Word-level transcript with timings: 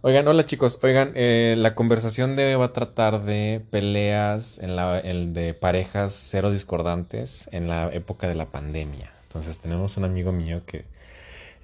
Oigan, 0.00 0.28
hola 0.28 0.44
chicos. 0.46 0.78
Oigan, 0.80 1.10
eh, 1.16 1.56
la 1.58 1.74
conversación 1.74 2.36
de 2.36 2.46
hoy 2.46 2.54
va 2.54 2.66
a 2.66 2.72
tratar 2.72 3.24
de 3.24 3.66
peleas 3.68 4.60
en 4.60 4.76
la, 4.76 5.02
de 5.02 5.54
parejas 5.54 6.12
cero 6.12 6.52
discordantes 6.52 7.48
en 7.50 7.66
la 7.66 7.92
época 7.92 8.28
de 8.28 8.36
la 8.36 8.46
pandemia. 8.46 9.12
Entonces 9.24 9.58
tenemos 9.58 9.96
un 9.96 10.04
amigo 10.04 10.30
mío 10.30 10.62
que 10.66 10.84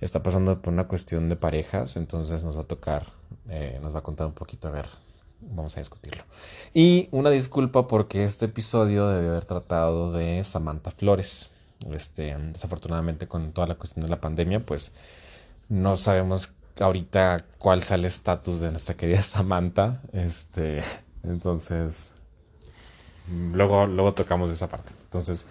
está 0.01 0.25
pasando 0.25 0.61
por 0.61 0.73
una 0.73 0.89
cuestión 0.89 1.29
de 1.29 1.37
parejas, 1.37 1.95
entonces 1.95 2.43
nos 2.43 2.57
va 2.57 2.63
a 2.63 2.67
tocar, 2.67 3.07
eh, 3.51 3.79
nos 3.81 3.95
va 3.95 4.01
a 4.01 4.03
contar 4.03 4.27
un 4.27 4.33
poquito, 4.33 4.67
a 4.67 4.73
ver, 4.73 4.87
vamos 5.41 5.77
a 5.77 5.81
discutirlo. 5.81 6.25
Y 6.75 7.09
una 7.13 7.31
disculpa 7.31 7.87
porque 7.87 8.25
este 8.25 8.47
episodio 8.47 9.07
debe 9.11 9.29
haber 9.29 9.45
tratado 9.45 10.11
de 10.11 10.43
Samantha 10.43 10.91
Flores. 10.91 11.51
Este, 11.93 12.37
desafortunadamente 12.37 13.29
con 13.29 13.53
toda 13.53 13.69
la 13.69 13.77
cuestión 13.77 14.03
de 14.03 14.09
la 14.09 14.21
pandemia, 14.21 14.59
pues 14.59 14.91
no 15.69 15.95
sabemos 15.95 16.53
ahorita 16.81 17.45
cuál 17.59 17.83
sea 17.83 17.97
el 17.97 18.05
estatus 18.05 18.61
de 18.61 18.71
nuestra 18.71 18.97
querida 18.97 19.23
Samantha. 19.23 20.01
Este, 20.13 20.83
entonces, 21.23 22.15
luego, 23.53 23.87
luego 23.87 24.15
tocamos 24.15 24.51
esa 24.51 24.69
parte. 24.69 24.93
Entonces, 25.05 25.47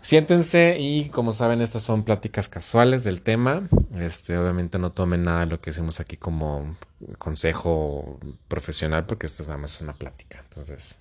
siéntense 0.00 0.76
y 0.78 1.08
como 1.08 1.32
saben, 1.32 1.60
estas 1.60 1.82
son 1.82 2.04
pláticas 2.04 2.48
casuales 2.48 3.04
del 3.04 3.22
tema. 3.22 3.68
Este, 3.96 4.38
obviamente 4.38 4.78
no 4.78 4.92
tomen 4.92 5.24
nada 5.24 5.40
de 5.40 5.46
lo 5.46 5.60
que 5.60 5.70
hacemos 5.70 6.00
aquí 6.00 6.16
como 6.16 6.76
consejo 7.18 8.18
profesional, 8.48 9.06
porque 9.06 9.26
esto 9.26 9.42
es 9.42 9.48
nada 9.48 9.60
más 9.60 9.80
una 9.80 9.92
plática. 9.92 10.42
Entonces, 10.48 10.98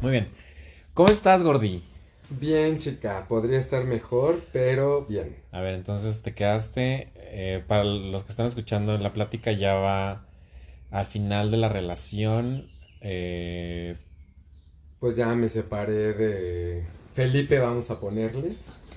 muy 0.00 0.10
bien. 0.12 0.30
¿Cómo 0.94 1.10
estás, 1.10 1.42
Gordi? 1.42 1.82
Bien, 2.28 2.78
chica, 2.78 3.26
podría 3.26 3.58
estar 3.58 3.84
mejor, 3.84 4.48
pero 4.52 5.06
bien. 5.06 5.42
A 5.52 5.60
ver, 5.60 5.74
entonces 5.74 6.22
te 6.22 6.34
quedaste, 6.34 7.12
eh, 7.16 7.64
para 7.66 7.84
los 7.84 8.24
que 8.24 8.30
están 8.32 8.46
escuchando, 8.46 8.96
la 8.98 9.12
plática 9.12 9.52
ya 9.52 9.74
va 9.74 10.26
al 10.90 11.06
final 11.06 11.50
de 11.50 11.56
la 11.58 11.68
relación. 11.68 12.70
eh, 13.00 13.96
Pues 14.98 15.16
ya 15.16 15.34
me 15.34 15.48
separé 15.48 16.12
de 16.12 16.86
Felipe, 17.14 17.58
vamos 17.58 17.90
a 17.90 17.98
ponerle. 18.00 18.56
ok. 18.90 18.96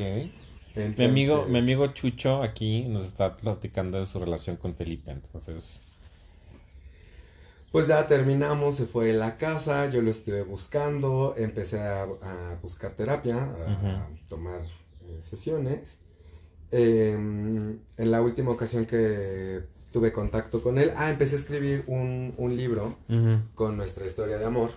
Mi 0.95 1.05
amigo, 1.05 1.45
mi 1.47 1.59
amigo 1.59 1.88
Chucho 1.88 2.43
aquí 2.43 2.83
nos 2.86 3.05
está 3.05 3.38
platicando 3.38 3.99
de 3.99 4.05
su 4.05 4.19
relación 4.19 4.58
con 4.58 4.75
Felipe, 4.75 5.11
entonces, 5.11 5.81
Pues 7.72 7.88
ya 7.88 8.08
terminamos, 8.08 8.75
se 8.75 8.86
fue 8.86 9.08
de 9.08 9.14
la 9.14 9.38
casa, 9.38 9.89
yo 9.89 10.02
lo 10.02 10.09
estuve 10.09 10.42
buscando, 10.42 11.36
empecé 11.38 11.80
a, 11.80 12.03
a 12.03 12.58
buscar 12.61 12.94
terapia, 12.94 13.38
a, 13.38 14.08
tomar 14.28 14.61
eh, 14.61 15.20
sesiones. 15.22 16.00
Em, 16.72 17.80
en 17.98 18.11
la 18.11 18.22
última 18.22 18.52
ocasión 18.52 18.86
que 18.86 19.61
tuve 19.92 20.11
contacto 20.11 20.61
con 20.61 20.80
él, 20.80 20.92
ah, 20.95 21.09
empecé 21.09 21.36
a 21.36 21.39
escribir 21.39 21.84
un, 21.88 22.34
un 22.38 22.56
libro 22.56 22.95
con 23.56 23.78
nuestra 23.78 24.06
historia 24.06 24.38
de 24.38 24.45
amor. 24.45 24.72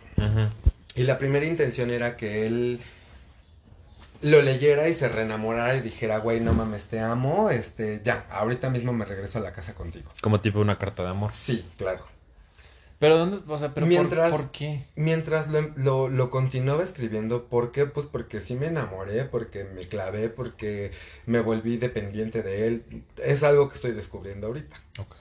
Y 0.94 1.04
la 1.04 1.18
primera 1.18 1.46
intención 1.46 1.90
era 1.90 2.16
que 2.16 2.46
él 2.46 2.80
lo 4.22 4.40
leyera 4.40 4.88
y 4.88 4.94
se 4.94 5.08
reenamorara 5.08 5.74
y 5.76 5.80
dijera, 5.80 6.18
güey, 6.18 6.40
no 6.40 6.52
mames, 6.52 6.84
te 6.84 7.00
amo, 7.00 7.50
este, 7.50 8.00
ya, 8.04 8.26
ahorita 8.30 8.70
mismo 8.70 8.92
me 8.92 9.04
regreso 9.04 9.38
a 9.38 9.42
la 9.42 9.52
casa 9.52 9.74
contigo. 9.74 10.10
Como 10.20 10.40
tipo 10.40 10.60
una 10.60 10.78
carta 10.78 11.02
de 11.02 11.08
amor. 11.08 11.32
Sí, 11.32 11.66
claro. 11.76 12.04
Pero 13.02 13.18
dónde, 13.18 13.40
o 13.48 13.58
sea, 13.58 13.74
pero 13.74 13.84
por- 13.84 13.88
Mientras- 13.88 14.30
¿por, 14.30 14.52
qué? 14.52 14.84
Mientras 14.94 15.48
lo, 15.48 15.60
lo, 15.74 16.08
lo 16.08 16.30
continuaba 16.30 16.84
escribiendo, 16.84 17.46
¿por 17.46 17.72
qué? 17.72 17.84
Pues 17.86 18.06
porque 18.06 18.38
sí 18.40 18.54
me 18.54 18.66
enamoré, 18.66 19.24
porque 19.24 19.64
me 19.64 19.88
clavé, 19.88 20.28
porque 20.28 20.92
me 21.26 21.40
volví 21.40 21.78
dependiente 21.78 22.44
de 22.44 22.68
él. 22.68 22.84
Es 23.16 23.42
algo 23.42 23.68
que 23.68 23.74
estoy 23.74 23.90
descubriendo 23.90 24.46
ahorita. 24.46 24.76
Ok. 25.00 25.16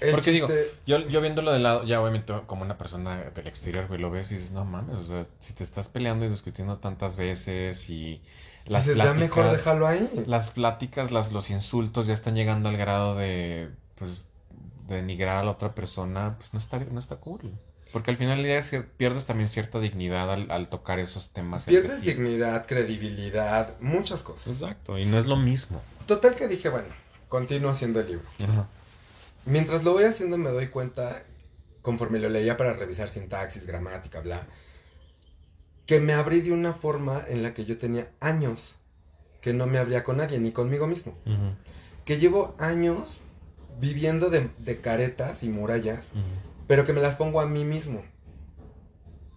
El 0.00 0.10
Porque 0.10 0.32
digo, 0.32 0.48
Yo, 0.84 0.98
yo 0.98 1.20
viéndolo 1.20 1.52
de 1.52 1.60
lado, 1.60 1.84
ya 1.84 2.02
obviamente 2.02 2.32
como 2.46 2.62
una 2.62 2.76
persona 2.76 3.30
del 3.30 3.46
exterior, 3.46 3.86
güey, 3.86 4.00
lo 4.00 4.10
ves 4.10 4.32
y 4.32 4.34
dices, 4.34 4.50
no 4.50 4.64
mames, 4.64 4.96
o 4.98 5.04
sea, 5.04 5.28
si 5.38 5.52
te 5.52 5.62
estás 5.62 5.86
peleando 5.86 6.26
y 6.26 6.28
discutiendo 6.28 6.78
tantas 6.78 7.16
veces 7.16 7.88
y 7.88 8.20
las 8.64 8.84
dices, 8.84 8.98
ya 8.98 9.14
mejor 9.14 9.44
pláticas, 9.44 9.58
déjalo 9.58 9.86
ahí. 9.86 10.10
las 10.26 10.50
pláticas, 10.50 11.12
las, 11.12 11.30
los 11.30 11.50
insultos 11.50 12.08
ya 12.08 12.14
están 12.14 12.34
llegando 12.34 12.68
al 12.68 12.76
grado 12.76 13.14
de, 13.14 13.70
pues, 13.94 14.26
denigrar 14.88 15.36
a 15.36 15.44
la 15.44 15.50
otra 15.50 15.74
persona, 15.74 16.36
pues 16.38 16.52
no 16.52 16.58
está, 16.58 16.78
no 16.78 16.98
está 16.98 17.16
cool. 17.16 17.52
Porque 17.92 18.10
al 18.10 18.16
final 18.16 18.42
que 18.42 18.80
pierdes 18.80 19.26
también 19.26 19.48
cierta 19.48 19.78
dignidad 19.80 20.30
al, 20.30 20.50
al 20.50 20.68
tocar 20.68 20.98
esos 20.98 21.30
temas. 21.32 21.64
Pierdes 21.64 22.02
dignidad, 22.02 22.66
credibilidad, 22.66 23.74
muchas 23.80 24.22
cosas. 24.22 24.52
Exacto, 24.52 24.98
y 24.98 25.04
no 25.06 25.18
es 25.18 25.26
lo 25.26 25.36
mismo. 25.36 25.80
Total 26.06 26.34
que 26.34 26.48
dije, 26.48 26.68
bueno, 26.68 26.88
continúo 27.28 27.70
haciendo 27.70 28.00
el 28.00 28.06
libro. 28.08 28.24
Ajá. 28.42 28.68
Mientras 29.44 29.84
lo 29.84 29.92
voy 29.92 30.04
haciendo 30.04 30.36
me 30.36 30.50
doy 30.50 30.68
cuenta, 30.68 31.22
conforme 31.80 32.18
lo 32.18 32.28
leía 32.28 32.56
para 32.56 32.74
revisar 32.74 33.08
sintaxis, 33.08 33.66
gramática, 33.66 34.20
bla, 34.20 34.46
que 35.86 36.00
me 36.00 36.12
abrí 36.12 36.40
de 36.40 36.52
una 36.52 36.72
forma 36.74 37.24
en 37.28 37.42
la 37.42 37.54
que 37.54 37.64
yo 37.64 37.78
tenía 37.78 38.10
años 38.20 38.74
que 39.40 39.52
no 39.52 39.66
me 39.66 39.78
abría 39.78 40.02
con 40.02 40.16
nadie, 40.16 40.40
ni 40.40 40.50
conmigo 40.50 40.88
mismo. 40.88 41.12
Ujú, 41.24 41.54
Que 42.04 42.18
llevo 42.18 42.56
años 42.58 43.20
viviendo 43.80 44.30
de, 44.30 44.48
de 44.58 44.80
caretas 44.80 45.42
y 45.42 45.48
murallas, 45.48 46.10
pero 46.66 46.84
que 46.86 46.92
me 46.92 47.00
las 47.00 47.16
pongo 47.16 47.40
a 47.40 47.46
mí 47.46 47.64
mismo. 47.64 48.02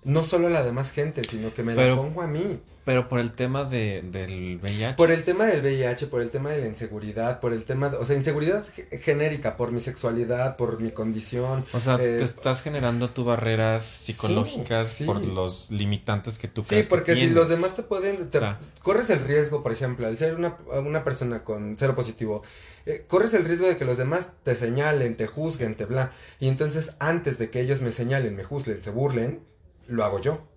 No 0.04 0.24
solo 0.24 0.48
a 0.48 0.50
la 0.50 0.64
demás 0.64 0.92
gente, 0.92 1.24
sino 1.26 1.54
que 1.54 1.62
me 1.64 1.76
Pero- 1.76 1.96
la 1.96 2.02
pongo 2.02 2.22
a 2.22 2.28
mí. 2.28 2.60
Pero 2.86 3.08
por 3.08 3.20
el 3.20 3.34
tema 3.34 3.66
de, 3.66 4.02
del 4.12 4.58
VIH. 4.64 4.96
Por 4.96 5.12
el 5.12 5.24
tema 5.24 5.46
del 5.46 5.62
VIH, 5.62 6.08
por 6.08 6.22
el 6.22 6.32
tema 6.32 6.50
de 6.50 6.62
la 6.62 6.68
inseguridad, 6.68 7.40
por 7.40 7.54
el 7.54 7.64
tema, 7.66 7.90
de- 7.90 7.98
o 7.98 8.06
sea, 8.06 8.16
inseguridad 8.16 8.66
ge- 8.74 8.98
genérica, 9.00 9.58
por 9.58 9.72
mi 9.72 9.80
sexualidad, 9.80 10.56
por 10.56 10.80
mi 10.82 10.90
condición, 10.90 11.66
O 11.74 11.80
sea, 11.80 11.96
Eh, 11.96 12.18
te 12.18 12.24
estás 12.24 12.64
generando 12.64 13.12
tú 13.12 13.26
barreras 13.26 13.84
psicológicas 13.84 14.88
sí. 14.88 15.04
por 15.04 15.22
los 15.22 15.70
limitantes 15.70 16.40
que 16.40 16.48
tú 16.48 16.64
Sí, 16.64 16.70
crees 16.70 16.86
que 16.88 16.90
porque 16.90 17.14
si 17.16 17.30
los 17.30 17.48
demás 17.48 17.76
te 17.76 17.84
pueden, 17.84 18.28
te- 18.32 18.40
O 18.40 18.42
sea. 18.42 18.60
corres 18.82 19.10
el 19.12 19.20
riesgo, 19.20 19.62
por 19.62 19.72
ejemplo, 19.74 20.08
al 20.08 20.18
ser 20.18 20.34
una, 20.34 20.56
una 20.84 21.04
persona 21.04 21.44
con 21.44 21.76
cero 21.78 21.94
positivo, 21.96 22.42
eh, 22.86 23.06
corres 23.08 23.34
el 23.34 23.46
riesgo 23.46 23.68
de 23.68 23.78
que 23.78 23.86
los 23.86 23.98
demás 23.98 24.32
te 24.44 24.56
señalen, 24.56 25.16
te 25.16 25.28
juzguen, 25.28 25.76
te 25.76 25.86
bla. 25.86 26.12
Y 26.40 26.48
entonces, 26.48 26.96
antes 27.00 27.38
de 27.38 27.50
que 27.50 27.62
ellos 27.62 27.82
me 27.82 27.92
señalen, 27.92 28.36
me 28.36 28.44
juzguen, 28.44 28.84
se 28.84 28.92
burlen, 28.92 29.42
lo 29.88 30.04
hago 30.04 30.20
yo. 30.20 30.48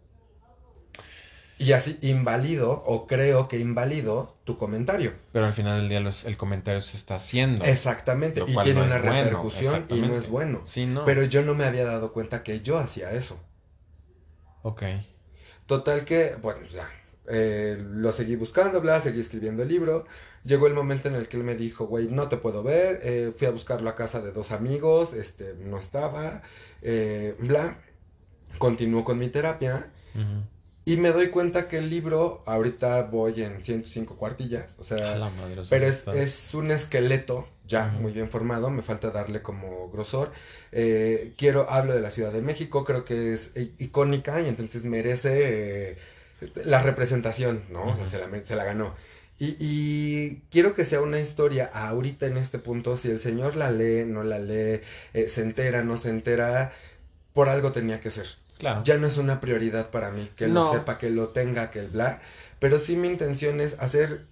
Y 1.59 1.72
así 1.72 1.97
invalido, 2.03 2.82
o 2.87 3.06
creo 3.06 3.47
que 3.47 3.59
invalido, 3.59 4.37
tu 4.44 4.59
comentario. 4.59 5.12
Pero 5.32 5.47
al 5.47 5.53
final 5.53 5.81
del 5.81 5.88
día 5.88 6.00
los- 6.00 6.25
el 6.25 6.37
comentario 6.37 6.81
se 6.81 6.97
está 6.97 7.15
haciendo. 7.16 7.65
Exactamente. 7.65 8.41
Y 8.41 8.55
tiene 8.55 8.75
no 8.75 8.82
una 8.87 8.99
bueno, 8.99 9.12
repercusión 9.12 9.84
y 9.88 10.00
no 10.00 10.16
es 10.16 10.28
bueno. 10.28 10.62
Sí, 10.65 10.87
no. 10.87 11.05
Pero 11.05 11.22
yo 11.22 11.43
no 11.43 11.55
me 11.55 11.65
había 11.65 11.84
dado 11.84 12.12
cuenta 12.12 12.43
que 12.43 12.62
yo 12.62 12.78
hacía 12.78 13.12
eso. 13.12 13.38
Ok. 14.62 14.82
Total 15.66 16.05
que, 16.05 16.37
bueno, 16.43 16.61
ya, 16.66 16.91
eh, 17.28 17.77
lo 17.78 18.12
seguí 18.12 18.37
buscando, 18.37 18.81
bla, 18.81 19.00
seguí 19.00 19.21
escribiendo 19.21 19.62
el 19.62 19.69
libro. 19.69 20.06
Llegó 20.44 20.66
el 20.66 20.75
momento 20.75 21.08
en 21.08 21.14
el 21.14 21.28
que 21.28 21.36
él 21.36 21.44
me 21.44 21.54
dijo, 21.54 21.86
güey, 21.86 22.08
no 22.08 22.28
te 22.28 22.36
puedo 22.36 22.62
ver. 22.62 23.00
eh, 23.03 23.32
fui 23.36 23.47
a 23.47 23.50
buscarlo 23.50 23.88
a 23.91 23.94
casa 23.94 24.20
de 24.22 24.32
dos 24.32 24.50
amigos, 24.50 25.12
este, 25.12 25.54
no 25.60 25.78
estaba, 25.78 26.42
eh, 26.82 27.36
bla. 27.38 27.78
Continuó 28.58 29.04
con 29.04 29.19
mi 29.19 29.28
terapia 29.28 29.91
y 30.84 30.97
me 30.97 31.10
doy 31.12 31.28
cuenta 31.28 31.69
que 31.69 31.78
el 31.78 31.88
libro, 31.88 32.42
ahorita 32.44 33.02
voy 33.04 33.41
en 33.42 33.62
105 33.62 34.16
cuartillas, 34.16 34.76
o 34.78 34.84
sea, 34.84 35.16
madre, 35.31 35.62
pero 35.70 35.86
es, 35.86 36.06
es 36.08 36.54
un 36.54 36.70
esqueleto 36.70 37.48
ya 37.66 37.86
muy 38.00 38.12
bien 38.12 38.28
formado, 38.28 38.69
me 38.69 38.82
falta 38.82 39.10
darle 39.10 39.41
como 39.42 39.88
grosor. 39.91 40.32
Eh, 40.72 41.32
quiero, 41.38 41.70
hablo 41.70 41.94
de 41.94 42.00
la 42.00 42.10
Ciudad 42.10 42.32
de 42.32 42.42
México, 42.42 42.84
creo 42.84 43.04
que 43.04 43.32
es 43.32 43.52
icónica 43.78 44.41
y 44.42 44.48
entonces 44.48 44.84
merece 44.84 45.92
eh, 45.92 45.98
la 46.64 46.82
representación, 46.82 47.62
¿no? 47.70 47.86
O 47.92 47.94
sea, 47.94 48.04
se 48.04 48.19
la, 48.19 48.28
se 48.44 48.56
la 48.56 48.64
ganó. 48.64 48.94
Y, 49.44 49.56
y 49.58 50.42
quiero 50.53 50.72
que 50.72 50.84
sea 50.84 51.00
una 51.00 51.19
historia 51.19 51.69
ahorita 51.75 52.26
en 52.26 52.36
este 52.36 52.60
punto, 52.60 52.97
si 52.97 53.10
el 53.10 53.19
señor 53.19 53.56
la 53.56 53.72
lee, 53.72 54.04
no 54.06 54.22
la 54.22 54.38
lee, 54.38 54.82
eh, 55.14 55.26
se 55.28 55.43
entera, 55.43 55.82
no 55.82 55.96
se 55.96 56.11
entera, 56.11 56.70
por 57.32 57.49
algo 57.49 57.72
tenía 57.72 57.99
que 57.99 58.11
ser. 58.11 58.26
Claro. 58.58 58.82
Ya 58.84 58.99
no 58.99 59.06
es 59.08 59.17
una 59.17 59.40
prioridad 59.40 59.90
para 59.90 60.12
mí, 60.12 60.31
que 60.37 60.46
No. 60.46 60.62
lo 60.62 60.72
sepa, 60.78 60.96
que 60.96 61.11
lo 61.11 61.31
tenga, 61.31 61.70
que 61.72 61.81
el 61.81 61.88
bla, 61.88 62.20
pero 62.61 62.78
sí 62.78 62.94
mi 62.94 63.08
intención 63.08 63.61
es 63.61 63.75
hacer 63.81 64.26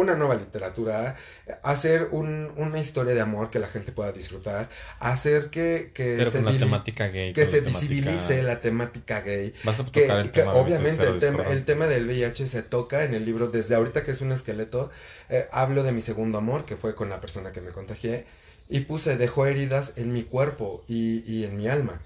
una 0.00 0.14
nueva 0.16 0.34
literatura, 0.34 1.16
hacer 1.62 2.08
un- 2.10 2.50
una 2.56 2.78
historia 2.80 3.14
de 3.14 3.20
amor 3.20 3.50
que 3.50 3.58
la 3.58 3.66
gente 3.68 3.92
pueda 3.92 4.12
disfrutar, 4.12 4.68
hacer 4.98 5.50
que, 5.50 5.90
que 5.94 6.14
Pero 6.18 6.30
se, 6.30 6.40
temática 6.42 7.08
gay. 7.08 7.32
que 7.32 7.46
se 7.46 7.62
temática- 7.62 7.80
visibilice 7.80 8.42
la 8.42 8.60
temática 8.60 9.20
gay. 9.20 9.54
Vas 9.64 9.80
a 9.80 9.84
Que, 9.86 10.02
tocar 10.02 10.20
el 10.20 10.30
que 10.32 10.40
tema. 10.40 10.54
obviamente, 10.54 11.02
el 11.06 11.18
tema, 11.18 11.44
el 11.44 11.64
tema 11.64 11.86
del 11.86 12.06
VIH 12.06 12.48
se 12.48 12.62
toca 12.62 13.04
en 13.04 13.14
el 13.14 13.24
libro 13.24 13.48
desde 13.48 13.74
ahorita 13.74 14.04
que 14.04 14.10
es 14.12 14.20
un 14.20 14.32
esqueleto. 14.32 14.90
eh, 15.32 15.46
hablo 15.52 15.84
de 15.84 15.92
mi 15.92 16.02
segundo 16.02 16.38
amor, 16.38 16.64
que 16.64 16.76
fue 16.76 16.94
con 16.96 17.08
la 17.08 17.20
persona 17.20 17.52
que 17.52 17.60
me 17.60 17.70
contagié, 17.70 18.24
y 18.68 18.80
puse, 18.80 19.16
dejó 19.16 19.46
heridas 19.46 19.92
en 19.96 20.12
mi 20.12 20.22
cuerpo 20.24 20.84
y, 20.88 21.22
y 21.30 21.44
en 21.44 21.56
mi 21.56 21.68
alma. 21.68 22.00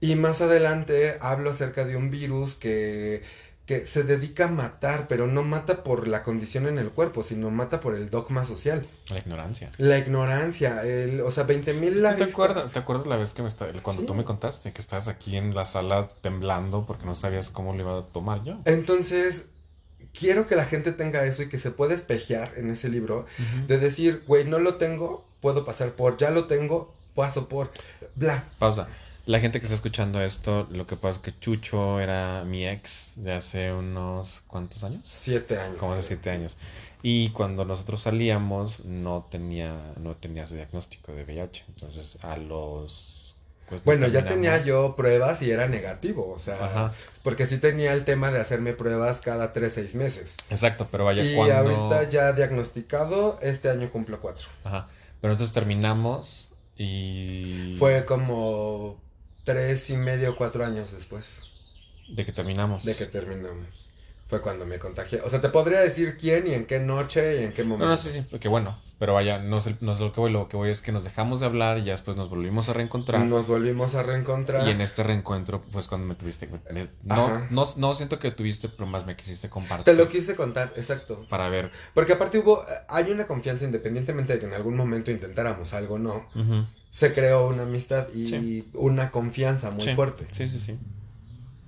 Y 0.00 0.14
más 0.14 0.40
adelante 0.42 1.16
hablo 1.20 1.50
acerca 1.50 1.84
de 1.84 1.96
un 1.96 2.10
virus 2.10 2.54
que, 2.54 3.22
que 3.66 3.84
se 3.84 4.04
dedica 4.04 4.44
a 4.44 4.48
matar, 4.48 5.08
pero 5.08 5.26
no 5.26 5.42
mata 5.42 5.82
por 5.82 6.06
la 6.06 6.22
condición 6.22 6.68
en 6.68 6.78
el 6.78 6.90
cuerpo, 6.90 7.24
sino 7.24 7.50
mata 7.50 7.80
por 7.80 7.96
el 7.96 8.10
dogma 8.10 8.44
social. 8.44 8.86
La 9.08 9.18
ignorancia. 9.18 9.72
La 9.78 9.98
ignorancia, 9.98 10.82
el, 10.84 11.20
o 11.20 11.32
sea, 11.32 11.42
20 11.42 11.74
mil 11.74 11.94
¿Tú 11.94 12.16
te 12.16 12.24
acuerdas, 12.24 12.72
¿Te 12.72 12.78
acuerdas 12.78 13.08
la 13.08 13.16
vez 13.16 13.34
que 13.34 13.42
me 13.42 13.48
está, 13.48 13.66
cuando 13.82 14.06
tú 14.06 14.14
me 14.14 14.24
contaste 14.24 14.72
que 14.72 14.80
estabas 14.80 15.08
aquí 15.08 15.36
en 15.36 15.52
la 15.52 15.64
sala 15.64 16.08
temblando 16.20 16.86
porque 16.86 17.04
no 17.06 17.16
sabías 17.16 17.50
cómo 17.50 17.74
le 17.74 17.80
iba 17.80 17.98
a 17.98 18.02
tomar 18.04 18.44
yo? 18.44 18.60
Entonces, 18.66 19.46
quiero 20.16 20.46
que 20.46 20.54
la 20.54 20.64
gente 20.64 20.92
tenga 20.92 21.24
eso 21.24 21.42
y 21.42 21.48
que 21.48 21.58
se 21.58 21.72
pueda 21.72 21.92
espejear 21.92 22.52
en 22.56 22.70
ese 22.70 22.88
libro 22.88 23.26
de 23.66 23.78
decir, 23.78 24.22
güey, 24.28 24.44
no 24.44 24.60
lo 24.60 24.76
tengo, 24.76 25.26
puedo 25.40 25.64
pasar 25.64 25.92
por, 25.92 26.16
ya 26.16 26.30
lo 26.30 26.46
tengo, 26.46 26.94
paso 27.16 27.48
por, 27.48 27.72
bla. 28.14 28.44
Pausa. 28.60 28.86
La 29.26 29.40
gente 29.40 29.58
que 29.58 29.66
está 29.66 29.74
escuchando 29.74 30.22
esto, 30.22 30.68
lo 30.70 30.86
que 30.86 30.94
pasa 30.94 31.16
es 31.16 31.22
que 31.24 31.36
Chucho 31.40 31.98
era 31.98 32.44
mi 32.44 32.64
ex 32.64 33.14
de 33.16 33.32
hace 33.32 33.72
unos, 33.72 34.44
¿cuántos 34.46 34.84
años? 34.84 35.00
Siete 35.04 35.58
años. 35.58 35.78
Como 35.78 35.96
de 35.96 36.04
siete 36.04 36.30
años. 36.30 36.56
Y 37.02 37.30
cuando 37.30 37.64
nosotros 37.64 38.02
salíamos 38.02 38.84
no 38.84 39.26
tenía, 39.28 39.94
no 40.00 40.14
tenía 40.14 40.46
su 40.46 40.54
diagnóstico 40.54 41.12
de 41.12 41.24
VIH. 41.24 41.64
Entonces 41.68 42.18
a 42.22 42.36
los... 42.36 43.34
Pues, 43.68 43.82
bueno, 43.82 44.06
ya 44.06 44.24
tenía 44.24 44.64
yo 44.64 44.94
pruebas 44.94 45.42
y 45.42 45.50
era 45.50 45.66
negativo, 45.66 46.32
o 46.32 46.38
sea, 46.38 46.92
porque 47.24 47.46
sí 47.46 47.58
tenía 47.58 47.94
el 47.94 48.04
tema 48.04 48.30
de 48.30 48.38
hacerme 48.38 48.74
pruebas 48.74 49.20
cada 49.20 49.52
tres, 49.52 49.72
seis 49.72 49.96
meses. 49.96 50.36
Exacto, 50.50 50.86
pero 50.88 51.04
vaya 51.04 51.24
y 51.24 51.36
ahorita 51.36 52.08
ya 52.08 52.32
diagnosticado, 52.32 53.40
este 53.42 53.70
año 53.70 53.90
cumplo 53.90 54.20
cuatro. 54.20 54.46
Ajá, 54.62 54.86
pero 55.20 55.32
nosotros 55.32 55.52
terminamos 55.52 56.52
y... 56.76 57.74
Fue 57.76 58.04
como 58.04 59.04
tres 59.46 59.88
y 59.90 59.96
medio, 59.96 60.36
cuatro 60.36 60.66
años 60.66 60.92
después. 60.92 61.42
De 62.08 62.26
que 62.26 62.32
terminamos. 62.32 62.84
De 62.84 62.94
que 62.94 63.06
terminamos. 63.06 63.66
Fue 64.28 64.42
cuando 64.42 64.66
me 64.66 64.80
contagié. 64.80 65.20
O 65.20 65.30
sea, 65.30 65.40
te 65.40 65.48
podría 65.50 65.78
decir 65.78 66.16
quién 66.18 66.48
y 66.48 66.52
en 66.52 66.66
qué 66.66 66.80
noche 66.80 67.40
y 67.40 67.44
en 67.44 67.52
qué 67.52 67.62
momento. 67.62 67.84
No, 67.84 67.92
no, 67.92 67.96
sí, 67.96 68.10
sí, 68.10 68.38
que 68.40 68.48
bueno. 68.48 68.82
Pero 68.98 69.14
vaya, 69.14 69.38
no 69.38 69.60
sé, 69.60 69.76
no 69.80 69.94
sé 69.94 70.02
lo 70.02 70.12
que 70.12 70.20
voy, 70.20 70.32
lo 70.32 70.48
que 70.48 70.56
voy 70.56 70.70
es 70.70 70.80
que 70.80 70.90
nos 70.90 71.04
dejamos 71.04 71.38
de 71.38 71.46
hablar 71.46 71.78
y 71.78 71.84
ya 71.84 71.92
después 71.92 72.16
nos 72.16 72.28
volvimos 72.28 72.68
a 72.68 72.72
reencontrar. 72.72 73.20
Nos 73.24 73.46
volvimos 73.46 73.94
a 73.94 74.02
reencontrar. 74.02 74.66
Y 74.66 74.70
en 74.70 74.80
este 74.80 75.04
reencuentro, 75.04 75.62
pues 75.70 75.86
cuando 75.86 76.08
me 76.08 76.16
tuviste. 76.16 76.48
no, 77.04 77.46
no, 77.50 77.64
no 77.76 77.94
siento 77.94 78.18
que 78.18 78.32
tuviste, 78.32 78.68
pero 78.68 78.86
más 78.86 79.06
me 79.06 79.14
quisiste 79.14 79.48
compartir. 79.48 79.84
Te 79.84 79.94
lo 79.94 80.08
quise 80.08 80.34
contar, 80.34 80.72
exacto. 80.74 81.24
Para 81.28 81.48
ver. 81.48 81.70
Porque 81.94 82.14
aparte 82.14 82.38
hubo. 82.38 82.64
Hay 82.88 83.12
una 83.12 83.28
confianza 83.28 83.64
independientemente 83.64 84.32
de 84.32 84.38
que 84.40 84.46
en 84.46 84.54
algún 84.54 84.74
momento 84.74 85.12
intentáramos 85.12 85.72
algo, 85.72 86.00
¿no? 86.00 86.26
Se 86.90 87.12
creó 87.12 87.48
una 87.48 87.64
amistad 87.64 88.08
y 88.14 88.64
una 88.74 89.10
confianza 89.10 89.70
muy 89.70 89.94
fuerte. 89.94 90.26
Sí, 90.30 90.48
sí, 90.48 90.58
sí. 90.58 90.78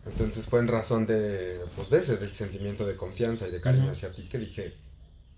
Entonces 0.09 0.47
fue 0.47 0.61
en 0.61 0.69
razón 0.69 1.07
de, 1.07 1.61
pues, 1.77 1.91
de 1.91 1.99
ese, 1.99 2.27
sentimiento 2.27 2.87
de 2.87 2.97
confianza 2.97 3.47
y 3.47 3.51
de 3.51 3.61
cariño 3.61 3.91
hacia 3.91 4.11
ti 4.11 4.23
que 4.23 4.39
dije... 4.39 4.75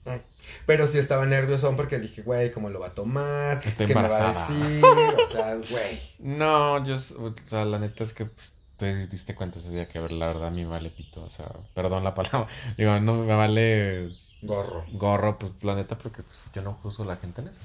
Mm". 0.05 0.21
Pero 0.67 0.87
sí 0.87 0.99
estaba 0.99 1.27
nervioso 1.27 1.75
porque 1.77 1.99
dije, 1.99 2.23
güey, 2.23 2.51
¿cómo 2.53 2.71
lo 2.71 2.81
va 2.81 2.89
a 2.89 2.95
tomar? 2.95 3.61
Estoy 3.65 3.87
¿Qué 3.87 3.95
me 3.95 4.03
va 4.03 4.31
a 4.31 4.33
decir? 4.33 4.85
O 4.85 5.27
sea, 5.27 5.55
güey. 5.57 6.01
No, 6.19 6.85
yo, 6.85 6.97
o 6.97 7.35
sea, 7.45 7.65
la 7.65 7.79
neta 7.79 8.05
es 8.05 8.15
que 8.15 8.25
pues, 8.25 8.55
te 8.79 9.07
diste 9.07 9.35
cuenta 9.35 9.59
ese 9.59 9.71
día 9.71 9.89
que, 9.89 9.99
ver, 9.99 10.13
la 10.13 10.29
verdad, 10.29 10.47
a 10.47 10.51
mí 10.51 10.63
me 10.63 10.71
vale 10.71 10.91
pito. 10.91 11.23
O 11.23 11.29
sea, 11.29 11.47
perdón 11.75 12.03
la 12.05 12.15
palabra. 12.15 12.47
Digo, 12.79 12.99
no 13.01 13.15
me 13.15 13.35
vale... 13.35 14.17
Gorro. 14.43 14.87
Gorro, 14.93 15.39
pues, 15.39 15.53
la 15.63 15.75
neta, 15.75 15.99
porque 15.99 16.23
pues, 16.23 16.51
yo 16.55 16.63
no 16.63 16.73
juzgo 16.73 17.05
a 17.05 17.09
la 17.09 17.17
gente 17.17 17.43
en 17.43 17.49
eso. 17.49 17.61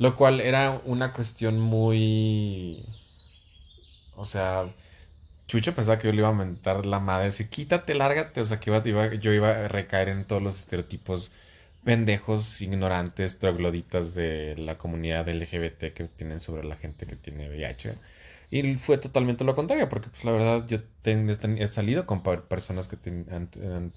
Lo 0.00 0.16
cual 0.16 0.40
era 0.40 0.82
una 0.84 1.12
cuestión 1.12 1.60
muy... 1.60 2.84
O 4.16 4.24
sea 4.24 4.68
Chucho 5.50 5.74
pensaba 5.74 5.98
que 5.98 6.06
yo 6.06 6.12
le 6.12 6.18
iba 6.18 6.28
a 6.28 6.32
mentar 6.32 6.86
la 6.86 7.00
madre, 7.00 7.26
así, 7.26 7.48
quítate, 7.48 7.96
lárgate, 7.96 8.40
o 8.40 8.44
sea, 8.44 8.60
que 8.60 8.70
iba, 8.70 9.14
yo 9.14 9.32
iba 9.32 9.50
a 9.50 9.66
recaer 9.66 10.08
en 10.08 10.24
todos 10.24 10.40
los 10.40 10.60
estereotipos 10.60 11.32
pendejos, 11.82 12.62
ignorantes, 12.62 13.40
trogloditas 13.40 14.14
de 14.14 14.54
la 14.56 14.78
comunidad 14.78 15.28
LGBT 15.28 15.92
que 15.92 16.08
tienen 16.16 16.38
sobre 16.38 16.62
la 16.62 16.76
gente 16.76 17.04
que 17.04 17.16
tiene 17.16 17.48
VIH. 17.48 17.96
Y 18.52 18.76
fue 18.76 18.98
totalmente 18.98 19.44
lo 19.44 19.56
contrario, 19.56 19.88
porque 19.88 20.08
pues 20.08 20.24
la 20.24 20.30
verdad 20.30 20.66
yo 20.68 20.78
he 21.04 21.66
salido 21.66 22.06
con 22.06 22.22
personas 22.22 22.86
que 22.86 22.96
tienen 22.96 23.50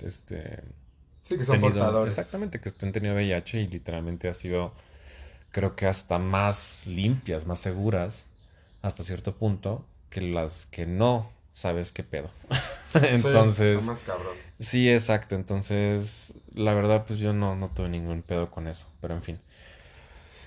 este... 0.04 0.64
Sí, 1.22 1.38
que 1.38 1.46
son 1.46 1.62
portadores. 1.62 2.18
Exactamente, 2.18 2.60
que 2.60 2.72
han 2.82 2.92
tenido 2.92 3.14
VIH 3.14 3.62
y 3.62 3.68
literalmente 3.68 4.28
ha 4.28 4.34
sido, 4.34 4.74
creo 5.54 5.76
que 5.78 5.86
hasta 5.86 6.20
más 6.20 6.88
limpias, 6.88 7.46
más 7.46 7.60
seguras, 7.60 8.28
hasta 8.82 9.04
cierto 9.04 9.36
punto, 9.36 9.86
que 10.10 10.20
las 10.20 10.66
que 10.66 10.86
no 10.86 11.30
sabes 11.54 11.92
qué 11.94 12.04
pedo. 12.04 12.30
entonces. 12.94 13.80
Sí, 13.80 13.88
más 13.88 14.02
cabrón. 14.02 14.36
Sí, 14.60 14.90
exacto. 14.90 15.36
Entonces, 15.36 16.34
la 16.54 16.74
verdad, 16.74 17.06
pues 17.08 17.20
yo 17.20 17.34
no, 17.34 17.56
no 17.56 17.70
tuve 17.70 17.88
ningún 17.88 18.24
pedo 18.24 18.50
con 18.50 18.68
eso. 18.68 18.88
Pero 19.00 19.14
en 19.14 19.22
fin. 19.22 19.40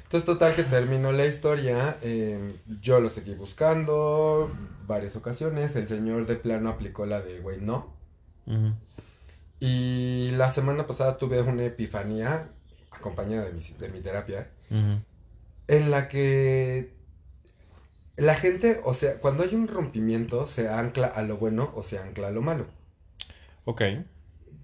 Entonces, 0.03 0.27
total 0.27 0.55
que 0.55 0.65
terminó 0.65 1.13
la 1.13 1.25
historia. 1.25 1.97
Em, 2.03 2.55
yo 2.81 3.01
lo 3.01 3.09
seguí 3.09 3.35
buscando 3.35 4.51
varias 4.87 5.15
ocasiones. 5.15 5.77
El 5.77 5.87
señor 5.87 6.27
de 6.27 6.35
plano 6.37 6.69
aplicó 6.69 7.07
la 7.07 7.21
de, 7.21 7.39
güey, 7.39 7.61
no. 7.61 7.95
Y 9.61 10.31
la 10.33 10.49
semana 10.49 10.87
pasada 10.87 11.17
tuve 11.17 11.41
una 11.43 11.65
epifanía, 11.65 12.49
acompañada 12.91 13.45
de 13.47 13.53
mi, 13.53 13.61
de 13.61 13.89
mi 13.89 14.01
terapia, 14.01 14.49
en 14.71 15.91
la 15.91 16.09
que 16.09 16.97
la 18.17 18.35
gente, 18.35 18.81
o 18.85 18.95
sea, 18.95 19.21
cuando 19.21 19.43
hay 19.43 19.55
un 19.55 19.69
rompimiento, 19.69 20.47
se 20.47 20.69
ancla 20.69 21.07
a 21.07 21.23
lo 21.23 21.37
bueno 21.37 21.73
o 21.75 21.83
se 21.83 21.99
ancla 21.99 22.29
a 22.29 22.31
lo 22.31 22.43
malo. 22.43 22.67
Ok. 23.65 23.83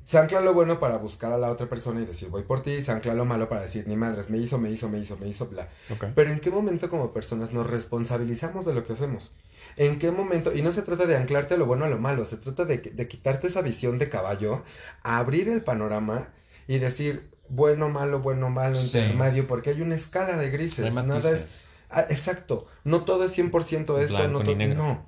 Se 0.07 0.19
ancla 0.19 0.39
a 0.39 0.43
lo 0.43 0.53
bueno 0.53 0.81
para 0.81 0.97
buscar 0.97 1.33
a 1.33 1.39
la 1.39 1.51
otra 1.51 1.69
persona 1.69 2.01
y 2.01 2.05
decir 2.05 2.29
voy 2.29 2.43
por 2.43 2.63
ti, 2.63 2.83
se 2.83 2.91
ancla 2.91 3.13
a 3.13 3.15
lo 3.15 3.25
malo 3.25 3.49
para 3.49 3.63
decir 3.63 3.87
ni 3.87 3.97
madres, 3.97 4.31
me 4.31 4.39
hizo, 4.39 4.59
me 4.59 4.71
hizo, 4.71 4.89
me 4.89 4.99
hizo, 4.99 5.17
me 5.17 5.29
hizo, 5.29 5.47
bla. 5.47 5.69
Okay. 5.91 6.13
Pero 6.15 6.31
¿en 6.31 6.41
qué 6.41 6.51
momento 6.51 6.89
como 6.91 7.13
personas 7.13 7.53
nos 7.53 7.69
responsabilizamos 7.69 8.65
de 8.65 8.75
lo 8.75 8.85
que 8.85 8.95
hacemos? 8.95 9.33
¿En 9.77 9.99
qué 9.99 10.11
momento? 10.11 10.55
Y 10.55 10.63
no 10.63 10.73
se 10.73 10.83
trata 10.83 11.07
de 11.07 11.17
anclarte 11.17 11.55
a 11.55 11.57
lo 11.57 11.67
bueno 11.67 11.85
o 11.85 11.87
a 11.87 11.91
lo 11.91 11.99
malo, 11.99 12.25
se 12.25 12.37
trata 12.37 12.65
de, 12.65 12.79
de 12.79 13.09
quitarte 13.09 13.47
esa 13.47 13.63
visión 13.63 13.99
de 13.99 14.09
caballo, 14.09 14.63
abrir 15.03 15.49
el 15.49 15.63
panorama 15.63 16.29
y 16.67 16.79
decir 16.79 17.32
bueno, 17.53 17.89
malo, 17.89 18.21
bueno, 18.21 18.51
malo, 18.51 18.81
intermedio, 18.81 19.47
porque 19.47 19.71
hay 19.71 19.81
una 19.83 19.95
escala 19.95 20.37
de 20.37 20.51
grises. 20.51 20.93
Nada 20.93 21.31
es 21.31 21.67
Ah, 21.93 22.07
exacto, 22.09 22.67
no 22.85 23.05
todo 23.05 23.25
es 23.25 23.37
100% 23.37 23.99
esto, 24.01 24.29
no 24.29 24.43
todo... 24.43 24.57
No. 24.57 25.07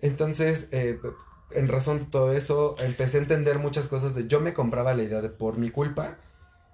Entonces, 0.00 0.68
eh, 0.72 0.98
en 1.50 1.68
razón 1.68 1.98
de 1.98 2.06
todo 2.06 2.32
eso, 2.32 2.76
empecé 2.78 3.18
a 3.18 3.20
entender 3.20 3.58
muchas 3.58 3.88
cosas 3.88 4.14
de 4.14 4.26
yo 4.26 4.40
me 4.40 4.54
compraba 4.54 4.94
la 4.94 5.02
idea 5.02 5.20
de 5.20 5.28
por 5.28 5.58
mi 5.58 5.70
culpa, 5.70 6.16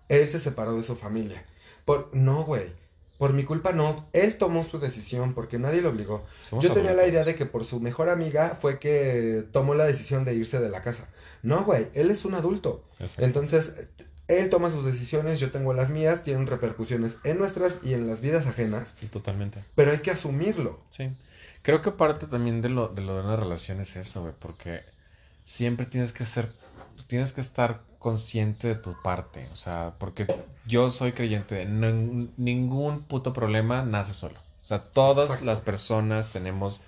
él 0.09 0.29
se 0.29 0.39
separó 0.39 0.75
de 0.75 0.85
su 0.85 0.95
familia. 0.95 1.45
Por, 1.85 2.11
no, 2.12 2.45
güey. 2.45 2.79
Por 3.19 3.35
mi 3.35 3.45
culpa 3.45 3.73
no, 3.73 4.09
él 4.15 4.39
tomó 4.39 4.65
su 4.65 4.79
decisión 4.79 5.35
porque 5.35 5.59
nadie 5.59 5.83
lo 5.83 5.91
obligó. 5.91 6.25
Yo 6.59 6.73
tenía 6.73 6.95
la 6.95 7.07
idea 7.07 7.23
de 7.23 7.35
que 7.35 7.45
por 7.45 7.64
su 7.64 7.79
mejor 7.79 8.09
amiga 8.09 8.57
fue 8.59 8.79
que 8.79 9.45
tomó 9.52 9.75
la 9.75 9.85
decisión 9.85 10.25
de 10.25 10.35
irse 10.35 10.59
de 10.59 10.71
la 10.71 10.81
casa. 10.81 11.07
No, 11.43 11.64
güey, 11.64 11.88
él 11.93 12.11
es 12.11 12.25
un 12.25 12.35
adulto. 12.35 12.83
Entonces, 13.19 13.75
él 14.38 14.49
toma 14.49 14.70
sus 14.70 14.84
decisiones, 14.84 15.40
yo 15.40 15.50
tengo 15.50 15.75
las 15.75 15.90
mías, 15.90 16.22
tienen 16.22 16.46
repercusiones 16.46 17.16
en 17.25 17.38
nuestras 17.38 17.80
y 17.82 17.94
en 17.94 18.06
las 18.06 18.20
vidas 18.20 18.46
ajenas. 18.46 18.96
Totalmente. 19.10 19.64
Pero 19.75 19.90
hay 19.90 19.99
que 19.99 20.10
asumirlo. 20.10 20.80
Sí. 20.90 21.10
Creo 21.62 21.82
que 21.82 21.90
parte 21.90 22.26
también 22.26 22.62
de 22.62 22.70
lo 22.70 22.88
de, 22.88 23.02
lo 23.02 23.16
de 23.16 23.22
una 23.22 23.37
relación 23.37 23.80
es 23.80 23.96
eso, 23.96 24.22
güey, 24.22 24.32
porque 24.38 24.80
siempre 25.44 25.84
tienes 25.84 26.12
que 26.12 26.25
ser, 26.25 26.50
tienes 27.06 27.32
que 27.32 27.40
estar 27.40 27.82
consciente 27.99 28.68
de 28.68 28.75
tu 28.76 28.94
parte, 29.02 29.49
o 29.52 29.56
sea, 29.56 29.94
porque 29.99 30.26
yo 30.66 30.88
soy 30.88 31.12
creyente 31.12 31.56
de 31.56 31.66
ningún 31.66 33.02
puto 33.02 33.32
problema 33.32 33.82
nace 33.82 34.14
solo. 34.14 34.40
O 34.62 34.64
sea, 34.64 34.78
todas 34.78 35.42
las 35.42 35.60
personas 35.60 36.30
tenemos 36.30 36.80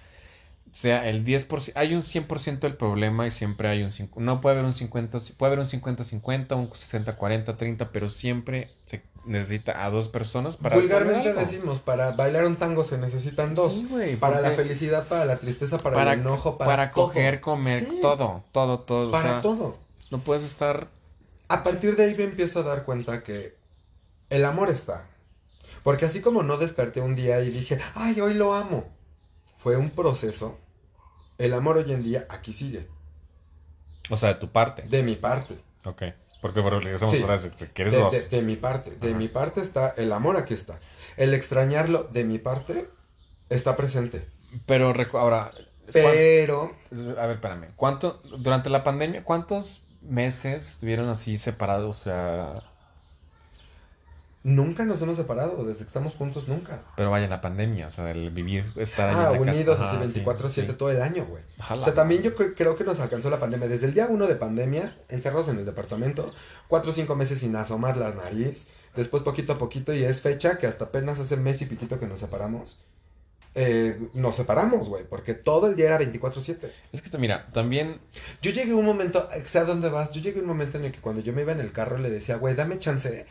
sea 0.73 1.07
el 1.07 1.25
10%, 1.25 1.73
hay 1.75 1.95
un 1.95 2.03
100% 2.03 2.61
del 2.61 2.77
problema 2.77 3.27
y 3.27 3.31
siempre 3.31 3.69
hay 3.69 3.83
un 3.83 3.91
no 4.17 4.41
puede 4.41 4.55
haber 4.55 4.65
un 4.65 4.73
50, 4.73 5.19
puede 5.37 5.53
haber 5.53 5.59
un 5.59 5.67
50-50, 5.67 6.57
un 6.57 6.71
60-40, 6.71 7.57
30, 7.57 7.93
pero 7.93 8.09
siempre 8.09 8.71
se 8.87 9.03
necesita 9.27 9.85
a 9.85 9.91
dos 9.91 10.09
personas 10.09 10.57
para 10.57 10.77
Vulgarmente 10.77 11.35
decimos, 11.35 11.79
para 11.79 12.13
bailar 12.13 12.47
un 12.47 12.57
tango 12.57 12.85
se 12.85 12.97
necesitan 12.97 13.55
dos. 13.55 13.75
Sí, 13.75 13.87
güey, 13.89 14.17
para 14.17 14.41
la 14.41 14.53
felicidad, 14.53 15.07
para 15.07 15.27
la 15.27 15.37
tristeza, 15.37 15.77
para, 15.77 16.15
el 16.15 16.21
enojo, 16.21 16.57
para 16.57 16.71
Para 16.71 16.91
coger, 16.91 17.41
comer, 17.41 17.87
todo, 18.01 18.43
todo, 18.51 18.81
todo. 18.81 19.11
Para 19.11 19.43
todo. 19.43 19.77
No 20.11 20.21
puedes 20.21 20.43
estar... 20.43 20.89
A 21.49 21.63
partir 21.63 21.97
de 21.97 22.05
ahí 22.05 22.15
me 22.15 22.25
empiezo 22.25 22.61
a 22.61 22.63
dar 22.63 22.85
cuenta 22.85 23.23
que 23.23 23.55
el 24.31 24.45
amor 24.47 24.71
está. 24.71 25.05
Porque 25.83 26.07
así 26.07 26.23
como 26.23 26.43
no 26.43 26.57
desperté 26.57 27.03
un 27.03 27.15
día 27.15 27.41
y 27.43 27.51
dije, 27.51 27.79
ay, 27.95 28.21
hoy 28.23 28.33
lo 28.33 28.55
amo 28.55 28.87
fue 29.63 29.77
un 29.77 29.91
proceso. 29.91 30.59
El 31.39 31.55
amor 31.55 31.77
hoy 31.77 31.93
en 31.93 32.03
día 32.03 32.25
aquí 32.29 32.53
sigue. 32.53 32.89
O 34.11 34.17
sea, 34.17 34.31
de 34.31 34.35
tu 34.35 34.51
parte. 34.51 34.83
De 34.83 35.05
mi 35.05 35.15
parte. 35.15 35.57
Ok. 35.85 36.03
Porque 36.41 36.61
bueno, 36.61 36.81
regresamos 36.81 37.15
sí. 37.15 37.23
a 37.23 37.69
que 37.73 37.83
eres 37.83 37.95
dos. 37.95 38.31
De, 38.31 38.43
mi 38.43 38.57
parte. 38.57 38.91
De 38.97 39.15
mi 39.15 39.29
parte 39.29 39.61
está 39.61 39.95
el 39.97 40.13
amor 40.13 40.37
aquí 40.37 40.55
está. 40.55 40.81
El 41.17 41.33
extrañarlo 41.35 42.09
de 42.13 42.25
mi 42.25 42.39
parte 42.39 42.91
está 43.49 43.77
presente. 43.77 44.27
Pero 44.67 44.93
ahora. 45.13 45.53
Pero. 45.93 46.75
A 46.91 47.27
ver, 47.27 47.37
espérame. 47.37 47.69
¿Cuánto, 47.77 48.21
durante 48.39 48.69
la 48.69 48.83
pandemia, 48.83 49.23
cuántos 49.23 49.83
meses 50.01 50.71
estuvieron 50.71 51.09
así 51.09 51.39
separados? 51.39 52.01
O 52.01 52.03
sea, 52.03 52.72
Nunca 54.45 54.85
nos 54.85 55.01
hemos 55.03 55.17
separado, 55.17 55.65
desde 55.65 55.81
que 55.83 55.87
estamos 55.87 56.15
juntos, 56.17 56.49
nunca. 56.49 56.81
pero 56.97 57.11
vaya, 57.13 57.29
la 57.29 57.41
pandemia, 57.41 57.87
o 57.87 57.91
sea, 57.91 58.11
el 58.11 58.31
vivir, 58.31 58.65
estar 58.77 59.09
ahí 59.09 59.15
Ah, 59.17 59.19
en 59.19 59.33
la 59.33 59.39
casa. 59.39 59.53
unidos 59.53 59.81
Ajá, 59.81 60.01
así 60.01 60.13
sí, 60.15 60.21
24-7 60.21 60.67
sí. 60.67 60.73
todo 60.77 60.91
el 60.91 61.01
año, 61.01 61.25
güey. 61.27 61.45
Ojalá. 61.61 61.81
O 61.81 61.85
sea, 61.85 61.95
también 61.95 62.23
yo 62.23 62.35
cre- 62.35 62.55
creo 62.57 62.75
que 62.77 62.83
nos 62.83 62.99
alcanzó 62.99 63.31
la 63.31 63.39
pandemia. 63.39 63.69
Desde 63.69 63.87
el 63.87 63.95
día 63.95 64.09
uno 64.11 64.27
de 64.27 64.35
pandemia, 64.35 64.97
encerrados 65.09 65.47
en 65.47 65.59
el 65.59 65.65
departamento, 65.65 66.35
cuatro 66.67 66.91
o 66.91 66.95
cinco 66.95 67.15
meses 67.15 67.39
sin 67.39 67.55
asomar 67.55 67.97
la 67.97 68.11
nariz. 68.15 68.67
Después, 68.97 69.23
poquito 69.23 69.53
a 69.53 69.59
poquito, 69.59 69.93
y 69.95 70.03
es 70.03 70.21
fecha 70.21 70.59
que 70.59 70.67
hasta 70.67 70.87
apenas 70.87 71.21
hace 71.21 71.37
mes 71.37 71.63
y 71.63 71.67
piquito 71.67 72.01
que 72.01 72.07
nos 72.09 72.19
separamos. 72.21 72.81
eh, 73.55 74.09
nos 74.15 74.35
separamos, 74.37 74.89
güey, 74.89 75.05
porque 75.05 75.35
todo 75.35 75.67
el 75.67 75.77
día 75.77 75.87
era 75.87 75.99
24-7. 76.01 76.71
Es 76.91 77.03
que, 77.03 77.17
mira, 77.19 77.49
también 77.53 78.01
Yo 78.41 78.51
llegué 78.51 78.73
a 78.73 78.77
un 78.77 78.87
momento, 78.87 79.29
sé 79.45 79.59
a 79.59 79.65
dónde 79.65 79.91
vas, 79.91 80.11
yo 80.11 80.23
llegué 80.23 80.39
a 80.39 80.43
un 80.43 80.49
momento 80.49 80.79
en 80.79 80.87
el 80.87 80.93
que 80.93 81.01
cuando 81.01 81.21
yo 81.21 81.33
me 81.35 81.43
iba 81.43 81.53
en 81.53 81.61
el 81.61 81.71
carro 81.71 81.99
le 81.99 82.09
decía, 82.11 82.37
güey, 82.37 82.55
dame 82.55 82.79
chance, 82.79 83.27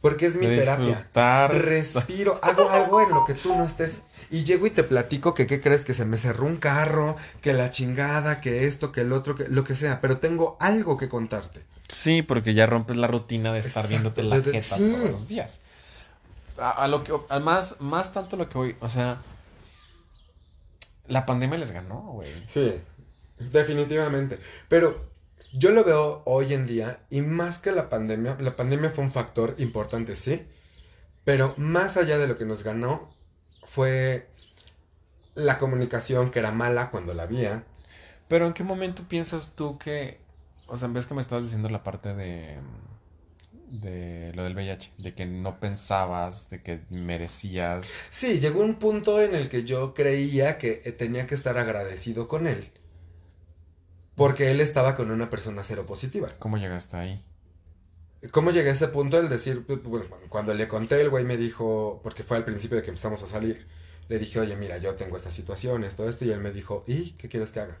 porque 0.00 0.26
es 0.26 0.34
mi 0.36 0.46
terapia. 0.46 1.06
Respiro, 1.48 2.38
hago 2.42 2.70
algo 2.70 3.00
en 3.02 3.10
lo 3.10 3.24
que 3.26 3.34
tú 3.34 3.54
no 3.54 3.64
estés. 3.64 4.02
Y 4.30 4.44
llego 4.44 4.66
y 4.66 4.70
te 4.70 4.84
platico 4.84 5.34
que 5.34 5.46
qué 5.46 5.60
crees 5.60 5.84
que 5.84 5.92
se 5.94 6.04
me 6.04 6.16
cerró 6.16 6.46
un 6.46 6.56
carro, 6.56 7.16
que 7.42 7.52
la 7.52 7.70
chingada, 7.70 8.40
que 8.40 8.66
esto, 8.66 8.92
que 8.92 9.00
el 9.02 9.12
otro, 9.12 9.34
que 9.34 9.48
lo 9.48 9.64
que 9.64 9.74
sea, 9.74 10.00
pero 10.00 10.18
tengo 10.18 10.56
algo 10.60 10.96
que 10.96 11.08
contarte. 11.08 11.64
Sí, 11.88 12.22
porque 12.22 12.54
ya 12.54 12.66
rompes 12.66 12.96
la 12.96 13.08
rutina 13.08 13.52
de 13.52 13.58
estar 13.58 13.84
Exacto, 13.84 13.88
viéndote 13.88 14.22
la 14.22 14.36
desde- 14.36 14.52
jeta 14.60 14.76
sí. 14.76 14.90
todos 14.96 15.10
los 15.10 15.28
días. 15.28 15.60
A, 16.58 16.70
a 16.70 16.88
lo 16.88 17.02
que, 17.02 17.12
a 17.28 17.38
más, 17.40 17.76
más 17.80 18.12
tanto 18.12 18.36
lo 18.36 18.48
que 18.48 18.58
voy, 18.58 18.76
o 18.80 18.88
sea, 18.88 19.20
la 21.08 21.26
pandemia 21.26 21.58
les 21.58 21.72
ganó, 21.72 22.00
güey. 22.12 22.30
Sí, 22.46 22.74
definitivamente. 23.38 24.38
Pero 24.68 25.09
yo 25.52 25.70
lo 25.70 25.84
veo 25.84 26.22
hoy 26.26 26.54
en 26.54 26.66
día 26.66 27.00
y 27.10 27.22
más 27.22 27.58
que 27.58 27.72
la 27.72 27.88
pandemia, 27.88 28.36
la 28.40 28.56
pandemia 28.56 28.90
fue 28.90 29.04
un 29.04 29.12
factor 29.12 29.54
importante, 29.58 30.16
sí, 30.16 30.46
pero 31.24 31.54
más 31.56 31.96
allá 31.96 32.18
de 32.18 32.26
lo 32.26 32.36
que 32.38 32.44
nos 32.44 32.64
ganó 32.64 33.14
fue 33.62 34.28
la 35.34 35.58
comunicación 35.58 36.30
que 36.30 36.38
era 36.38 36.52
mala 36.52 36.90
cuando 36.90 37.14
la 37.14 37.24
había. 37.24 37.64
Pero 38.28 38.46
¿en 38.46 38.52
qué 38.52 38.62
momento 38.62 39.04
piensas 39.08 39.52
tú 39.54 39.78
que, 39.78 40.20
o 40.66 40.76
sea, 40.76 40.88
ves 40.88 41.06
que 41.06 41.14
me 41.14 41.20
estabas 41.20 41.44
diciendo 41.44 41.68
la 41.68 41.82
parte 41.82 42.14
de, 42.14 42.58
de 43.70 44.32
lo 44.34 44.44
del 44.44 44.54
VIH, 44.54 44.92
de 44.98 45.14
que 45.14 45.26
no 45.26 45.58
pensabas, 45.58 46.48
de 46.50 46.62
que 46.62 46.80
merecías... 46.90 47.86
Sí, 48.10 48.40
llegó 48.40 48.60
un 48.60 48.78
punto 48.78 49.20
en 49.20 49.34
el 49.34 49.48
que 49.48 49.64
yo 49.64 49.94
creía 49.94 50.58
que 50.58 50.74
tenía 50.96 51.26
que 51.26 51.34
estar 51.34 51.58
agradecido 51.58 52.28
con 52.28 52.46
él. 52.46 52.70
Porque 54.20 54.50
él 54.50 54.60
estaba 54.60 54.96
con 54.96 55.10
una 55.10 55.30
persona 55.30 55.62
cero 55.64 55.86
positiva. 55.86 56.28
¿Cómo 56.38 56.58
llegaste 56.58 56.94
ahí? 56.94 57.24
¿Cómo 58.32 58.50
llegué 58.50 58.68
a 58.68 58.72
ese 58.74 58.88
punto? 58.88 59.18
El 59.18 59.30
decir, 59.30 59.66
pu- 59.66 59.80
pu- 59.82 59.88
bueno, 59.88 60.04
cuando 60.28 60.52
le 60.52 60.68
conté, 60.68 61.00
el 61.00 61.08
güey 61.08 61.24
me 61.24 61.38
dijo, 61.38 62.00
porque 62.02 62.22
fue 62.22 62.36
al 62.36 62.44
principio 62.44 62.76
de 62.76 62.82
que 62.82 62.90
empezamos 62.90 63.22
a 63.22 63.26
salir, 63.26 63.66
le 64.10 64.18
dije, 64.18 64.38
oye, 64.38 64.56
mira, 64.56 64.76
yo 64.76 64.94
tengo 64.94 65.16
estas 65.16 65.32
situaciones, 65.32 65.96
todo 65.96 66.10
esto, 66.10 66.26
y 66.26 66.30
él 66.32 66.40
me 66.40 66.50
dijo, 66.52 66.84
¿y 66.86 67.12
qué 67.12 67.30
quieres 67.30 67.48
que 67.50 67.60
haga? 67.60 67.78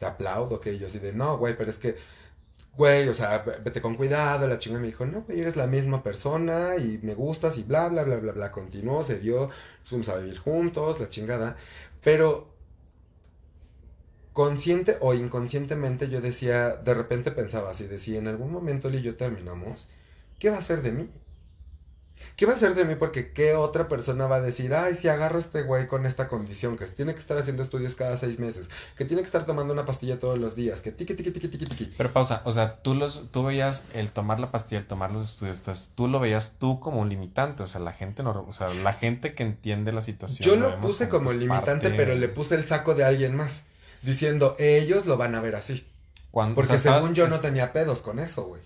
¿Te 0.00 0.06
aplaudo? 0.06 0.60
Que 0.60 0.76
yo 0.76 0.88
así 0.88 0.98
de, 0.98 1.12
no, 1.12 1.38
güey, 1.38 1.56
pero 1.56 1.70
es 1.70 1.78
que, 1.78 1.94
güey, 2.76 3.06
o 3.08 3.14
sea, 3.14 3.38
ve- 3.38 3.58
vete 3.62 3.80
con 3.80 3.94
cuidado, 3.94 4.48
la 4.48 4.58
chinga 4.58 4.80
me 4.80 4.88
dijo, 4.88 5.06
no, 5.06 5.22
güey, 5.22 5.38
eres 5.38 5.54
la 5.54 5.68
misma 5.68 6.02
persona 6.02 6.78
y 6.78 6.98
me 7.04 7.14
gustas 7.14 7.58
y 7.58 7.62
bla, 7.62 7.86
bla, 7.86 8.02
bla, 8.02 8.16
bla, 8.16 8.32
bla, 8.32 8.50
continuó, 8.50 9.04
se 9.04 9.20
dio, 9.20 9.50
fuimos 9.84 10.08
a 10.08 10.16
vivir 10.16 10.36
juntos, 10.38 10.98
la 10.98 11.08
chingada, 11.08 11.56
pero 12.02 12.49
consciente 14.40 14.96
o 15.02 15.12
inconscientemente 15.12 16.08
yo 16.08 16.22
decía, 16.22 16.70
de 16.70 16.94
repente 16.94 17.30
pensaba 17.30 17.68
así, 17.72 17.86
de 17.86 17.98
si 17.98 18.16
en 18.16 18.26
algún 18.26 18.50
momento 18.50 18.88
él 18.88 18.94
y 18.94 19.02
yo 19.02 19.14
terminamos, 19.14 19.86
¿qué 20.38 20.48
va 20.48 20.56
a 20.56 20.62
ser 20.62 20.80
de 20.80 20.92
mí? 20.92 21.10
¿Qué 22.36 22.46
va 22.46 22.54
a 22.54 22.56
ser 22.56 22.74
de 22.74 22.86
mí? 22.86 22.94
Porque 22.94 23.32
¿qué 23.32 23.54
otra 23.54 23.86
persona 23.86 24.26
va 24.26 24.36
a 24.36 24.40
decir, 24.40 24.72
ay, 24.74 24.94
si 24.94 25.08
agarro 25.08 25.36
a 25.36 25.40
este 25.40 25.60
güey 25.62 25.86
con 25.86 26.06
esta 26.06 26.26
condición, 26.26 26.78
que 26.78 26.86
tiene 26.86 27.12
que 27.12 27.18
estar 27.18 27.36
haciendo 27.36 27.62
estudios 27.62 27.94
cada 27.94 28.16
seis 28.16 28.38
meses, 28.38 28.70
que 28.96 29.04
tiene 29.04 29.20
que 29.20 29.26
estar 29.26 29.44
tomando 29.44 29.74
una 29.74 29.84
pastilla 29.84 30.18
todos 30.18 30.38
los 30.38 30.54
días, 30.56 30.80
que 30.80 30.90
tiqui, 30.90 31.12
tiqui, 31.12 31.32
tiqui, 31.32 31.48
tiqui, 31.48 31.66
tiqui. 31.66 31.94
Pero 31.98 32.10
pausa, 32.14 32.40
o 32.46 32.52
sea, 32.52 32.76
tú 32.82 32.94
los, 32.94 33.30
tú 33.32 33.44
veías 33.44 33.84
el 33.92 34.12
tomar 34.12 34.40
la 34.40 34.50
pastilla, 34.50 34.78
el 34.78 34.86
tomar 34.86 35.10
los 35.10 35.22
estudios, 35.30 35.58
entonces 35.58 35.92
tú 35.94 36.08
lo 36.08 36.18
veías 36.18 36.54
tú 36.58 36.80
como 36.80 37.02
un 37.02 37.10
limitante, 37.10 37.62
o 37.62 37.66
sea, 37.66 37.82
la 37.82 37.92
gente 37.92 38.22
no, 38.22 38.46
o 38.48 38.52
sea, 38.54 38.72
la 38.72 38.94
gente 38.94 39.34
que 39.34 39.42
entiende 39.42 39.92
la 39.92 40.00
situación. 40.00 40.46
Yo 40.48 40.56
lo 40.56 40.80
puse 40.80 41.10
como 41.10 41.26
pues, 41.26 41.36
limitante, 41.36 41.88
parte- 41.88 41.90
pero 41.94 42.14
le 42.14 42.28
puse 42.28 42.54
el 42.54 42.64
saco 42.64 42.94
de 42.94 43.04
alguien 43.04 43.36
más, 43.36 43.64
diciendo, 44.02 44.56
ellos 44.58 45.06
lo 45.06 45.16
van 45.16 45.34
a 45.34 45.40
ver 45.40 45.54
así. 45.56 45.86
cuando, 46.30 46.52
o 46.52 46.54
Porque 46.54 46.78
sea, 46.78 46.98
según 47.00 47.14
yo 47.14 47.26
no 47.28 47.40
tenía 47.40 47.72
pedos 47.72 48.02
con 48.02 48.18
eso, 48.20 48.44
güey. 48.44 48.62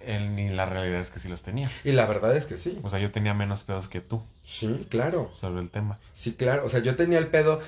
el- 0.00 0.36
ni 0.36 0.50
la 0.50 0.66
realidad 0.66 1.00
es 1.00 1.10
que 1.10 1.18
sí 1.18 1.26
los 1.28 1.42
tenías. 1.42 1.84
Y 1.86 1.92
la 1.92 2.06
verdad 2.06 2.36
es 2.36 2.44
que 2.46 2.56
sí. 2.56 2.78
O 2.82 2.88
sea, 2.88 2.98
yo 3.00 3.10
tenía 3.10 3.34
menos 3.34 3.62
pedos 3.64 3.88
que 3.88 4.00
tú 4.00 4.22
Sí, 4.44 4.86
claro. 4.90 5.30
sobre 5.32 5.60
el 5.62 5.70
tema. 5.70 5.98
Sí, 6.14 6.34
claro. 6.34 6.64
O 6.64 6.68
sea, 6.68 6.80
yo 6.80 6.94
tenía 6.94 7.18
el 7.18 7.26
pedo. 7.28 7.60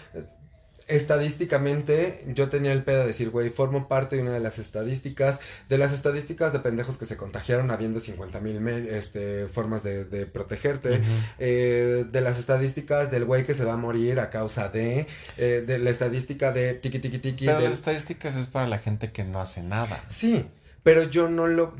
Estadísticamente, 0.88 2.25
yo 2.28 2.49
tenía 2.49 2.73
el 2.73 2.83
pedo 2.83 3.00
de 3.00 3.09
decir, 3.09 3.30
güey, 3.30 3.50
formo 3.50 3.88
parte 3.88 4.16
de 4.16 4.23
una 4.23 4.33
de 4.33 4.40
las 4.40 4.59
estadísticas, 4.59 5.40
de 5.68 5.78
las 5.78 5.92
estadísticas 5.92 6.52
de 6.52 6.61
pendejos 6.61 6.97
que 6.99 7.04
se 7.04 7.16
contagiaron 7.16 7.71
habiendo 7.71 8.00
50 8.00 8.40
mil 8.40 8.66
este, 8.88 9.49
formas 9.49 9.83
de, 9.83 10.04
de 10.04 10.26
protegerte, 10.26 11.00
eh, 11.38 12.04
de 12.11 12.21
las 12.21 12.38
estadísticas 12.38 13.11
del 13.11 13.25
güey 13.25 13.45
que 13.45 13.54
se 13.54 13.64
va 13.64 13.75
a 13.75 13.76
morir 13.76 14.21
a 14.21 14.30
causa 14.30 14.68
de, 14.68 15.07
eh, 15.37 15.64
de 15.66 15.78
la 15.78 15.90
estadística 15.90 16.52
de 16.52 16.75
tiqui 16.75 16.99
tiqui 16.99 17.18
tiqui. 17.18 17.47
Pero 17.47 17.59
del- 17.59 17.68
las 17.71 17.78
estadísticas 17.78 18.37
es 18.37 18.47
para 18.47 18.66
la 18.66 18.78
gente 18.78 19.12
que 19.12 19.25
no 19.25 19.40
hace 19.40 19.62
nada. 19.62 20.02
Sí, 20.09 20.47
pero 20.83 21.02
yo 21.02 21.28
no 21.28 21.47
lo... 21.47 21.75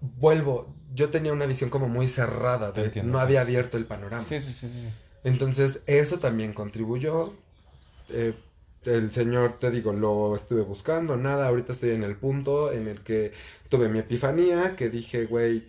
Vuelvo, 0.00 0.74
yo 0.94 1.08
tenía 1.10 1.32
una 1.32 1.46
visión 1.46 1.70
como 1.70 1.88
muy 1.88 2.06
cerrada, 2.08 2.72
de- 2.72 2.84
entiendo, 2.84 3.12
no 3.12 3.18
había 3.18 3.40
abierto 3.40 3.76
el 3.76 3.86
panorama. 3.86 4.22
Sí, 4.22 4.40
sí, 4.40 4.52
sí. 4.52 4.68
sí. 4.68 4.88
Entonces, 5.24 5.80
eso 5.86 6.18
también 6.18 6.52
contribuyó. 6.52 7.34
Eh, 8.10 8.34
el 8.84 9.10
señor, 9.10 9.58
te 9.58 9.70
digo, 9.70 9.92
lo 9.92 10.36
estuve 10.36 10.62
buscando, 10.62 11.16
nada. 11.16 11.48
Ahorita 11.48 11.72
estoy 11.72 11.90
en 11.90 12.04
el 12.04 12.16
punto 12.16 12.72
en 12.72 12.88
el 12.88 13.00
que 13.00 13.32
tuve 13.68 13.88
mi 13.88 13.98
epifanía, 13.98 14.76
que 14.76 14.88
dije, 14.88 15.26
güey, 15.26 15.66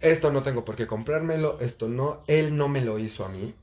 esto 0.00 0.32
no 0.32 0.42
tengo 0.42 0.64
por 0.64 0.76
qué 0.76 0.86
comprármelo, 0.86 1.58
esto 1.60 1.88
no. 1.88 2.22
Él 2.26 2.56
no 2.56 2.68
me 2.68 2.82
lo 2.82 2.98
hizo 2.98 3.24
a 3.24 3.28
mí. 3.28 3.54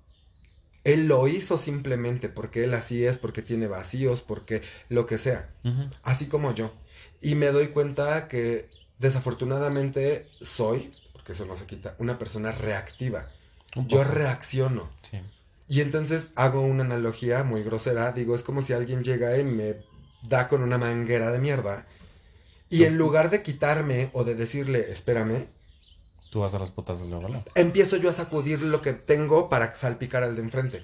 Él 0.83 1.07
lo 1.07 1.27
hizo 1.27 1.57
simplemente 1.57 2.27
porque 2.27 2.65
él 2.65 2.73
así 2.73 3.05
es, 3.05 3.17
porque 3.17 3.41
tiene 3.41 3.67
vacíos, 3.67 4.21
porque 4.21 4.61
lo 4.89 5.05
que 5.05 5.17
sea. 5.17 5.49
Así 6.03 6.27
como 6.27 6.53
yo. 6.53 6.73
Y 7.21 7.35
me 7.35 7.47
doy 7.47 7.67
cuenta 7.67 8.27
que 8.27 8.67
desafortunadamente 8.99 10.27
soy, 10.41 10.93
porque 11.13 11.31
eso 11.31 11.45
no 11.45 11.55
se 11.55 11.65
quita, 11.65 11.95
una 11.99 12.19
persona 12.19 12.51
reactiva. 12.51 13.29
Un 13.77 13.87
Yo 13.87 14.03
reacciono. 14.03 14.89
Sí. 15.01 15.19
Y 15.73 15.81
entonces 15.81 16.33
hago 16.35 16.61
una 16.61 16.83
analogía 16.83 17.43
muy 17.43 17.63
grosera. 17.63 18.11
Digo, 18.11 18.35
es 18.35 18.43
como 18.43 18.61
si 18.61 18.73
alguien 18.73 19.03
llega 19.03 19.35
y 19.39 19.43
me 19.43 19.77
da 20.21 20.47
con 20.47 20.61
una 20.61 20.77
manguera 20.77 21.31
de 21.31 21.39
mierda. 21.39 21.87
Y 22.69 22.83
en 22.83 22.95
lugar 22.95 23.31
de 23.31 23.41
quitarme 23.41 24.11
o 24.13 24.23
de 24.23 24.35
decirle, 24.35 24.91
espérame, 24.91 25.47
Tú 26.29 26.41
vas 26.41 26.53
a 26.53 26.59
los 26.59 26.69
putazos 26.69 27.07
luego, 27.07 27.27
¿no? 27.27 27.43
empiezo 27.55 27.97
yo 27.97 28.09
a 28.09 28.11
sacudir 28.11 28.61
lo 28.61 28.83
que 28.83 28.93
tengo 28.93 29.49
para 29.49 29.73
salpicar 29.73 30.21
al 30.21 30.35
de 30.35 30.43
enfrente. 30.43 30.83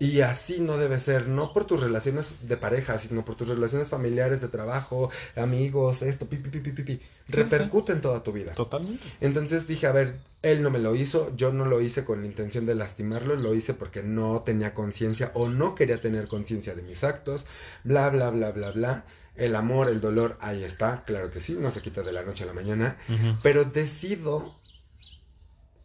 Y 0.00 0.22
así 0.22 0.60
no 0.60 0.78
debe 0.78 0.98
ser, 0.98 1.28
no 1.28 1.52
por 1.52 1.66
tus 1.66 1.78
relaciones 1.78 2.32
de 2.40 2.56
pareja, 2.56 2.96
sino 2.96 3.22
por 3.22 3.36
tus 3.36 3.48
relaciones 3.48 3.90
familiares, 3.90 4.40
de 4.40 4.48
trabajo, 4.48 5.10
amigos, 5.36 6.00
esto, 6.00 6.26
pi, 6.26 6.38
pi, 6.38 6.58
pi, 6.58 6.70
pi. 6.70 6.82
Sí, 6.94 7.00
Repercute 7.28 7.92
en 7.92 8.00
toda 8.00 8.22
tu 8.22 8.32
vida. 8.32 8.54
Totalmente. 8.54 9.04
Entonces 9.20 9.66
dije, 9.66 9.86
a 9.86 9.92
ver, 9.92 10.16
él 10.40 10.62
no 10.62 10.70
me 10.70 10.78
lo 10.78 10.94
hizo, 10.94 11.36
yo 11.36 11.52
no 11.52 11.66
lo 11.66 11.82
hice 11.82 12.02
con 12.02 12.22
la 12.22 12.26
intención 12.26 12.64
de 12.64 12.74
lastimarlo, 12.74 13.36
lo 13.36 13.54
hice 13.54 13.74
porque 13.74 14.02
no 14.02 14.40
tenía 14.40 14.72
conciencia 14.72 15.32
o 15.34 15.50
no 15.50 15.74
quería 15.74 16.00
tener 16.00 16.28
conciencia 16.28 16.74
de 16.74 16.80
mis 16.80 17.04
actos, 17.04 17.44
bla, 17.84 18.08
bla, 18.08 18.30
bla, 18.30 18.52
bla, 18.52 18.70
bla. 18.70 19.04
El 19.36 19.54
amor, 19.54 19.90
el 19.90 20.00
dolor, 20.00 20.38
ahí 20.40 20.64
está, 20.64 21.04
claro 21.04 21.30
que 21.30 21.40
sí, 21.40 21.58
no 21.60 21.70
se 21.70 21.82
quita 21.82 22.02
de 22.02 22.12
la 22.12 22.22
noche 22.22 22.44
a 22.44 22.46
la 22.46 22.54
mañana, 22.54 22.96
pero 23.42 23.64
decido 23.64 24.54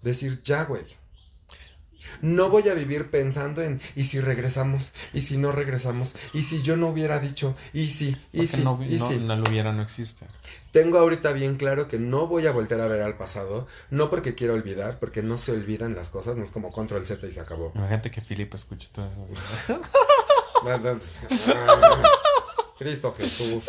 decir, 0.02 0.42
ya, 0.42 0.64
güey. 0.64 0.86
No 2.22 2.50
voy 2.50 2.70
a 2.70 2.74
vivir 2.74 3.10
pensando 3.10 3.62
en, 3.62 3.82
¿y 3.96 4.04
si 4.04 4.20
regresamos? 4.20 4.92
¿Y 5.14 5.22
si 5.22 5.38
no 5.38 5.52
regresamos? 5.52 6.16
¿Y 6.34 6.44
si 6.44 6.62
yo 6.62 6.78
no 6.78 6.90
hubiera 6.90 7.20
dicho? 7.20 7.56
¿Y 7.74 7.88
si? 7.88 8.18
¿Y 8.32 8.38
Porque 8.38 8.48
si? 8.58 8.64
no, 8.64 8.80
¿Y 8.88 8.98
no, 8.98 9.08
si? 9.08 9.18
no 9.18 9.36
lo 9.36 9.44
hubiera, 9.50 9.72
no 9.72 9.82
existe. 9.82 10.26
Tengo 10.72 10.98
ahorita 10.98 11.32
bien 11.32 11.56
claro 11.56 11.88
que 11.88 12.00
no 12.00 12.28
voy 12.28 12.48
a 12.48 12.52
volver 12.52 12.82
a 12.82 12.88
ver 12.88 13.02
al 13.02 13.16
pasado, 13.18 13.68
no 13.90 14.10
porque 14.10 14.36
quiero 14.36 14.54
olvidar, 14.54 15.00
porque 15.00 15.24
no 15.24 15.38
se 15.38 15.52
olvidan 15.54 15.96
las 15.96 16.10
cosas, 16.10 16.36
no 16.36 16.44
es 16.44 16.52
como 16.52 16.72
control 16.72 17.06
Z 17.06 17.26
y 17.28 17.32
se 17.32 17.40
acabó. 17.40 17.72
Imagínate 17.76 18.12
que 18.12 18.22
Philip 18.22 18.54
escuche 18.54 18.90
todo 18.92 19.08
eso. 19.08 19.26
así. 20.98 21.22
Cristo 22.78 23.14
Jesús. 23.18 23.66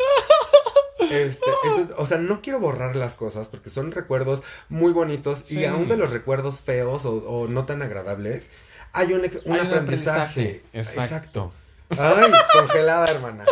Este, 1.11 1.45
entonces, 1.65 1.95
o 1.97 2.05
sea, 2.05 2.17
no 2.17 2.41
quiero 2.41 2.59
borrar 2.59 2.95
las 2.95 3.15
cosas 3.15 3.47
porque 3.47 3.69
son 3.69 3.91
recuerdos 3.91 4.43
muy 4.69 4.91
bonitos 4.91 5.51
y 5.51 5.65
aún 5.65 5.87
de 5.87 5.97
los 5.97 6.11
recuerdos 6.11 6.61
feos 6.61 7.05
o, 7.05 7.15
o 7.17 7.47
no 7.47 7.65
tan 7.65 7.81
agradables, 7.81 8.49
hay 8.93 9.13
un, 9.13 9.25
ex- 9.25 9.41
un 9.45 9.53
Hay 9.53 9.67
aprendizaje. 9.67 10.63
Exacto. 10.73 11.51
Ay, 11.89 12.31
congelada, 12.53 13.05
hermana. 13.07 13.45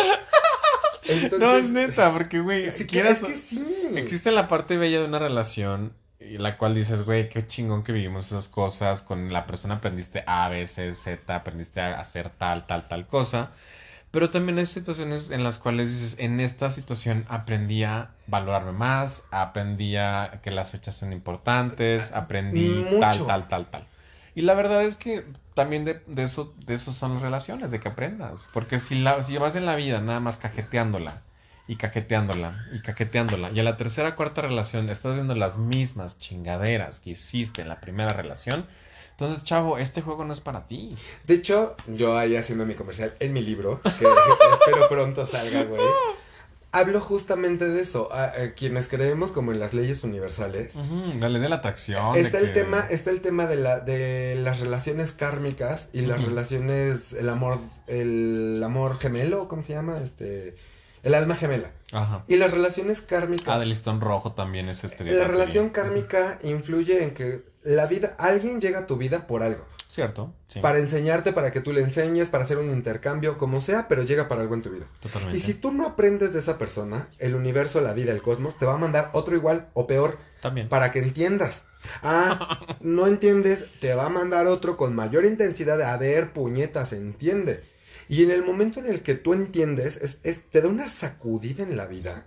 Entonces, 1.07 1.39
no, 1.39 1.55
es 1.57 1.69
neta, 1.69 2.11
porque, 2.11 2.39
güey, 2.39 2.71
quieras- 2.87 3.21
es 3.21 3.27
que 3.27 3.35
sí. 3.35 3.65
existe 3.95 4.31
la 4.31 4.47
parte 4.47 4.75
bella 4.77 4.99
de 4.99 5.05
una 5.05 5.19
relación 5.19 5.93
y 6.19 6.39
la 6.39 6.57
cual 6.57 6.73
dices, 6.73 7.03
güey, 7.03 7.29
qué 7.29 7.45
chingón 7.45 7.83
que 7.83 7.91
vivimos 7.91 8.25
esas 8.27 8.47
cosas, 8.49 9.03
con 9.03 9.31
la 9.31 9.45
persona 9.45 9.75
aprendiste 9.75 10.23
A, 10.25 10.49
B, 10.49 10.65
C, 10.65 10.91
Z, 10.93 11.35
aprendiste 11.35 11.79
a 11.81 11.99
hacer 11.99 12.29
tal, 12.31 12.65
tal, 12.65 12.87
tal 12.87 13.05
cosa, 13.05 13.51
pero 14.15 14.29
también 14.29 14.57
hay 14.57 14.65
situaciones 14.65 15.29
en 15.29 15.43
las 15.43 15.57
cuales 15.57 15.91
dices, 15.91 16.15
en 16.19 16.39
esta 16.39 16.69
situación 16.69 17.25
aprendí 17.27 17.83
a 17.83 18.11
valorarme 18.27 18.71
más, 18.71 19.25
aprendí 19.29 19.97
a 19.97 20.39
que 20.41 20.51
las 20.51 20.71
fechas 20.71 20.95
son 20.95 21.11
importantes, 21.11 22.13
aprendí 22.13 22.69
Mucho. 22.69 22.99
tal, 23.01 23.27
tal, 23.27 23.47
tal, 23.49 23.69
tal. 23.69 23.87
Y 24.33 24.43
la 24.43 24.53
verdad 24.53 24.83
es 24.83 24.95
que 24.95 25.25
también 25.53 25.83
de, 25.83 26.01
de 26.07 26.23
eso, 26.23 26.53
de 26.65 26.75
eso 26.75 26.93
son 26.93 27.15
las 27.15 27.23
relaciones, 27.23 27.71
de 27.71 27.81
que 27.81 27.89
aprendas. 27.89 28.47
Porque 28.53 28.79
si, 28.79 29.01
la, 29.01 29.21
si 29.21 29.37
vas 29.37 29.57
en 29.57 29.65
la 29.65 29.75
vida 29.75 29.99
nada 29.99 30.21
más 30.21 30.37
cajeteándola 30.37 31.21
y 31.67 31.75
cajeteándola 31.75 32.67
y 32.71 32.79
cajeteándola 32.79 33.51
y 33.51 33.59
a 33.59 33.63
la 33.63 33.75
tercera 33.75 34.15
cuarta 34.15 34.41
relación 34.41 34.89
estás 34.89 35.11
haciendo 35.11 35.35
las 35.35 35.57
mismas 35.57 36.17
chingaderas 36.19 37.01
que 37.01 37.09
hiciste 37.09 37.63
en 37.63 37.67
la 37.67 37.81
primera 37.81 38.13
relación, 38.13 38.65
entonces, 39.17 39.43
chavo, 39.43 39.77
este 39.77 40.01
juego 40.01 40.25
no 40.25 40.33
es 40.33 40.41
para 40.41 40.67
ti. 40.67 40.95
De 41.25 41.33
hecho, 41.35 41.75
yo 41.87 42.17
ahí 42.17 42.35
haciendo 42.35 42.65
mi 42.65 42.73
comercial 42.75 43.13
en 43.19 43.31
mi 43.33 43.41
libro, 43.41 43.81
que 43.81 43.89
espero 44.53 44.87
pronto 44.89 45.25
salga, 45.25 45.63
güey. 45.63 45.81
Hablo 46.71 46.99
justamente 46.99 47.69
de 47.69 47.79
eso. 47.79 48.11
A, 48.11 48.25
a 48.25 48.53
quienes 48.53 48.89
creemos 48.89 49.31
como 49.31 49.53
en 49.53 49.59
las 49.61 49.73
leyes 49.73 50.03
universales. 50.03 50.75
Ujú, 50.75 51.13
la 51.19 51.29
ley 51.29 51.41
de 51.41 51.47
la 51.47 51.55
atracción. 51.57 52.11
de 52.11 52.19
Está 52.19 52.39
el 52.39 52.47
que- 52.47 52.59
tema, 52.63 52.85
está 52.89 53.11
el 53.11 53.21
tema 53.21 53.47
de 53.47 53.55
la, 53.55 53.79
de 53.79 54.35
las 54.35 54.59
relaciones 54.59 55.13
kármicas 55.13 55.87
y 55.93 56.01
las 56.01 56.21
relaciones, 56.25 57.13
el 57.13 57.29
amor, 57.29 57.59
el 57.87 58.61
amor 58.65 58.99
gemelo, 58.99 59.47
¿cómo 59.47 59.61
se 59.61 59.71
llama? 59.71 59.99
Este, 60.03 60.57
el 61.03 61.13
alma 61.13 61.35
gemela. 61.35 61.71
Ajá. 61.93 62.25
Y 62.27 62.35
las 62.35 62.51
relaciones 62.51 63.01
kármicas. 63.01 63.47
Ah, 63.47 63.57
del 63.59 63.69
listón 63.69 64.01
rojo 64.01 64.33
también 64.33 64.67
ese 64.67 64.89
la 64.99 65.23
relación 65.23 65.69
kármica 65.69 66.39
influye 66.43 67.03
en 67.05 67.13
que 67.13 67.54
la 67.65 67.85
vida, 67.87 68.15
alguien 68.17 68.61
llega 68.61 68.79
a 68.79 68.85
tu 68.87 68.95
vida 68.97 69.27
por 69.27 69.43
algo. 69.43 69.65
Cierto, 69.87 70.33
sí. 70.47 70.59
Para 70.61 70.79
enseñarte, 70.79 71.31
para 71.31 71.51
que 71.51 71.61
tú 71.61 71.71
le 71.71 71.81
enseñes, 71.81 72.27
para 72.29 72.43
hacer 72.43 72.57
un 72.57 72.71
intercambio, 72.71 73.37
como 73.37 73.61
sea, 73.61 73.87
pero 73.87 74.01
llega 74.03 74.27
para 74.27 74.41
algo 74.41 74.55
en 74.55 74.61
tu 74.63 74.69
vida. 74.71 74.85
Totalmente. 74.99 75.37
Y 75.37 75.39
si 75.41 75.53
tú 75.53 75.71
no 75.71 75.85
aprendes 75.85 76.33
de 76.33 76.39
esa 76.39 76.57
persona, 76.57 77.07
el 77.19 77.35
universo, 77.35 77.81
la 77.81 77.93
vida, 77.93 78.11
el 78.11 78.21
cosmos, 78.21 78.57
te 78.57 78.65
va 78.65 78.73
a 78.73 78.77
mandar 78.77 79.11
otro 79.13 79.35
igual 79.35 79.67
o 79.73 79.85
peor 79.87 80.17
También. 80.41 80.69
para 80.69 80.91
que 80.91 80.99
entiendas. 80.99 81.63
Ah, 82.01 82.59
no 82.81 83.05
entiendes, 83.07 83.65
te 83.79 83.93
va 83.93 84.07
a 84.07 84.09
mandar 84.09 84.47
otro 84.47 84.75
con 84.75 84.95
mayor 84.95 85.23
intensidad. 85.23 85.79
A 85.81 85.95
ver, 85.97 86.33
puñetas, 86.33 86.91
entiende. 86.91 87.63
Y 88.09 88.23
en 88.23 88.31
el 88.31 88.43
momento 88.43 88.79
en 88.79 88.87
el 88.87 89.01
que 89.01 89.15
tú 89.15 89.33
entiendes, 89.33 89.97
es, 89.97 90.17
es- 90.23 90.41
te 90.49 90.61
da 90.61 90.67
una 90.67 90.89
sacudida 90.89 91.63
en 91.63 91.77
la 91.77 91.85
vida 91.85 92.25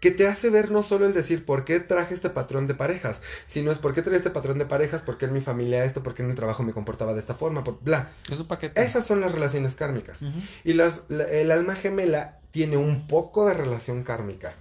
que 0.00 0.10
te 0.10 0.26
hace 0.26 0.50
ver 0.50 0.70
no 0.70 0.82
solo 0.82 1.06
el 1.06 1.12
decir 1.14 1.44
por 1.44 1.64
qué 1.64 1.78
traje 1.78 2.14
este 2.14 2.30
patrón 2.30 2.66
de 2.66 2.74
parejas, 2.74 3.20
sino 3.46 3.70
es 3.70 3.78
por 3.78 3.94
qué 3.94 4.02
traje 4.02 4.16
este 4.16 4.30
patrón 4.30 4.58
de 4.58 4.64
parejas, 4.64 5.02
por 5.02 5.18
qué 5.18 5.26
en 5.26 5.32
mi 5.34 5.40
familia 5.40 5.84
esto, 5.84 6.02
por 6.02 6.14
qué 6.14 6.22
en 6.22 6.30
el 6.30 6.36
trabajo 6.36 6.62
me 6.62 6.72
comportaba 6.72 7.12
de 7.12 7.20
esta 7.20 7.34
forma, 7.34 7.62
por 7.62 7.80
bla. 7.82 8.10
Es 8.30 8.40
un 8.40 8.48
paquete. 8.48 8.82
Esas 8.82 9.06
son 9.06 9.20
las 9.20 9.32
relaciones 9.32 9.74
kármicas. 9.76 10.22
Y 10.64 10.72
las, 10.72 11.02
la- 11.08 11.24
el 11.24 11.50
alma 11.50 11.74
gemela 11.74 12.38
tiene 12.50 12.76
un 12.78 13.06
poco 13.06 13.46
de 13.46 13.54
relación 13.54 14.02
kármica. 14.02 14.54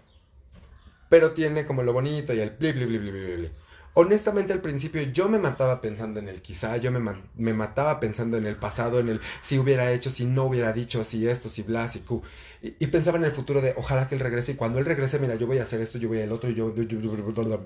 Pero 1.10 1.32
tiene 1.32 1.66
como 1.66 1.82
lo 1.84 1.94
bonito 1.94 2.34
y 2.34 2.40
el 2.40 2.52
bli, 2.52 2.72
bli, 2.74 2.86
bli, 2.86 2.98
bli, 3.00 3.12
bli, 3.12 3.36
bli. 3.38 3.52
Honestamente, 3.96 4.54
al 4.54 4.62
principio 4.62 5.02
yo 5.02 5.28
me 5.28 5.40
mataba 5.40 5.82
pensando 5.82 6.20
en 6.20 6.28
el 6.28 6.42
quizá, 6.42 6.78
yo 6.78 6.92
me, 6.92 7.00
me 7.36 7.54
mataba 7.54 8.00
pensando 8.00 8.38
en 8.38 8.46
el 8.46 8.56
pasado, 8.56 9.00
en 9.00 9.10
el 9.10 9.22
si 9.42 9.58
hubiera 9.58 9.92
hecho, 9.92 10.10
si 10.10 10.26
no 10.26 10.44
hubiera 10.44 10.74
dicho, 10.74 11.04
si 11.04 11.28
esto, 11.28 11.50
si 11.50 11.64
bla, 11.64 11.88
si 11.88 12.02
cu. 12.02 12.22
Y, 12.62 12.88
pensaba 12.88 13.18
en 13.18 13.24
el 13.24 13.32
futuro 13.32 13.62
de 13.62 13.74
ojalá 13.78 14.08
que 14.08 14.16
él 14.16 14.22
regrese 14.22 14.52
y 14.54 14.56
cuando 14.56 14.80
él 14.80 14.86
regrese, 14.86 15.18
mira, 15.20 15.36
yo 15.36 15.48
voy 15.48 15.60
a 15.60 15.64
hacer 15.64 15.82
esto, 15.82 15.98
yo 15.98 16.10
voy 16.10 16.22
al 16.22 16.32
otro, 16.32 16.50
yo... 16.50 16.74
yo-. 16.76 17.60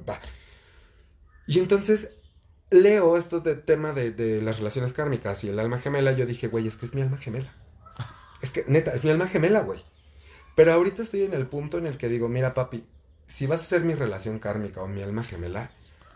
Y 1.48 1.60
entonces 1.60 2.12
leo 2.70 3.18
esto 3.18 3.40
de 3.42 3.56
tema 3.56 3.92
de, 3.94 4.12
de 4.12 4.42
las 4.42 4.58
relaciones 4.60 4.94
kármicas 4.94 5.44
y 5.44 5.50
el 5.50 5.60
alma 5.60 5.80
gemela, 5.80 6.14
yo 6.14 6.26
dije, 6.26 6.48
güey, 6.48 6.68
es 6.68 6.78
que 6.78 6.86
es 6.86 6.94
mi 6.94 7.02
alma 7.02 7.18
gemela. 7.18 7.54
Es 8.42 8.52
que, 8.52 8.66
neta, 8.68 8.92
es 8.92 9.04
mi 9.04 9.10
alma 9.10 9.28
gemela, 9.28 9.62
güey. 9.62 9.84
Pero 10.56 10.74
ahorita 10.74 11.02
estoy 11.02 11.24
en 11.24 11.34
el 11.34 11.48
punto 11.48 11.78
en 11.78 11.88
el 11.88 11.98
que 11.98 12.10
digo, 12.10 12.30
mira, 12.30 12.54
papi, 12.54 12.86
si 13.26 13.48
vas 13.48 13.62
a 13.62 13.66
ser 13.66 13.84
mi 13.84 13.96
relación 13.96 14.40
kármica 14.40 14.82
o 14.82 14.88
mi 14.88 15.02
alma 15.02 15.24
gemela, 15.24 15.72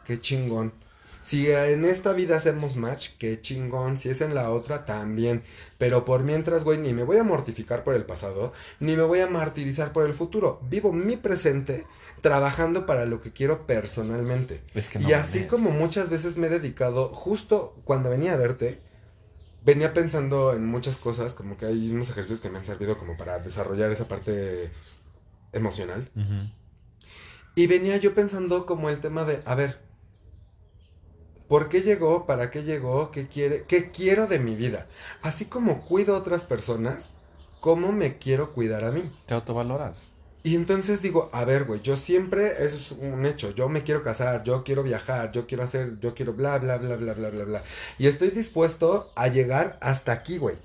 qué 0.07 0.19
chingón. 0.19 0.71
Si 1.21 1.51
en 1.51 1.83
esta 1.83 2.13
vida 2.13 2.37
hacemos 2.37 2.77
match, 2.77 3.09
qué 3.19 3.41
chingón. 3.41 3.99
Si 3.99 4.07
es 4.07 4.21
en 4.21 4.33
la 4.33 4.49
otra, 4.49 4.85
también. 4.85 5.43
Pero 5.77 6.05
por 6.05 6.23
mientras, 6.23 6.63
güey, 6.63 6.77
ni 6.77 6.93
me 6.93 7.03
voy 7.03 7.17
a 7.17 7.23
mortificar 7.23 7.83
por 7.83 7.95
el 7.95 8.05
pasado, 8.05 8.53
ni 8.79 8.95
me 8.95 9.03
voy 9.03 9.19
a 9.19 9.27
martirizar 9.27 9.91
por 9.91 10.05
el 10.05 10.13
futuro. 10.13 10.61
Vivo 10.69 10.93
mi 10.93 11.17
presente 11.17 11.85
trabajando 12.21 12.85
para 12.85 13.05
lo 13.05 13.19
que 13.19 13.33
quiero 13.33 13.67
personalmente. 13.67 14.61
Es 14.73 14.87
que 14.87 14.99
no 14.99 15.09
y 15.09 15.11
así 15.11 15.43
como 15.43 15.71
muchas 15.71 16.09
veces 16.09 16.37
me 16.37 16.47
he 16.47 16.49
dedicado, 16.49 17.09
justo 17.13 17.75
cuando 17.83 18.09
venía 18.09 18.33
a 18.33 18.37
verte, 18.37 18.79
venía 19.65 19.93
pensando 19.93 20.53
en 20.53 20.65
muchas 20.65 20.95
cosas, 20.95 21.33
como 21.33 21.57
que 21.57 21.65
hay 21.65 21.91
unos 21.91 22.09
ejercicios 22.09 22.39
que 22.39 22.49
me 22.49 22.59
han 22.59 22.65
servido 22.65 22.97
como 22.97 23.17
para 23.17 23.39
desarrollar 23.39 23.91
esa 23.91 24.07
parte 24.07 24.71
emocional. 25.51 26.09
Y 27.53 27.67
venía 27.67 27.97
yo 27.97 28.13
pensando 28.13 28.65
como 28.65 28.89
el 28.89 29.01
tema 29.01 29.25
de, 29.25 29.41
a 29.43 29.55
ver, 29.55 29.87
¿por 31.47 31.69
qué 31.69 31.81
llegó? 31.81 32.25
¿Para 32.25 32.51
qué 32.51 32.63
llegó? 32.63 33.12
¿Qué 33.12 33.27
quiere? 33.27 33.63
¿Qué 33.67 33.91
quiero 33.91 34.27
de 34.27 34.39
mi 34.39 34.55
vida? 34.55 34.88
Así 35.21 35.45
como 35.45 35.81
cuido 35.86 36.15
a 36.15 36.19
otras 36.19 36.43
personas, 36.43 37.12
¿cómo 37.62 37.91
me 37.91 38.17
quiero 38.17 38.53
cuidar 38.53 38.83
a 38.83 38.91
mí? 38.91 39.10
Te 39.25 39.33
autovaloras. 39.33 40.12
Y 40.43 40.55
entonces 40.55 41.01
digo, 41.01 41.29
a 41.33 41.43
ver, 41.43 41.65
güey, 41.65 41.81
yo 41.81 41.97
siempre, 41.97 42.63
eso 42.63 42.77
es 42.77 42.91
un 42.93 43.25
hecho, 43.25 43.51
yo 43.51 43.67
me 43.67 43.83
quiero 43.83 44.01
casar, 44.01 44.43
yo 44.43 44.63
quiero 44.63 44.81
viajar, 44.81 45.31
yo 45.31 45.45
quiero 45.45 45.63
hacer, 45.63 45.99
yo 45.99 46.13
quiero 46.13 46.33
bla, 46.33 46.57
bla, 46.57 46.77
bla, 46.77 46.95
bla, 46.95 47.13
bla, 47.13 47.29
bla, 47.29 47.43
bla. 47.43 47.63
Y 47.97 48.07
estoy 48.07 48.29
dispuesto 48.29 49.12
a 49.15 49.27
llegar 49.27 49.77
hasta 49.81 50.13
aquí, 50.13 50.38
güey. 50.38 50.55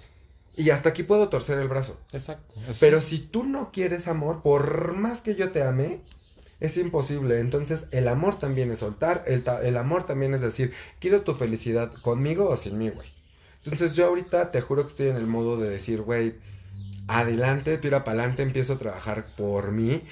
Y 0.55 0.71
hasta 0.71 0.91
aquí 0.91 1.03
puedo 1.03 1.29
torcer 1.31 1.59
el 1.59 1.67
brazo. 1.67 1.99
Exacto. 2.13 2.55
Es- 2.69 2.79
Pero 2.79 3.01
si 3.01 3.19
tú 3.19 3.43
no 3.43 3.71
quieres 3.73 4.07
amor, 4.07 4.43
por 4.43 4.93
más 4.93 5.21
que 5.21 5.35
yo 5.35 5.51
te 5.51 5.63
ame, 5.65 6.03
es 6.63 6.77
imposible. 6.77 7.41
Entonces, 7.41 7.89
el 7.91 8.07
amor 8.07 8.39
también 8.39 8.71
es 8.71 8.79
soltar, 8.79 9.25
el, 9.27 9.45
el 9.65 9.77
amor 9.77 10.05
también 10.05 10.33
es 10.33 10.41
decir, 10.41 10.73
quiero 11.01 11.23
tu 11.23 11.35
felicidad 11.35 11.93
conmigo 11.93 12.49
o 12.49 12.57
sin 12.57 12.79
mí, 12.79 12.89
güey. 12.89 13.09
Entonces, 13.65 13.95
yo 13.95 14.07
ahorita 14.07 14.53
te 14.53 14.61
juro 14.61 14.85
que 14.85 14.91
estoy 14.91 15.09
en 15.09 15.17
el 15.17 15.27
modo 15.27 15.57
de 15.57 15.69
decir, 15.69 16.03
güey, 16.03 16.37
adelante, 17.09 17.79
tira 17.79 18.05
para 18.05 18.21
adelante, 18.21 18.45
empiezo 18.45 18.75
a 18.75 18.79
trabajar 18.79 19.27
por 19.37 19.73
mí. 19.73 20.05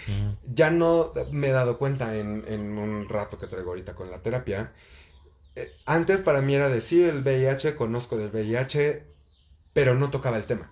Ya 0.53 0.73
no 0.73 1.13
me 1.31 1.49
he 1.49 1.53
dado 1.53 1.79
cuenta 1.79 2.17
en, 2.17 2.45
en 2.49 2.79
un 2.79 3.09
rato 3.09 3.39
que 3.39 3.47
traigo 3.47 3.71
ahorita 3.71 3.95
con 3.95 4.11
la 4.11 4.21
terapia. 4.21 4.73
Eh, 5.55 5.73
antes 5.87 6.21
para 6.21 6.43
mí 6.43 6.57
era 6.57 6.69
decir 6.69 7.09
el 7.09 7.23
VIH, 7.23 7.77
conozco 7.77 8.17
del 8.17 8.31
VIH, 8.31 9.05
pero 9.73 9.95
no 9.95 10.11
tocaba 10.11 10.37
el 10.37 10.47
tema. 10.47 10.69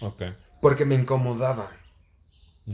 Ok. 0.00 0.22
Porque 0.60 0.84
me 0.84 0.96
incomodaba 0.96 1.70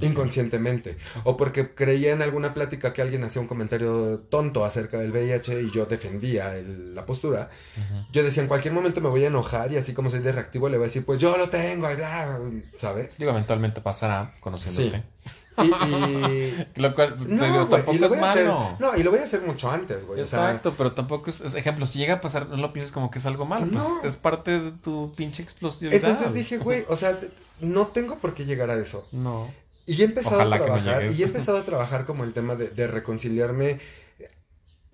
inconscientemente. 0.01 0.97
O 1.25 1.37
porque 1.37 1.75
creía 1.75 2.13
en 2.13 2.23
alguna 2.23 2.55
plática 2.55 2.93
que 2.93 3.03
alguien 3.03 3.25
hacía 3.25 3.41
un 3.41 3.49
comentario 3.49 4.21
tonto 4.31 4.65
acerca 4.65 4.99
del 4.99 5.11
VIH 5.13 5.63
y 5.63 5.71
yo 5.71 5.87
defendía 5.87 6.57
el- 6.57 6.95
la 6.95 7.07
postura. 7.07 7.51
Yo 8.13 8.23
decía, 8.23 8.43
en 8.43 8.49
cualquier 8.49 8.75
momento 8.75 9.01
me 9.01 9.09
voy 9.09 9.25
a 9.25 9.29
enojar 9.29 9.73
y 9.73 9.77
así 9.77 9.93
como 9.95 10.11
soy 10.11 10.21
de 10.21 10.33
reactivo 10.33 10.69
le 10.69 10.77
voy 10.77 10.85
a 10.85 10.89
decir, 10.89 11.05
pues 11.05 11.19
yo 11.21 11.37
lo 11.37 11.49
tengo, 11.49 11.91
y 11.91 11.95
bla, 11.97 12.39
¿sabes? 12.79 13.19
Digo, 13.19 13.31
eventualmente 13.33 13.81
pasará 13.81 14.35
conociéndote. 14.41 15.03
Y, 15.57 15.67
y- 15.67 16.67
Lo 16.81 16.95
cual, 16.97 17.15
te 17.17 17.29
No, 17.29 17.45
digo, 17.45 17.67
güey, 17.67 17.69
tampoco 17.83 17.95
y 17.95 17.99
lo 18.01 18.07
es 18.09 18.13
a 18.15 18.33
hacer- 18.33 18.47
malo. 18.49 18.77
no, 18.81 18.97
y 18.97 19.05
lo 19.05 19.11
voy 19.13 19.21
a 19.21 19.23
hacer 19.23 19.41
mucho 19.43 19.71
antes, 19.71 20.05
güey. 20.05 20.21
o 20.21 20.25
sea, 20.25 20.47
Exacto, 20.49 20.75
pero 20.77 20.93
tampoco 20.93 21.31
es, 21.31 21.41
es- 21.43 21.55
ejemplo, 21.55 21.87
si 21.87 22.01
llega 22.01 22.15
a 22.15 22.21
pasar, 22.21 22.49
no 22.49 22.57
lo 22.57 22.73
pienses 22.73 22.91
como 22.93 23.09
que 23.11 23.21
es 23.21 23.27
algo 23.27 23.45
malo, 23.47 23.67
No. 23.67 23.79
pues 23.85 24.05
es 24.05 24.17
parte 24.17 24.59
de 24.59 24.73
tu 24.73 25.13
pinche 25.15 25.45
explosividad. 25.45 25.95
entonces 25.95 26.35
dije, 26.35 26.59
güey, 26.59 26.85
o 26.89 26.97
sea, 26.97 27.21
te- 27.21 27.31
no 27.61 27.87
tengo 27.87 28.17
por 28.19 28.35
qué 28.35 28.45
llegar 28.47 28.69
a 28.71 28.75
eso. 28.75 29.07
No. 29.13 29.49
Y 29.87 30.01
he 30.01 30.05
empezado 30.05 30.37
Ojalá 30.37 30.57
a 30.57 30.59
que 30.61 30.65
trabajar, 30.65 31.05
y 31.05 31.23
he 31.23 31.25
empezado 31.27 31.59
a 31.59 31.65
trabajar 31.65 32.05
como 32.07 32.25
el 32.25 32.33
tema 32.33 32.55
de, 32.57 32.69
de 32.69 32.87
reconciliarme 32.87 33.79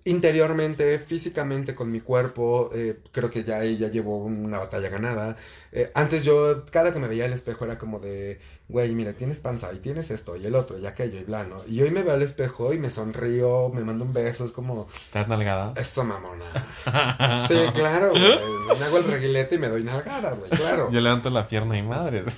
interiormente, 0.03 0.97
físicamente 0.97 1.75
con 1.75 1.91
mi 1.91 1.99
cuerpo. 2.01 2.69
eh, 2.73 2.97
creo 3.11 3.29
que 3.29 3.43
ya 3.43 3.57
ahí 3.59 3.77
ya 3.77 3.87
llevo 3.89 4.17
una 4.25 4.57
batalla 4.57 4.89
ganada. 4.89 5.37
Eh, 5.71 5.91
antes 5.93 6.23
yo, 6.23 6.65
cada 6.71 6.91
que 6.91 6.97
me 6.99 7.07
veía 7.07 7.25
al 7.25 7.33
espejo 7.33 7.65
era 7.65 7.77
como 7.77 7.99
de, 7.99 8.39
güey, 8.67 8.95
mira, 8.95 9.13
tienes 9.13 9.37
panza 9.39 9.71
y 9.73 9.77
tienes 9.77 10.09
esto 10.09 10.35
y 10.37 10.45
el 10.47 10.55
otro 10.55 10.79
y 10.79 10.87
aquello 10.87 11.19
y 11.19 11.23
bla, 11.23 11.43
¿no? 11.43 11.61
Y 11.67 11.81
hoy 11.83 11.91
me 11.91 12.01
veo 12.01 12.15
al 12.15 12.23
espejo 12.23 12.73
y 12.73 12.79
me 12.79 12.89
sonrío, 12.89 13.69
me 13.69 13.83
mando 13.83 14.03
un 14.03 14.11
beso, 14.11 14.43
es 14.43 14.51
como, 14.51 14.87
¿Te 15.13 15.19
das 15.19 15.27
nalgadas? 15.27 15.77
eso 15.77 16.03
mamona. 16.03 16.45
Sí, 17.47 17.57
claro, 17.75 18.09
güey. 18.09 18.39
Me 18.79 18.85
hago 18.85 18.97
el 18.97 19.03
reguilete 19.03 19.55
y 19.55 19.59
me 19.59 19.67
doy 19.69 19.83
nalgadas, 19.83 20.39
güey, 20.39 20.49
claro. 20.49 20.89
Yo 20.91 20.99
levanto 20.99 21.29
la 21.29 21.47
pierna 21.47 21.77
y 21.77 21.83
madres. 21.83 22.37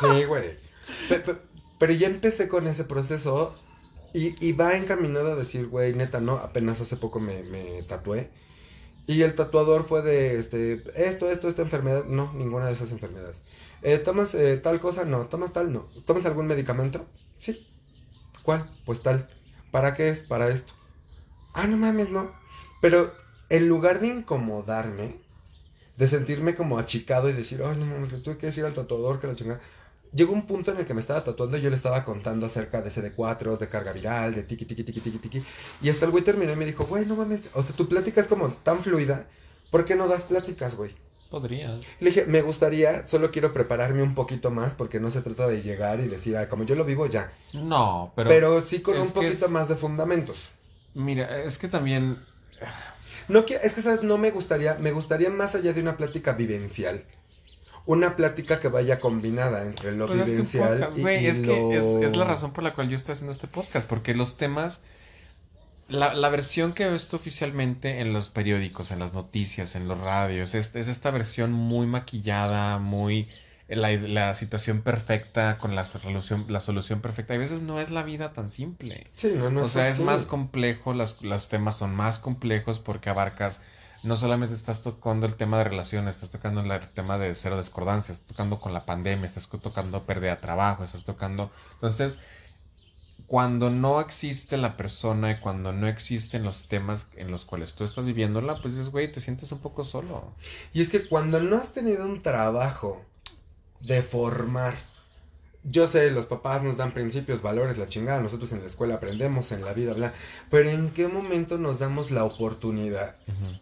Sí, 0.00 0.24
güey. 0.24 0.58
Pe- 1.08 1.20
pe- 1.20 1.36
Pero 1.80 1.94
ya 1.94 2.08
empecé 2.08 2.46
con 2.46 2.66
ese 2.66 2.84
proceso 2.84 3.54
y, 4.12 4.52
va 4.52 4.76
encaminado 4.76 5.32
a 5.32 5.34
decir, 5.34 5.66
güey, 5.68 5.94
neta, 5.94 6.20
¿no? 6.20 6.36
Apenas 6.36 6.78
hace 6.82 6.98
poco 6.98 7.20
me, 7.20 7.42
me 7.44 7.82
tatué. 7.84 8.28
Y 9.06 9.22
el 9.22 9.34
tatuador 9.34 9.84
fue 9.84 10.02
de, 10.02 10.38
este, 10.38 10.82
esto, 10.94 11.30
esto, 11.30 11.48
esta 11.48 11.62
enfermedad. 11.62 12.04
No, 12.04 12.34
ninguna 12.34 12.66
de 12.66 12.74
esas 12.74 12.92
enfermedades. 12.92 13.40
Eh, 13.80 13.96
¿Tomas 13.96 14.34
eh, 14.34 14.58
tal 14.58 14.78
cosa? 14.78 15.06
No. 15.06 15.28
¿Tomas 15.28 15.54
tal? 15.54 15.72
No. 15.72 15.86
¿Tomas 16.04 16.26
algún 16.26 16.46
medicamento? 16.46 17.06
Sí. 17.38 17.66
¿Cuál? 18.42 18.70
Pues 18.84 19.00
tal. 19.02 19.30
¿Para 19.70 19.94
qué 19.94 20.10
es? 20.10 20.20
Para 20.20 20.50
esto. 20.50 20.74
Ah, 21.54 21.66
no 21.66 21.78
mames, 21.78 22.10
no. 22.10 22.30
Pero 22.82 23.14
en 23.48 23.68
lugar 23.70 24.00
de 24.00 24.08
incomodarme, 24.08 25.16
de 25.96 26.08
sentirme 26.08 26.54
como 26.54 26.78
achicado 26.78 27.30
y 27.30 27.32
decir, 27.32 27.62
ay, 27.64 27.78
no 27.78 27.86
mames, 27.86 28.12
le 28.12 28.18
tuve 28.18 28.36
que 28.36 28.48
decir 28.48 28.66
al 28.66 28.74
tatuador 28.74 29.18
que 29.18 29.28
la 29.28 29.34
chingada. 29.34 29.60
Llegó 30.12 30.32
un 30.32 30.46
punto 30.46 30.72
en 30.72 30.78
el 30.78 30.86
que 30.86 30.94
me 30.94 31.00
estaba 31.00 31.22
tatuando 31.22 31.56
y 31.56 31.60
yo 31.60 31.70
le 31.70 31.76
estaba 31.76 32.02
contando 32.04 32.46
acerca 32.46 32.82
de 32.82 32.90
CD4, 32.90 33.56
de 33.58 33.68
carga 33.68 33.92
viral, 33.92 34.34
de 34.34 34.42
tiki, 34.42 34.64
tiki, 34.64 34.82
tiki, 34.82 35.00
tiki, 35.00 35.18
tiki. 35.18 35.42
Y 35.80 35.88
hasta 35.88 36.04
el 36.04 36.10
güey 36.10 36.24
terminó 36.24 36.52
y 36.52 36.56
me 36.56 36.66
dijo, 36.66 36.84
güey, 36.84 37.06
no 37.06 37.14
mames, 37.16 37.42
o 37.54 37.62
sea, 37.62 37.76
tu 37.76 37.88
plática 37.88 38.20
es 38.20 38.26
como 38.26 38.48
tan 38.48 38.82
fluida, 38.82 39.26
¿por 39.70 39.84
qué 39.84 39.94
no 39.94 40.08
das 40.08 40.24
pláticas, 40.24 40.74
güey? 40.74 40.90
Podrías. 41.30 41.86
Le 42.00 42.10
dije, 42.10 42.26
me 42.26 42.42
gustaría, 42.42 43.06
solo 43.06 43.30
quiero 43.30 43.52
prepararme 43.52 44.02
un 44.02 44.16
poquito 44.16 44.50
más 44.50 44.74
porque 44.74 44.98
no 44.98 45.12
se 45.12 45.22
trata 45.22 45.46
de 45.46 45.62
llegar 45.62 46.00
y 46.00 46.08
decir, 46.08 46.36
ah, 46.36 46.48
como 46.48 46.64
yo 46.64 46.74
lo 46.74 46.84
vivo 46.84 47.06
ya. 47.06 47.32
No, 47.52 48.12
pero. 48.16 48.28
Pero 48.28 48.62
sí 48.66 48.80
con 48.80 48.98
un 48.98 49.12
poquito 49.12 49.44
es- 49.46 49.50
más 49.50 49.68
de 49.68 49.76
fundamentos. 49.76 50.50
Mira, 50.94 51.40
es 51.44 51.56
que 51.56 51.68
también. 51.68 52.18
No 53.28 53.44
es 53.48 53.74
que, 53.74 53.80
¿sabes? 53.82 54.02
No 54.02 54.18
me 54.18 54.32
gustaría, 54.32 54.74
me 54.74 54.90
gustaría 54.90 55.30
más 55.30 55.54
allá 55.54 55.72
de 55.72 55.80
una 55.80 55.96
plática 55.96 56.32
vivencial. 56.32 57.04
Una 57.86 58.16
plática 58.16 58.60
que 58.60 58.68
vaya 58.68 59.00
combinada 59.00 59.62
entre 59.62 59.92
lo 59.92 60.06
Pues 60.06 60.30
podcast, 60.30 60.98
y, 60.98 61.06
Es 61.26 61.38
lo... 61.38 61.70
que 61.70 61.76
es, 61.76 61.84
es 61.84 62.16
la 62.16 62.24
razón 62.24 62.52
por 62.52 62.62
la 62.64 62.74
cual 62.74 62.88
yo 62.88 62.96
estoy 62.96 63.12
haciendo 63.12 63.32
este 63.32 63.46
podcast. 63.46 63.88
Porque 63.88 64.14
los 64.14 64.36
temas. 64.36 64.82
La, 65.88 66.14
la 66.14 66.28
versión 66.28 66.72
que 66.72 66.88
ves 66.88 67.08
tú 67.08 67.16
oficialmente 67.16 67.98
en 67.98 68.12
los 68.12 68.30
periódicos, 68.30 68.92
en 68.92 69.00
las 69.00 69.12
noticias, 69.12 69.74
en 69.74 69.88
los 69.88 69.98
radios, 69.98 70.54
es, 70.54 70.76
es 70.76 70.86
esta 70.86 71.10
versión 71.10 71.52
muy 71.52 71.86
maquillada, 71.86 72.78
muy. 72.78 73.28
La, 73.66 73.92
la 73.92 74.34
situación 74.34 74.82
perfecta 74.82 75.56
con 75.58 75.76
la 75.76 75.84
solución, 75.84 76.46
la 76.48 76.58
solución 76.58 77.00
perfecta. 77.00 77.34
Y 77.34 77.36
a 77.36 77.40
veces 77.40 77.62
no 77.62 77.80
es 77.80 77.90
la 77.90 78.02
vida 78.02 78.32
tan 78.32 78.50
simple. 78.50 79.06
Sí, 79.14 79.32
no, 79.36 79.50
no 79.50 79.62
o 79.62 79.68
sea, 79.68 79.88
es 79.88 80.00
más 80.00 80.26
complejo, 80.26 80.92
las, 80.92 81.22
los 81.22 81.48
temas 81.48 81.76
son 81.78 81.94
más 81.94 82.18
complejos 82.18 82.80
porque 82.80 83.10
abarcas, 83.10 83.60
no 84.02 84.16
solamente 84.16 84.54
estás 84.54 84.82
tocando 84.82 85.26
el 85.26 85.36
tema 85.36 85.58
de 85.58 85.64
relaciones, 85.64 86.16
estás 86.16 86.30
tocando 86.30 86.60
el 86.60 86.88
tema 86.88 87.18
de 87.18 87.34
cero 87.34 87.56
discordancia, 87.56 88.12
estás 88.12 88.28
tocando 88.28 88.58
con 88.58 88.72
la 88.72 88.86
pandemia, 88.86 89.26
estás 89.26 89.48
tocando 89.48 90.04
pérdida 90.04 90.30
de 90.30 90.40
trabajo, 90.40 90.84
estás 90.84 91.04
tocando... 91.04 91.50
Entonces, 91.74 92.18
cuando 93.26 93.70
no 93.70 94.00
existe 94.00 94.56
la 94.56 94.76
persona 94.76 95.30
y 95.30 95.38
cuando 95.38 95.72
no 95.72 95.86
existen 95.86 96.42
los 96.42 96.66
temas 96.66 97.06
en 97.14 97.30
los 97.30 97.44
cuales 97.44 97.74
tú 97.74 97.84
estás 97.84 98.04
viviéndola, 98.04 98.56
pues 98.56 98.74
dices, 98.74 98.90
güey, 98.90 99.12
te 99.12 99.20
sientes 99.20 99.52
un 99.52 99.60
poco 99.60 99.84
solo. 99.84 100.32
Y 100.72 100.80
es 100.80 100.88
que 100.88 101.06
cuando 101.06 101.38
no 101.40 101.56
has 101.56 101.72
tenido 101.72 102.04
un 102.04 102.22
trabajo 102.22 103.04
de 103.80 104.02
formar, 104.02 104.74
yo 105.62 105.86
sé, 105.86 106.10
los 106.10 106.26
papás 106.26 106.62
nos 106.62 106.76
dan 106.78 106.92
principios, 106.92 107.42
valores, 107.42 107.76
la 107.76 107.86
chingada, 107.86 108.20
nosotros 108.20 108.50
en 108.52 108.60
la 108.60 108.66
escuela 108.66 108.94
aprendemos, 108.94 109.52
en 109.52 109.64
la 109.64 109.74
vida, 109.74 109.92
bla, 109.92 110.14
pero 110.50 110.70
¿en 110.70 110.90
qué 110.90 111.06
momento 111.06 111.58
nos 111.58 111.78
damos 111.78 112.10
la 112.10 112.24
oportunidad 112.24 113.16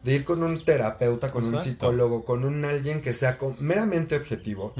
de 0.04 0.14
ir 0.14 0.24
con 0.24 0.42
un 0.42 0.64
terapeuta, 0.64 1.30
con 1.30 1.44
un 1.44 1.62
psicólogo, 1.62 2.24
con 2.24 2.44
un 2.44 2.64
alguien 2.64 3.02
que 3.02 3.14
sea 3.14 3.36
meramente 3.58 4.16
objetivo? 4.16 4.74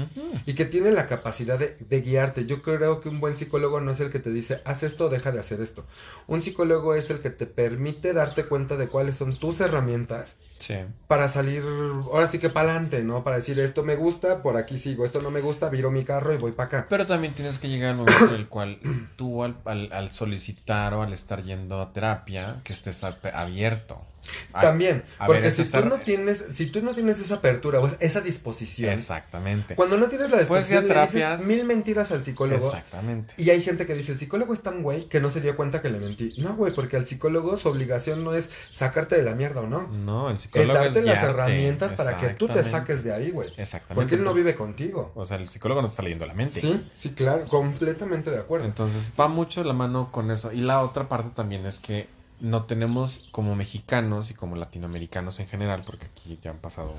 Y 0.45 0.53
que 0.53 0.65
tiene 0.65 0.91
la 0.91 1.07
capacidad 1.07 1.59
de, 1.59 1.75
de 1.77 2.01
guiarte. 2.01 2.45
Yo 2.45 2.61
creo 2.61 3.01
que 3.01 3.09
un 3.09 3.19
buen 3.19 3.35
psicólogo 3.35 3.81
no 3.81 3.91
es 3.91 3.99
el 3.99 4.09
que 4.09 4.19
te 4.19 4.31
dice, 4.31 4.61
haz 4.63 4.83
esto 4.83 5.05
o 5.05 5.09
deja 5.09 5.31
de 5.31 5.39
hacer 5.39 5.61
esto. 5.61 5.85
Un 6.27 6.41
psicólogo 6.41 6.95
es 6.95 7.09
el 7.09 7.19
que 7.19 7.29
te 7.29 7.45
permite 7.45 8.13
darte 8.13 8.45
cuenta 8.45 8.77
de 8.77 8.87
cuáles 8.87 9.15
son 9.15 9.37
tus 9.37 9.59
herramientas 9.59 10.37
Sí. 10.59 10.75
para 11.07 11.29
salir, 11.29 11.63
ahora 12.11 12.27
sí 12.27 12.37
que 12.37 12.49
para 12.49 12.71
adelante, 12.71 13.03
¿no? 13.03 13.23
Para 13.23 13.37
decir, 13.37 13.59
esto 13.59 13.83
me 13.83 13.95
gusta, 13.95 14.43
por 14.43 14.57
aquí 14.57 14.77
sigo, 14.77 15.05
esto 15.05 15.21
no 15.21 15.31
me 15.31 15.39
gusta, 15.41 15.69
viro 15.69 15.89
mi 15.89 16.03
carro 16.03 16.33
y 16.33 16.37
voy 16.37 16.51
para 16.51 16.67
acá. 16.67 16.85
Pero 16.89 17.05
también 17.05 17.33
tienes 17.33 17.59
que 17.59 17.69
llegar 17.69 17.91
al 17.91 17.95
momento 17.97 18.25
en 18.27 18.35
el 18.35 18.47
cual 18.49 18.79
tú 19.15 19.43
al, 19.43 19.55
al- 19.65 19.91
al 19.93 20.11
solicitar 20.11 20.93
o 20.93 21.01
al 21.01 21.13
estar 21.13 21.41
yendo 21.43 21.81
a 21.81 21.93
terapia, 21.93 22.57
que 22.63 22.73
estés 22.73 23.03
abierto. 23.03 24.01
También, 24.51 25.03
porque 25.25 25.41
ver, 25.43 25.51
si 25.51 25.63
tú 25.63 25.69
ser- 25.69 25.85
no 25.87 25.97
tienes, 25.97 26.43
si 26.53 26.67
tú 26.67 26.81
no 26.81 26.93
tienes 26.93 27.19
esa 27.19 27.35
apertura 27.35 27.79
o 27.79 27.89
esa 27.99 28.21
disposición, 28.21 28.93
Exactamente. 28.93 29.75
cuando 29.75 29.97
no 29.97 30.07
tienes 30.07 30.29
la 30.29 30.37
disposición, 30.37 30.87
le 30.87 31.01
dices 31.01 31.41
mil 31.45 31.63
mentiras 31.65 32.11
al 32.11 32.23
psicólogo. 32.23 32.65
Exactamente. 32.65 33.33
Y 33.37 33.49
hay 33.49 33.61
gente 33.61 33.85
que 33.85 33.93
dice, 33.93 34.11
el 34.11 34.19
psicólogo 34.19 34.53
es 34.53 34.61
tan 34.61 34.83
güey 34.83 35.05
que 35.05 35.19
no 35.19 35.29
se 35.29 35.41
dio 35.41 35.55
cuenta 35.55 35.81
que 35.81 35.89
le 35.89 35.99
mentí. 35.99 36.33
No, 36.37 36.55
güey, 36.55 36.73
porque 36.73 36.97
al 36.97 37.07
psicólogo 37.07 37.57
su 37.57 37.69
obligación 37.69 38.23
no 38.23 38.33
es 38.33 38.49
sacarte 38.71 39.15
de 39.15 39.23
la 39.23 39.33
mierda 39.35 39.61
o 39.61 39.67
no. 39.67 39.87
No, 39.87 40.29
el 40.29 40.35
Es 40.35 40.41
psicólogo 40.41 40.71
es, 40.73 40.93
darte 40.93 41.01
las 41.01 41.19
guiarte. 41.21 41.31
herramientas 41.31 41.93
para 41.93 42.17
que 42.17 42.29
tú 42.29 42.47
te 42.47 42.63
saques 42.63 43.03
de 43.03 43.13
ahí, 43.13 43.31
güey. 43.31 43.49
Exactamente. 43.57 43.95
Porque 43.95 44.15
él 44.15 44.23
no 44.23 44.33
vive 44.33 44.55
contigo. 44.55 45.11
O 45.15 45.25
sea, 45.25 45.37
el 45.37 45.47
psicólogo 45.49 45.81
no 45.81 45.87
te 45.87 45.91
está 45.93 46.03
leyendo 46.03 46.25
la 46.25 46.33
mente. 46.33 46.59
Sí, 46.59 46.87
sí, 46.97 47.11
claro, 47.11 47.45
completamente 47.47 48.31
de 48.31 48.37
acuerdo. 48.39 48.65
Entonces 48.65 49.11
va 49.19 49.27
mucho 49.27 49.63
la 49.63 49.73
mano 49.73 50.11
con 50.11 50.31
eso. 50.31 50.51
Y 50.51 50.61
la 50.61 50.81
otra 50.81 51.07
parte 51.09 51.29
también 51.35 51.65
es 51.65 51.79
que 51.79 52.07
no 52.39 52.63
tenemos 52.63 53.29
como 53.31 53.55
mexicanos 53.55 54.31
y 54.31 54.33
como 54.33 54.55
latinoamericanos 54.55 55.39
en 55.39 55.47
general, 55.47 55.83
porque 55.85 56.07
aquí 56.07 56.39
ya 56.41 56.51
han 56.51 56.57
pasado 56.57 56.95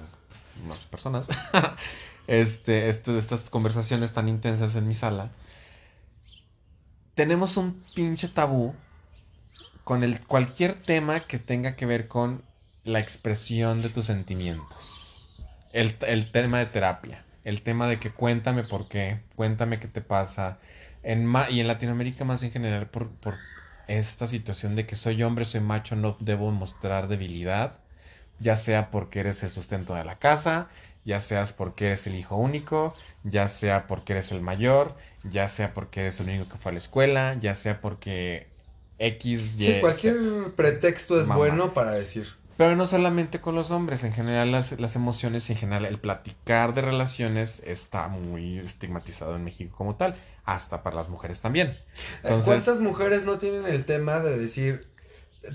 más 0.66 0.85
personas, 0.85 1.29
este, 2.26 2.88
este, 2.88 3.16
estas 3.16 3.50
conversaciones 3.50 4.12
tan 4.12 4.29
intensas 4.29 4.76
en 4.76 4.87
mi 4.87 4.94
sala, 4.94 5.31
tenemos 7.14 7.57
un 7.57 7.83
pinche 7.94 8.29
tabú 8.29 8.74
con 9.85 10.03
el 10.03 10.20
cualquier 10.26 10.74
tema 10.74 11.20
que 11.20 11.38
tenga 11.38 11.76
que 11.76 11.87
ver 11.87 12.09
con 12.09 12.42
la 12.85 13.00
expresión 13.00 13.83
de 13.83 13.88
tus 13.88 14.07
sentimientos. 14.07 15.37
El, 15.72 15.96
el 16.07 16.31
tema 16.31 16.59
de 16.59 16.66
terapia, 16.66 17.24
el 17.44 17.62
tema 17.62 17.88
de 17.88 17.98
que 17.98 18.11
cuéntame 18.11 18.62
por 18.62 18.88
qué, 18.88 19.20
cuéntame 19.37 19.81
qué 19.81 19.88
te 19.88 20.00
pasa. 20.00 20.59
En 21.03 21.33
y 21.50 21.61
en 21.61 21.66
Latinoamérica 21.66 22.24
más 22.24 22.42
en 22.42 22.50
general 22.50 22.88
por 22.88 23.11
esta 23.98 24.26
situación 24.26 24.76
de 24.76 24.87
que 24.87 24.96
soy 24.96 25.22
hombre, 25.22 25.44
soy 25.44 25.61
macho, 25.61 25.96
no 25.96 26.16
debo 26.20 26.50
mostrar 26.53 27.09
debilidad, 27.09 27.81
ya 28.38 28.57
sea 28.57 28.90
porque 28.90 29.20
eres 29.20 29.42
el 29.42 29.50
sustento 29.50 29.94
de 29.94 30.05
la 30.05 30.18
casa, 30.18 30.68
ya 31.05 31.20
seas 31.20 31.53
porque 31.53 31.87
eres 31.88 32.07
el 32.07 32.16
hijo 32.16 32.37
único, 32.37 32.94
ya 33.24 33.48
sea 33.48 33.87
porque 33.87 34.12
eres 34.14 34.33
el 34.33 34.40
mayor, 34.42 34.96
ya 35.24 35.48
sea 35.48 35.74
porque 35.74 36.00
eres 36.03 36.20
el 36.20 36.29
único 36.29 36.48
que 36.48 36.59
fue 36.59 36.70
a 36.70 36.74
la 36.74 36.79
escuela, 36.79 37.37
ya 37.40 37.55
sea 37.55 37.81
porque 37.81 38.48
X, 38.98 39.57
Y, 39.59 39.64
Sí, 39.64 39.81
cualquier 39.81 40.55
pretexto 40.55 41.20
es 41.20 41.26
Mamá. 41.26 41.37
bueno 41.37 41.74
para 41.74 41.92
decir. 41.92 42.29
Pero 42.61 42.77
no 42.77 42.85
solamente 42.85 43.40
con 43.40 43.55
los 43.55 43.70
hombres, 43.70 44.05
en 44.05 44.12
general 44.12 44.53
las, 44.53 44.79
las 44.79 44.94
emociones 44.94 45.49
y 45.49 45.55
en 45.55 45.59
general 45.59 45.87
el 45.87 45.99
platicar 45.99 46.75
de 46.75 46.83
relaciones 46.83 47.62
está 47.64 48.09
muy 48.09 48.59
estigmatizado 48.59 49.35
en 49.35 49.44
México 49.44 49.75
como 49.75 49.96
tal, 49.96 50.14
hasta 50.44 50.83
para 50.83 50.96
las 50.96 51.09
mujeres 51.09 51.40
también. 51.40 51.79
Entonces, 52.23 52.44
¿Cuántas 52.44 52.81
mujeres 52.83 53.25
no 53.25 53.38
tienen 53.38 53.64
el 53.64 53.87
tema 53.87 54.20
de 54.20 54.37
decir, 54.37 54.89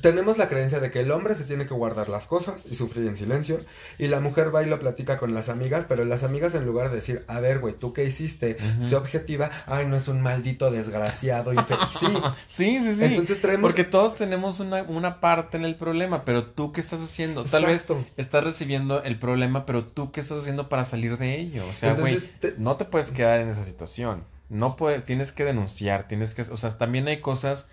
tenemos 0.01 0.37
la 0.39 0.49
creencia 0.49 0.79
de 0.79 0.89
que 0.89 0.99
el 1.01 1.11
hombre 1.11 1.35
se 1.35 1.43
tiene 1.43 1.67
que 1.67 1.73
guardar 1.75 2.09
las 2.09 2.25
cosas 2.25 2.65
y 2.65 2.75
sufrir 2.75 3.07
en 3.07 3.15
silencio, 3.17 3.59
y 3.99 4.07
la 4.07 4.19
mujer 4.19 4.53
va 4.53 4.63
y 4.63 4.65
lo 4.65 4.79
platica 4.79 5.17
con 5.19 5.33
las 5.33 5.47
amigas, 5.47 5.85
pero 5.87 6.03
las 6.05 6.23
amigas 6.23 6.55
en 6.55 6.65
lugar 6.65 6.89
de 6.89 6.95
decir, 6.95 7.23
a 7.27 7.39
ver, 7.39 7.59
güey, 7.59 7.75
¿tú 7.75 7.93
qué 7.93 8.03
hiciste? 8.03 8.57
Ujú. 8.79 8.87
Sé 8.89 8.95
objetiva, 8.95 9.51
ay, 9.67 9.85
no 9.85 9.95
es 9.95 10.07
un 10.07 10.21
maldito 10.21 10.71
desgraciado. 10.71 11.53
infe-". 11.53 11.77
Sí, 11.99 12.07
sí, 12.47 12.79
sí, 12.81 12.95
sí. 12.95 13.03
entonces 13.05 13.39
traemos... 13.41 13.67
Porque 13.69 13.83
todos 13.83 14.15
tenemos 14.15 14.59
una, 14.59 14.81
una 14.83 15.19
parte 15.21 15.57
en 15.57 15.65
el 15.65 15.75
problema, 15.75 16.25
pero 16.25 16.45
tú 16.45 16.71
qué 16.71 16.81
estás 16.81 17.01
haciendo? 17.01 17.43
Tal 17.43 17.65
vez 17.65 17.83
Exacto. 17.83 18.03
estás 18.17 18.43
recibiendo 18.43 19.03
el 19.03 19.19
problema, 19.19 19.65
pero 19.65 19.85
tú 19.85 20.11
qué 20.11 20.19
estás 20.19 20.39
haciendo 20.41 20.67
para 20.67 20.83
salir 20.83 21.17
de 21.17 21.39
ello. 21.39 21.63
O 21.69 21.73
sea, 21.73 21.93
güey, 21.93 22.17
te- 22.19 22.55
no 22.57 22.75
te 22.77 22.85
puedes 22.85 23.11
quedar 23.11 23.39
en 23.39 23.49
esa 23.49 23.63
situación. 23.63 24.23
No 24.49 24.75
puede, 24.75 24.99
tienes 24.99 25.31
que 25.31 25.43
denunciar, 25.43 26.07
tienes 26.07 26.33
que, 26.35 26.41
o 26.43 26.57
sea, 26.57 26.69
también 26.77 27.07
hay 27.07 27.19
cosas 27.21 27.67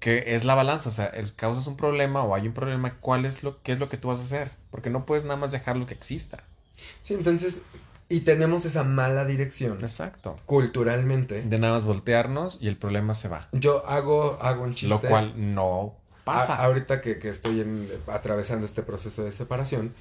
que 0.00 0.34
es 0.34 0.44
la 0.44 0.54
balanza, 0.54 0.88
o 0.88 0.92
sea, 0.92 1.06
el 1.06 1.34
causas 1.34 1.66
un 1.66 1.76
problema 1.76 2.22
o 2.22 2.34
hay 2.34 2.46
un 2.46 2.54
problema, 2.54 2.94
¿cuál 3.00 3.24
es 3.24 3.42
lo 3.42 3.62
qué 3.62 3.72
es 3.72 3.78
lo 3.78 3.88
que 3.88 3.96
tú 3.96 4.08
vas 4.08 4.20
a 4.20 4.22
hacer? 4.24 4.50
Porque 4.70 4.90
no 4.90 5.04
puedes 5.06 5.24
nada 5.24 5.36
más 5.36 5.52
dejarlo 5.52 5.86
que 5.86 5.94
exista. 5.94 6.42
Sí, 7.02 7.14
entonces, 7.14 7.60
y 8.08 8.20
tenemos 8.20 8.64
esa 8.64 8.84
mala 8.84 9.24
dirección 9.24 9.78
Exacto. 9.80 10.36
culturalmente. 10.46 11.42
De 11.42 11.58
nada 11.58 11.74
más 11.74 11.84
voltearnos 11.84 12.58
y 12.60 12.68
el 12.68 12.76
problema 12.76 13.14
se 13.14 13.28
va. 13.28 13.48
Yo 13.52 13.86
hago, 13.86 14.38
hago 14.42 14.62
un 14.64 14.74
chiste. 14.74 14.88
Lo 14.88 15.00
cual 15.00 15.54
no 15.54 15.94
pasa. 16.24 16.56
a- 16.56 16.64
ahorita 16.64 17.00
que, 17.00 17.18
que 17.18 17.28
estoy 17.28 17.60
en- 17.60 17.88
atravesando 18.06 18.66
este 18.66 18.82
proceso 18.82 19.24
de 19.24 19.32
separación. 19.32 19.94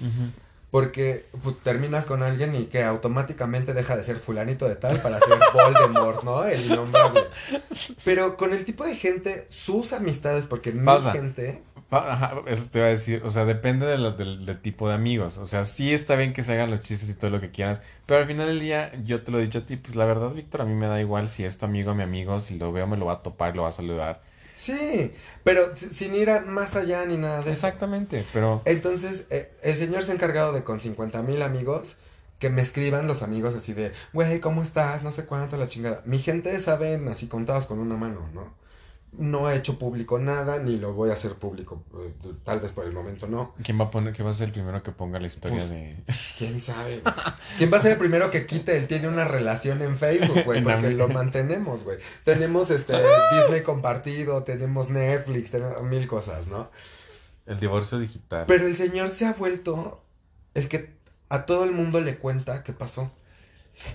Porque 0.73 1.27
pues, 1.43 1.55
terminas 1.63 2.07
con 2.07 2.23
alguien 2.23 2.55
y 2.55 2.65
que 2.65 2.83
automáticamente 2.83 3.73
deja 3.75 3.95
de 3.95 4.03
ser 4.03 4.17
fulanito 4.17 4.67
de 4.67 4.75
tal 4.75 5.01
para 5.01 5.21
ser 5.21 5.45
Voldemort, 5.53 6.23
¿no? 6.23 6.45
El 6.45 6.65
innombrable. 6.65 7.29
Pero 8.03 8.38
con 8.38 8.53
el 8.53 8.65
tipo 8.65 8.86
de 8.86 8.95
gente, 8.95 9.47
sus 9.49 9.93
amistades, 9.93 10.47
porque 10.47 10.73
mi 10.73 10.97
Pausa. 10.97 11.12
gente... 11.12 11.63
Pa- 11.89 12.13
ajá, 12.13 12.36
eso 12.47 12.69
te 12.71 12.79
iba 12.79 12.88
a 12.88 12.91
decir, 12.91 13.21
o 13.25 13.31
sea, 13.31 13.45
depende 13.45 13.86
de 13.86 13.97
del, 14.13 14.45
del 14.45 14.62
tipo 14.62 14.88
de 14.89 14.95
amigos. 14.95 15.38
O 15.39 15.45
sea, 15.45 15.63
sí 15.65 15.93
está 15.93 16.15
bien 16.15 16.33
que 16.33 16.43
se 16.43 16.53
hagan 16.53 16.71
los 16.71 16.81
chistes 16.81 17.09
y 17.09 17.15
todo 17.15 17.29
lo 17.31 17.41
que 17.41 17.51
quieras, 17.51 17.81
pero 18.07 18.21
al 18.21 18.27
final 18.27 18.47
del 18.47 18.59
día, 18.59 18.93
yo 19.03 19.23
te 19.23 19.31
lo 19.31 19.39
he 19.39 19.43
dicho 19.43 19.59
a 19.59 19.65
ti, 19.65 19.77
pues 19.77 19.95
la 19.95 20.05
verdad, 20.05 20.31
Víctor, 20.33 20.62
a 20.62 20.65
mí 20.65 20.73
me 20.75 20.88
da 20.88 20.99
igual 21.01 21.27
si 21.29 21.45
es 21.45 21.57
tu 21.57 21.65
amigo 21.65 21.91
o 21.91 21.95
mi 21.95 22.03
amigo, 22.03 22.39
si 22.39 22.57
lo 22.59 22.71
veo 22.71 22.88
me 22.88 22.97
lo 22.97 23.05
va 23.07 23.13
a 23.13 23.23
topar, 23.23 23.55
lo 23.55 23.63
va 23.63 23.69
a 23.69 23.71
saludar. 23.71 24.21
Sí, 24.55 25.13
pero 25.43 25.75
sin 25.75 26.15
ir 26.15 26.29
más 26.45 26.75
allá 26.75 27.05
ni 27.05 27.17
nada 27.17 27.35
de 27.35 27.51
eso. 27.51 27.67
Exactamente, 27.67 28.25
pero... 28.33 28.61
Entonces, 28.65 29.25
eh, 29.29 29.51
el 29.61 29.77
señor 29.77 30.03
se 30.03 30.11
ha 30.11 30.15
encargado 30.15 30.53
de 30.53 30.63
con 30.63 30.81
50 30.81 31.21
mil 31.23 31.41
amigos 31.41 31.97
que 32.39 32.49
me 32.49 32.61
escriban 32.61 33.07
los 33.07 33.23
amigos 33.23 33.55
así 33.55 33.73
de, 33.73 33.93
güey, 34.11 34.39
¿cómo 34.39 34.61
estás? 34.61 35.01
No 35.01 35.11
sé 35.11 35.25
cuánto, 35.25 35.57
la 35.57 35.67
chingada. 35.69 36.01
Mi 36.05 36.19
gente 36.19 36.59
saben 36.59 37.07
así 37.07 37.27
contados 37.27 37.65
con 37.65 37.79
una 37.79 37.95
mano, 37.95 38.29
¿no? 38.33 38.53
No 39.17 39.49
he 39.49 39.56
hecho 39.56 39.78
público 39.78 40.17
nada, 40.17 40.58
ni 40.58 40.78
lo 40.78 40.93
voy 40.93 41.12
a 41.12 41.13
hacer 41.13 41.36
público. 41.36 41.84
Eh, 41.95 42.34
tal 42.43 42.60
vez 42.60 42.71
por 42.71 42.86
el 42.86 42.91
momento 42.93 43.28
no. 43.28 43.54
¿Quién 43.63 43.80
va 43.80 43.86
a 43.86 43.91
poner, 43.91 44.13
quién 44.13 44.26
va 44.26 44.32
a 44.32 44.34
ser 44.34 44.47
el 44.47 44.54
primero 44.54 44.82
que 44.82 44.91
ponga 44.91 45.19
la 45.19 45.28
historia 45.28 45.60
pues, 45.60 45.69
de. 45.69 45.95
¿Quién 46.38 46.60
sabe? 46.60 47.02
¿Quién 47.58 47.71
va 47.71 47.78
a 47.78 47.82
ser 47.82 47.93
el 47.93 47.97
primero 47.97 48.32
que 48.32 48.45
quite? 48.47 48.78
Él 48.78 48.88
tiene 48.88 49.08
una 49.08 49.26
relación 49.26 49.82
en 49.82 49.97
Facebook, 49.97 50.43
güey, 50.45 50.63
porque 50.63 50.89
lo 50.91 51.08
mantenemos, 51.10 51.84
güey. 51.84 51.99
Tenemos 52.23 52.71
este 52.71 52.93
Disney 52.93 53.62
compartido, 53.63 54.43
tenemos 54.43 54.89
Netflix, 54.89 55.52
tenemos 55.52 55.84
mil 55.84 56.08
cosas, 56.08 56.47
¿no? 56.47 56.71
El 57.45 57.60
divorcio 57.60 57.99
digital. 57.99 58.45
Pero 58.47 58.65
el 58.65 58.76
señor 58.76 59.10
se 59.10 59.26
ha 59.26 59.34
vuelto 59.34 60.04
el 60.54 60.69
que 60.69 60.95
a 61.30 61.45
todo 61.45 61.63
el 61.63 61.71
mundo 61.71 61.99
le 61.99 62.17
cuenta 62.17 62.63
qué 62.63 62.73
pasó. 62.73 63.12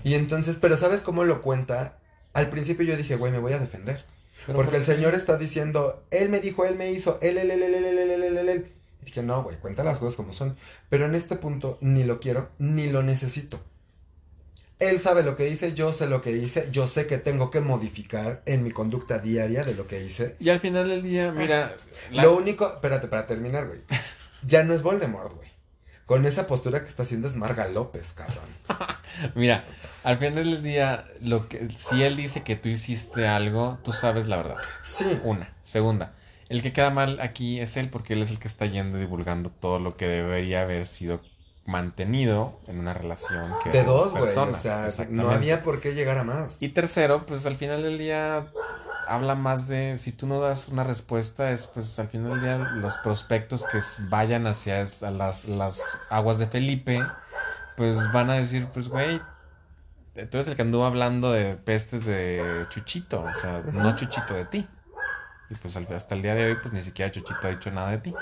Y 0.03 0.15
entonces, 0.15 0.57
pero 0.59 0.77
¿sabes 0.77 1.01
cómo 1.01 1.23
lo 1.23 1.41
cuenta? 1.41 1.97
Al 2.33 2.49
principio 2.49 2.85
yo 2.85 2.97
dije, 2.97 3.15
güey, 3.15 3.31
me 3.31 3.39
voy 3.39 3.53
a 3.53 3.59
defender. 3.59 4.05
Porque 4.47 4.77
el 4.77 4.85
Señor 4.85 5.15
está 5.15 5.37
diciendo, 5.37 6.03
Él 6.11 6.29
me 6.29 6.39
dijo, 6.39 6.65
Él 6.65 6.75
me 6.75 6.91
hizo, 6.91 7.19
Él, 7.21 7.37
Él, 7.37 7.51
Él, 7.51 7.63
Él, 7.63 7.73
Él, 7.73 7.85
Él, 7.85 7.97
Él, 7.97 8.23
Él, 8.23 8.37
Él, 8.37 8.49
Él. 8.49 8.71
Y 9.01 9.05
dije, 9.05 9.21
no, 9.21 9.43
güey, 9.43 9.57
cuenta 9.57 9.83
las 9.83 9.99
cosas 9.99 10.15
como 10.15 10.33
son. 10.33 10.57
Pero 10.89 11.05
en 11.05 11.15
este 11.15 11.35
punto 11.35 11.77
ni 11.81 12.03
lo 12.03 12.19
quiero, 12.19 12.49
ni 12.57 12.89
lo 12.89 13.03
necesito. 13.03 13.59
Él 14.79 14.99
sabe 15.01 15.23
lo 15.23 15.35
que 15.35 15.49
hice, 15.49 15.73
yo 15.73 15.91
sé 15.91 16.07
lo 16.07 16.21
que 16.21 16.31
hice, 16.31 16.69
yo 16.71 16.87
sé 16.87 17.05
que 17.05 17.17
tengo 17.17 17.51
que 17.51 17.59
modificar 17.59 18.41
en 18.45 18.63
mi 18.63 18.71
conducta 18.71 19.19
diaria 19.19 19.65
de 19.65 19.75
lo 19.75 19.87
que 19.87 20.01
hice. 20.01 20.37
Y 20.39 20.49
al 20.49 20.61
final 20.61 20.87
del 20.87 21.03
día, 21.03 21.33
mira... 21.33 21.75
Lo 22.11 22.35
único, 22.35 22.65
espérate, 22.65 23.09
para 23.09 23.27
terminar, 23.27 23.67
güey. 23.67 23.81
Ya 24.41 24.63
no 24.63 24.73
es 24.73 24.83
Voldemort, 24.83 25.35
güey. 25.35 25.49
Con 26.05 26.25
esa 26.25 26.47
postura 26.47 26.79
que 26.79 26.87
está 26.87 27.03
haciendo 27.03 27.27
es 27.27 27.35
Marga 27.35 27.67
López, 27.67 28.13
cabrón. 28.13 28.45
Mira, 29.35 29.65
al 30.03 30.17
final 30.17 30.35
del 30.35 30.63
día, 30.63 31.05
lo 31.21 31.47
que, 31.47 31.69
si 31.69 32.03
él 32.03 32.15
dice 32.15 32.43
que 32.43 32.55
tú 32.55 32.69
hiciste 32.69 33.27
algo, 33.27 33.77
tú 33.83 33.91
sabes 33.91 34.27
la 34.27 34.37
verdad. 34.37 34.57
Sí. 34.81 35.19
Una. 35.23 35.53
Segunda, 35.63 36.13
el 36.49 36.61
que 36.61 36.73
queda 36.73 36.89
mal 36.89 37.19
aquí 37.21 37.59
es 37.59 37.77
él 37.77 37.89
porque 37.89 38.13
él 38.13 38.21
es 38.21 38.31
el 38.31 38.39
que 38.39 38.47
está 38.47 38.65
yendo 38.65 38.97
divulgando 38.97 39.49
todo 39.49 39.79
lo 39.79 39.95
que 39.97 40.07
debería 40.07 40.61
haber 40.61 40.85
sido 40.85 41.21
mantenido 41.65 42.59
en 42.67 42.79
una 42.79 42.95
relación 42.95 43.53
que 43.63 43.69
de 43.69 43.83
dos 43.83 44.13
güey 44.13 44.35
o 44.35 44.55
sea 44.55 44.87
no 45.07 45.29
había 45.29 45.61
por 45.61 45.79
qué 45.79 45.93
llegar 45.93 46.17
a 46.17 46.23
más 46.23 46.57
y 46.61 46.69
tercero 46.69 47.27
pues 47.27 47.45
al 47.45 47.57
final 47.57 47.83
del 47.83 47.99
día 47.99 48.47
habla 49.09 49.33
más 49.33 49.67
de, 49.67 49.97
si 49.97 50.11
tú 50.11 50.27
no 50.27 50.39
das 50.39 50.67
una 50.67 50.83
respuesta, 50.83 51.51
es 51.51 51.65
pues 51.67 51.97
al 51.97 52.07
final 52.09 52.31
del 52.31 52.41
día 52.41 52.57
los 52.57 52.97
prospectos 52.97 53.65
que 53.65 53.79
vayan 54.07 54.45
hacia 54.45 54.83
las, 55.11 55.45
las 55.45 55.97
aguas 56.09 56.37
de 56.37 56.45
Felipe, 56.45 57.03
pues 57.75 57.97
van 58.13 58.29
a 58.29 58.35
decir, 58.35 58.67
pues 58.71 58.87
güey, 58.87 59.19
tú 60.27 60.37
eres 60.37 60.47
el 60.47 60.55
que 60.55 60.61
anduvo 60.61 60.85
hablando 60.85 61.31
de 61.31 61.55
pestes 61.55 62.05
de 62.05 62.65
Chuchito, 62.69 63.21
o 63.21 63.33
sea, 63.39 63.61
no 63.71 63.95
Chuchito 63.95 64.33
de 64.33 64.45
ti. 64.45 64.67
Y 65.49 65.55
pues 65.55 65.75
hasta 65.75 66.15
el 66.15 66.21
día 66.21 66.35
de 66.35 66.45
hoy, 66.45 66.57
pues 66.61 66.73
ni 66.73 66.81
siquiera 66.81 67.11
Chuchito 67.11 67.47
ha 67.47 67.49
dicho 67.49 67.71
nada 67.71 67.91
de 67.91 67.97
ti. 67.99 68.13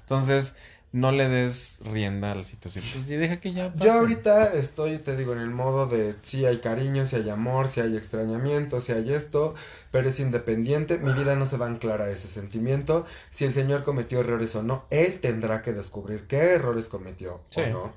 Entonces, 0.00 0.54
no 0.92 1.12
le 1.12 1.28
des 1.28 1.80
rienda 1.84 2.32
a 2.32 2.34
la 2.36 2.42
situación. 2.42 2.84
Pues 2.92 3.10
y 3.10 3.16
deja 3.16 3.38
que 3.38 3.52
ya 3.52 3.70
Yo 3.74 3.92
ahorita 3.92 4.54
estoy, 4.54 4.98
te 4.98 5.14
digo, 5.16 5.34
en 5.34 5.40
el 5.40 5.50
modo 5.50 5.86
de 5.86 6.14
si 6.22 6.46
hay 6.46 6.58
cariño, 6.58 7.06
si 7.06 7.16
hay 7.16 7.28
amor, 7.28 7.70
si 7.70 7.80
hay 7.80 7.96
extrañamiento, 7.96 8.80
si 8.80 8.92
hay 8.92 9.12
esto, 9.12 9.54
pero 9.90 10.08
es 10.08 10.18
independiente. 10.20 10.98
Mi 10.98 11.12
vida 11.12 11.36
no 11.36 11.44
se 11.44 11.58
va 11.58 11.66
a 11.66 11.68
anclar 11.68 12.00
a 12.00 12.08
ese 12.08 12.28
sentimiento. 12.28 13.04
Si 13.30 13.44
el 13.44 13.52
Señor 13.52 13.84
cometió 13.84 14.20
errores 14.20 14.54
o 14.56 14.62
no, 14.62 14.86
Él 14.90 15.20
tendrá 15.20 15.62
que 15.62 15.72
descubrir 15.72 16.26
qué 16.26 16.54
errores 16.54 16.88
cometió 16.88 17.42
o 17.56 17.66
no. 17.66 17.92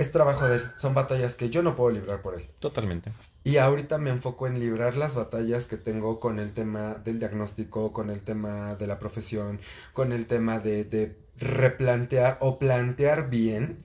Es 0.00 0.12
trabajo 0.12 0.48
de 0.48 0.56
Él, 0.56 0.62
son 0.76 0.94
batallas 0.94 1.34
que 1.34 1.50
yo 1.50 1.62
no 1.62 1.76
puedo 1.76 1.90
librar 1.90 2.22
por 2.22 2.34
Él. 2.34 2.48
Totalmente. 2.58 3.12
Y 3.44 3.58
ahorita 3.58 3.98
me 3.98 4.10
enfoco 4.10 4.46
en 4.46 4.58
librar 4.58 4.96
las 4.96 5.14
batallas 5.14 5.66
que 5.66 5.76
tengo 5.76 6.20
con 6.20 6.38
el 6.38 6.52
tema 6.52 6.94
del 6.94 7.18
diagnóstico, 7.18 7.92
con 7.92 8.08
el 8.08 8.22
tema 8.22 8.74
de 8.76 8.86
la 8.86 8.98
profesión, 8.98 9.60
con 9.92 10.12
el 10.12 10.26
tema 10.26 10.58
de 10.58 11.16
replantear 11.38 12.38
o 12.40 12.58
plantear 12.58 13.30
bien 13.30 13.78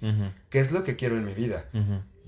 qué 0.49 0.59
es 0.59 0.71
lo 0.71 0.83
que 0.83 0.95
quiero 0.95 1.17
en 1.17 1.25
mi 1.25 1.33
vida. 1.33 1.65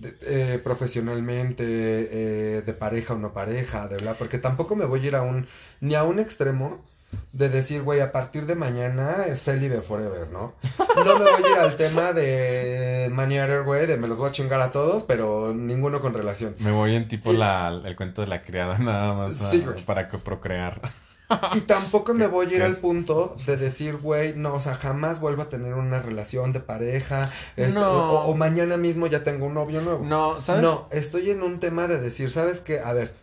Eh, 0.01 0.61
profesionalmente, 0.63 1.63
eh, 1.65 2.61
de 2.61 2.73
pareja 2.73 3.15
o 3.15 3.17
no 3.17 3.33
pareja, 3.33 3.87
de 3.87 3.95
verdad, 3.95 4.15
porque 4.19 4.37
tampoco 4.37 4.75
me 4.75 4.85
voy 4.85 4.99
a 5.01 5.07
ir 5.07 5.15
a 5.15 5.23
un, 5.23 5.47
ni 5.79 5.95
a 5.95 6.03
un 6.03 6.19
extremo 6.19 6.85
de 7.33 7.49
decir, 7.49 7.83
güey, 7.83 7.99
a 7.99 8.11
partir 8.11 8.45
de 8.45 8.55
mañana 8.55 9.25
es 9.27 9.43
celibe 9.43 9.81
forever, 9.81 10.29
¿no? 10.31 10.53
No 10.95 11.19
me 11.19 11.31
voy 11.31 11.43
a 11.43 11.51
ir 11.51 11.57
al 11.59 11.75
tema 11.75 12.13
de 12.13 13.09
manier, 13.11 13.63
güey, 13.63 13.85
de 13.85 13.97
me 13.97 14.07
los 14.07 14.17
voy 14.17 14.29
a 14.29 14.31
chingar 14.31 14.61
a 14.61 14.71
todos, 14.71 15.03
pero 15.03 15.53
ninguno 15.53 16.01
con 16.01 16.13
relación. 16.13 16.55
Me 16.59 16.71
voy 16.71 16.95
en 16.95 17.07
tipo 17.07 17.33
la, 17.33 17.81
el 17.83 17.95
cuento 17.95 18.21
de 18.21 18.27
la 18.27 18.41
criada, 18.41 18.77
nada 18.77 19.13
más 19.13 19.39
para 19.85 20.07
procrear. 20.07 20.81
Y 21.55 21.61
tampoco 21.61 22.13
me 22.13 22.27
voy 22.27 22.53
a 22.53 22.55
ir 22.55 22.63
al 22.63 22.75
punto 22.75 23.35
de 23.45 23.57
decir, 23.57 23.97
güey, 23.97 24.33
no, 24.35 24.53
o 24.53 24.59
sea, 24.59 24.75
jamás 24.75 25.19
vuelvo 25.19 25.43
a 25.43 25.49
tener 25.49 25.73
una 25.73 25.99
relación 25.99 26.53
de 26.53 26.59
pareja. 26.59 27.21
Este, 27.55 27.79
o, 27.79 28.33
mañana 28.35 28.77
mismo 28.77 29.07
ya 29.07 29.23
tengo 29.23 29.45
un 29.45 29.53
novio 29.53 29.81
nuevo. 29.81 30.03
No, 30.05 30.39
¿sabes? 30.41 30.63
No, 30.63 30.87
estoy 30.91 31.29
en 31.29 31.43
un 31.43 31.59
tema 31.59 31.87
de 31.87 31.99
decir, 31.99 32.29
¿sabes 32.29 32.61
qué? 32.61 32.79
A 32.79 32.93
ver, 32.93 33.13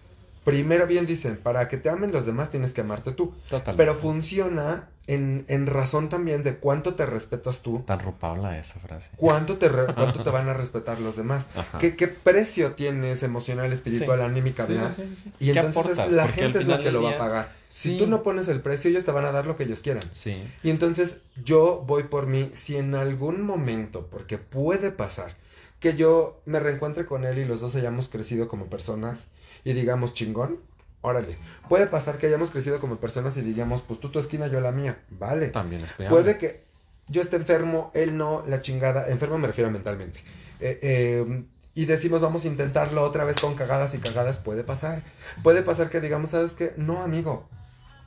primero 0.45 0.87
bien 0.87 1.07
dicen, 1.07 1.37
para 1.37 1.69
que 1.69 1.77
te 1.77 1.89
amen 1.89 2.13
los 2.13 2.27
demás 2.27 2.51
tienes 2.51 2.73
que 2.73 2.83
amarte 2.83 3.13
tú. 3.13 3.35
Total. 3.49 3.75
Pero 3.77 3.95
funciona 3.95 4.89
en, 5.07 5.45
en, 5.49 5.67
razón 5.67 6.09
también 6.09 6.43
de 6.43 6.57
cuánto 6.57 6.95
te 6.95 7.07
respetas 7.07 7.61
tú. 7.61 7.83
Tan 7.87 8.01
rupabla 8.01 8.59
esa 8.59 8.79
frase. 8.79 9.11
Cuánto 9.17 9.57
te, 9.57 9.69
cuánto 9.95 10.23
te 10.23 10.31
van 10.31 10.49
a 10.49 10.55
respetar 10.55 11.01
los 11.01 11.17
demás. 11.17 11.49
¿Qué, 11.79 11.97
¿Qué, 11.97 12.09
precio 12.09 12.73
tienes 12.73 13.23
emocional, 13.23 13.73
espiritual, 13.73 14.23
anímica, 14.23 14.67
sí, 14.67 14.77
sí, 15.07 15.33
Y 15.41 15.51
entonces 15.51 15.99
la 16.13 16.29
gente 16.29 16.59
es 16.59 16.67
la 16.67 16.81
que 16.81 16.93
lo 16.93 17.03
va 17.03 17.11
a 17.11 17.19
pagar. 17.19 17.53
Si 17.69 17.99
tú 17.99 18.07
no 18.07 18.23
pones 18.23 18.49
el 18.49 18.61
precio, 18.61 18.91
ellos 18.91 19.05
te 19.05 19.11
van 19.11 19.25
a 19.25 19.33
dar 19.33 19.47
lo 19.47 19.57
que 19.57 19.65
ellos 19.65 19.81
quieran. 19.81 20.09
Sí. 20.13 20.43
Y 20.63 20.71
entonces 20.71 21.19
yo 21.43 21.83
voy 21.87 22.05
por 22.05 22.27
mí, 22.27 22.51
si 22.53 22.77
en 22.77 22.95
algún 22.95 23.43
momento, 23.43 24.07
porque 24.11 24.39
puede 24.39 24.91
pasar, 24.91 25.35
que 25.81 25.97
yo 25.97 26.41
me 26.47 26.61
reencuentre 26.61 27.05
con 27.05 27.25
él 27.25 27.39
y 27.39 27.45
los 27.45 27.61
dos 27.61 27.75
hayamos 27.77 28.09
crecido 28.09 28.49
como 28.49 28.67
personas 28.67 29.29
y 29.65 29.73
digamos 29.73 30.13
chingón, 30.13 30.61
órale. 31.01 31.37
Puede 31.69 31.87
pasar 31.87 32.19
que 32.19 32.27
hayamos 32.27 32.51
crecido 32.51 32.81
como 32.81 32.97
personas 32.97 33.37
y 33.37 33.43
digamos, 33.43 33.83
pues 33.83 34.01
tú 34.01 34.11
tu 34.11 34.19
esquina, 34.19 34.47
yo 34.47 34.61
la 34.61 34.73
mía. 34.73 34.99
Vale. 35.11 35.49
También 35.49 35.83
es 35.83 35.93
Puede 36.09 36.39
que 36.39 36.65
yo 37.09 37.23
esté 37.23 37.37
enfermo, 37.37 37.91
él 37.95 38.17
no, 38.17 38.43
la 38.47 38.63
chingada. 38.63 39.09
Enfermo 39.09 39.39
me 39.39 39.47
refiero 39.47 39.71
mentalmente. 39.71 40.21
Eh, 40.61 40.79
eh, 40.83 41.45
y 41.75 41.87
decimos, 41.87 42.21
vamos 42.21 42.45
a 42.45 42.49
intentarlo 42.49 43.03
otra 43.03 43.25
vez 43.25 43.41
con 43.41 43.55
cagadas 43.55 43.95
y 43.95 43.99
cagadas. 43.99 44.39
Puede 44.39 44.65
pasar. 44.65 45.03
Puede 45.43 45.63
pasar 45.63 45.91
que 45.91 46.01
digamos, 46.01 46.31
¿sabes 46.31 46.55
qué? 46.55 46.73
No, 46.77 47.03
amigo. 47.03 47.49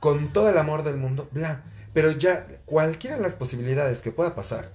Con 0.00 0.32
todo 0.32 0.48
el 0.48 0.58
amor 0.58 0.84
del 0.84 0.96
mundo, 0.96 1.28
bla. 1.32 1.62
Pero 1.92 2.10
ya, 2.12 2.46
cualquiera 2.64 3.16
de 3.16 3.22
las 3.22 3.34
posibilidades 3.34 4.00
que 4.00 4.12
pueda 4.12 4.34
pasar, 4.34 4.70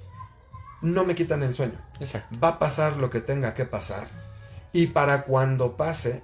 no 0.81 1.05
me 1.05 1.15
quitan 1.15 1.43
el 1.43 1.55
sueño. 1.55 1.79
Exacto. 1.99 2.37
Va 2.41 2.49
a 2.49 2.59
pasar 2.59 2.97
lo 2.97 3.09
que 3.09 3.21
tenga 3.21 3.53
que 3.53 3.65
pasar. 3.65 4.07
Y 4.73 4.87
para 4.87 5.23
cuando 5.23 5.77
pase, 5.77 6.23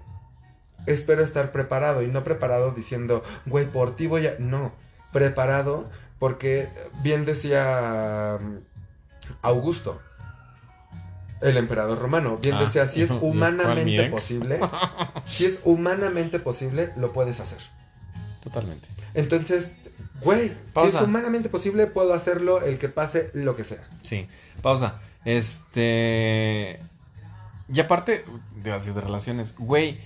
espero 0.85 1.23
estar 1.23 1.51
preparado 1.51 2.01
y 2.03 2.07
no 2.07 2.23
preparado 2.23 2.71
diciendo, 2.71 3.23
güey, 3.45 3.65
por 3.65 3.95
ti 3.95 4.07
voy 4.07 4.27
a... 4.27 4.35
No, 4.39 4.73
preparado 5.11 5.89
porque 6.19 6.67
bien 7.01 7.25
decía 7.25 8.37
mm, 8.39 8.57
Augusto, 9.41 10.01
el 11.41 11.55
emperador 11.57 11.97
romano, 11.99 12.37
bien 12.37 12.55
ah, 12.55 12.61
decía, 12.61 12.85
si 12.85 13.01
es 13.01 13.11
humanamente 13.21 14.09
posible, 14.09 14.59
si 15.25 15.45
es 15.45 15.61
humanamente 15.63 16.39
posible, 16.39 16.91
lo 16.97 17.13
puedes 17.13 17.39
hacer. 17.39 17.59
Totalmente. 18.43 18.87
Entonces, 19.13 19.73
güey, 20.21 20.53
si 20.81 20.87
es 20.87 20.95
humanamente 20.95 21.49
posible, 21.49 21.87
puedo 21.87 22.13
hacerlo 22.13 22.61
el 22.61 22.77
que 22.77 22.89
pase 22.89 23.31
lo 23.33 23.55
que 23.55 23.63
sea. 23.63 23.87
Sí, 24.01 24.27
pausa. 24.61 24.99
Este... 25.25 26.79
Y 27.71 27.79
aparte 27.79 28.25
de, 28.55 28.71
de 28.71 29.01
relaciones, 29.01 29.55
güey, 29.57 29.99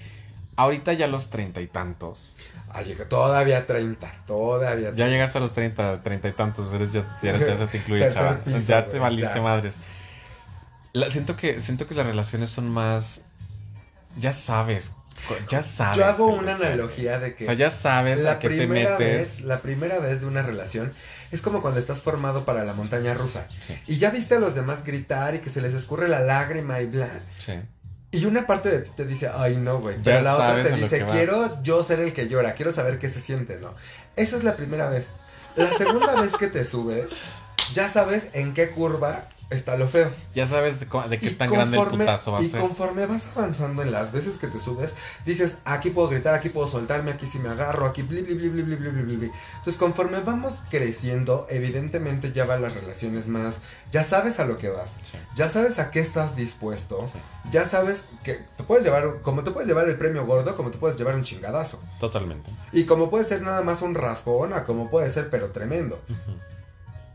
Ahorita 0.56 0.94
ya 0.94 1.08
los 1.08 1.30
treinta 1.30 1.62
y 1.62 1.68
tantos. 1.68 2.38
Ah, 2.70 2.82
todavía 3.08 3.68
treinta, 3.68 4.12
todavía. 4.26 4.94
Ya 4.96 5.08
llegaste 5.08 5.38
a 5.38 5.42
los 5.42 5.54
treinta, 5.54 6.02
treinta 6.02 6.28
y 6.28 6.34
tantos, 6.34 6.74
eres 6.74 6.92
ya, 6.92 7.08
ya, 7.22 7.39
se 7.39 7.68
te 7.68 7.78
incluye, 7.78 8.10
chaval. 8.10 8.42
ya 8.66 8.88
te 8.88 8.98
valiste 8.98 9.39
madres. 9.42 9.76
siento 11.10 11.36
que 11.36 11.60
siento 11.60 11.88
que 11.88 11.94
las 11.94 12.06
relaciones 12.06 12.50
son 12.50 12.70
más 12.70 13.22
ya 14.18 14.34
sabes, 14.34 14.94
ya 15.50 15.62
sabes. 15.62 15.98
Yo 15.98 16.06
hago 16.06 16.28
una 16.28 16.56
analogía 16.56 17.20
de 17.20 17.36
que 17.36 17.46
O 17.46 17.48
sea, 17.48 17.56
ya 17.56 17.70
sabes 17.70 18.26
a 18.26 18.39
qué 18.39 18.50
te 18.50 18.68
metes. 18.68 18.98
Vez, 18.98 19.42
la 19.42 19.62
primera 19.62 20.00
vez 20.00 20.22
de 20.22 20.28
una 20.28 20.42
relación 20.42 20.94
es 21.32 21.42
como 21.42 21.62
cuando 21.62 21.80
estás 21.80 22.02
formado 22.02 22.46
para 22.46 22.63
la 22.63 22.74
montaña 22.74 23.13
rusa. 23.13 23.48
Y 23.88 23.98
ya 23.98 24.10
viste 24.12 24.36
a 24.36 24.39
los 24.39 24.56
demás 24.56 24.84
gritar 24.84 25.36
y 25.36 25.39
que 25.39 25.50
se 25.50 25.62
les 25.62 25.74
escurre 25.74 26.08
la 26.08 26.20
lágrima 26.20 26.80
y 26.82 26.86
bla. 26.86 27.10
Sí 27.38 27.54
Y 28.13 28.26
una 28.28 28.45
parte 28.45 28.69
de 28.69 28.80
ti 28.82 28.91
te 28.95 29.06
dice, 29.06 29.28
ay 29.36 29.58
no, 29.58 29.80
güey. 29.80 29.95
Ya 29.97 30.04
Pero 30.04 30.21
la 30.21 30.36
otra 30.36 30.62
te 30.62 30.71
dice, 30.73 31.04
quiero 31.12 31.63
yo 31.63 31.82
ser 31.82 31.99
el 31.99 32.13
que 32.13 32.28
llora, 32.28 32.54
quiero 32.54 32.71
saber 32.71 32.99
qué 32.99 33.10
se 33.10 33.19
siente, 33.19 33.60
¿no? 33.60 33.73
Esa 34.15 34.38
es 34.38 34.43
la 34.43 34.56
primera 34.56 34.88
vez. 34.88 35.08
La 35.56 35.73
segunda 35.73 36.21
vez 36.21 36.36
que 36.36 36.45
te 36.45 36.63
subes, 36.63 37.17
ya 37.73 37.89
sabes 37.89 38.28
en 38.34 38.54
qué 38.54 38.69
curva 38.69 39.30
está 39.49 39.77
lo 39.77 39.88
feo. 39.88 40.12
Ya 40.34 40.47
sabes 40.47 40.79
de, 40.79 41.19
qué 41.19 41.29
tan 41.32 41.51
grande 41.51 41.77
el 41.77 41.88
putazo 41.88 42.32
va 42.32 42.39
a 42.39 42.41
y 42.41 42.47
ser. 42.47 42.60
Y 42.60 42.62
conforme 42.62 43.06
vas 43.06 43.27
avanzando 43.36 43.82
en 43.82 43.91
las 43.91 44.12
veces 44.12 44.38
que 44.38 44.47
te 44.47 44.60
subes, 44.60 44.93
dices, 45.25 45.60
aquí 45.65 45.89
puedo 45.89 46.10
gritar, 46.10 46.34
aquí 46.34 46.49
puedo 46.49 46.67
soltarme, 46.67 47.12
aquí 47.12 47.25
si 47.25 47.39
me 47.39 47.49
agarro, 47.49 47.86
aquí 47.86 48.01
bli, 48.01 48.21
bli, 48.21 48.36
bli. 48.36 49.32
Entonces, 49.58 49.77
conforme 49.77 50.19
vamos 50.21 50.63
creciendo, 50.69 51.45
evidentemente 51.49 52.32
ya 52.32 52.45
van 52.45 52.62
las 52.62 52.73
relaciones 52.73 53.27
más, 53.27 53.60
ya 53.91 54.03
sabes 54.03 54.39
a 54.39 54.45
lo 54.45 54.58
que 54.58 54.69
vas, 54.69 54.91
ya 55.36 55.47
sabes 55.47 55.79
a 55.79 55.91
qué 55.91 55.99
estás 55.99 56.36
dispuesto, 56.36 56.99
ya 57.51 57.65
sabes 57.65 58.06
que 58.23 58.45
te 58.58 58.63
puedes 58.63 58.84
llevar, 58.84 59.21
como 59.21 59.43
te 59.43 59.51
puedes 59.51 59.67
llevar 59.67 59.88
el 59.88 59.97
premio 59.97 60.25
gordo, 60.25 60.56
como 60.56 60.71
te 60.71 60.77
puedes 60.77 60.97
llevar 60.97 61.15
un 61.15 61.23
chingadazo. 61.23 61.82
Totalmente. 61.99 62.51
Y 62.71 62.86
como 62.86 63.10
puede 63.10 63.25
ser 63.25 63.41
nada 63.41 63.62
más 63.62 63.82
un 63.82 63.95
raspón, 63.95 64.53
a 64.53 64.63
como 64.63 64.89
puede 64.89 65.10
ser, 65.10 65.29
pero 65.29 65.51
tremendo. 65.51 65.99
Uh. 66.10 66.53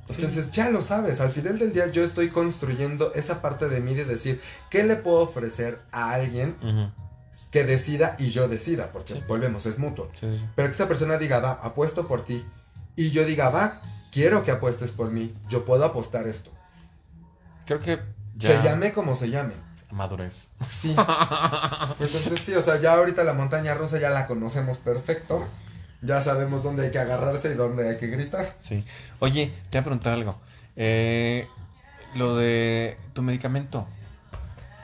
Entonces 0.09 0.51
ya 0.51 0.71
lo 0.71 0.81
sabes, 0.83 1.21
al 1.21 1.33
final 1.33 1.59
del 1.59 1.73
día 1.73 1.87
yo 1.89 2.03
estoy 2.03 2.31
construyendo 2.31 3.13
esa 3.15 3.43
parte 3.43 3.69
de 3.69 3.81
mí 3.81 3.95
de 3.95 4.05
decir, 4.05 4.41
¿qué 4.71 4.83
le 4.85 4.97
puedo 4.97 5.19
ofrecer 5.21 5.81
a 5.93 6.13
alguien 6.13 6.57
Ujú. 6.63 6.91
que 7.51 7.65
decida 7.65 8.17
y 8.19 8.31
yo 8.31 8.49
decida? 8.49 8.91
Porque 8.93 9.15
Sí. 9.15 9.25
volvemos, 9.29 9.67
es 9.67 9.79
mutuo. 9.79 10.11
Sí. 10.15 10.27
Pero 10.55 10.69
que 10.69 10.75
esa 10.75 10.89
persona 10.89 11.19
diga, 11.19 11.41
va, 11.41 11.53
apuesto 11.63 12.07
por 12.09 12.25
ti. 12.25 12.45
Y 12.97 13.11
yo 13.11 13.25
diga, 13.25 13.51
va, 13.51 13.81
quiero 14.11 14.45
que 14.45 14.51
apuestes 14.51 14.91
por 14.93 15.11
mí, 15.11 15.35
yo 15.49 15.65
puedo 15.65 15.85
apostar 15.85 16.27
esto. 16.27 16.51
Creo 17.67 17.81
que 17.81 18.01
ya 18.37 18.63
Se 18.63 18.69
llame 18.69 18.93
como 18.93 19.15
se 19.15 19.29
llame. 19.31 19.55
madurez. 19.91 20.51
Sí. 20.69 20.95
Entonces 22.01 22.41
sí, 22.45 22.55
o 22.55 22.63
sea, 22.63 22.81
ya 22.81 22.95
ahorita 22.95 23.25
la 23.25 23.35
montaña 23.35 23.75
rusa 23.75 23.99
ya 23.99 24.11
la 24.11 24.27
conocemos 24.27 24.79
perfecto. 24.79 25.47
Ya 26.01 26.21
sabemos 26.23 26.63
dónde 26.63 26.87
hay 26.87 26.91
que 26.93 26.99
agarrarse 26.99 27.51
y 27.51 27.55
dónde 27.55 27.89
hay 27.89 27.97
que 27.99 28.07
gritar. 28.07 28.55
Sí. 28.61 28.85
Oye, 29.19 29.53
te 29.71 29.79
voy 29.79 29.81
a 29.81 29.85
preguntar 29.85 30.13
algo. 30.13 30.39
Eh, 30.77 31.49
lo 32.15 32.37
de 32.37 32.97
tu 33.15 33.23
medicamento. 33.23 33.87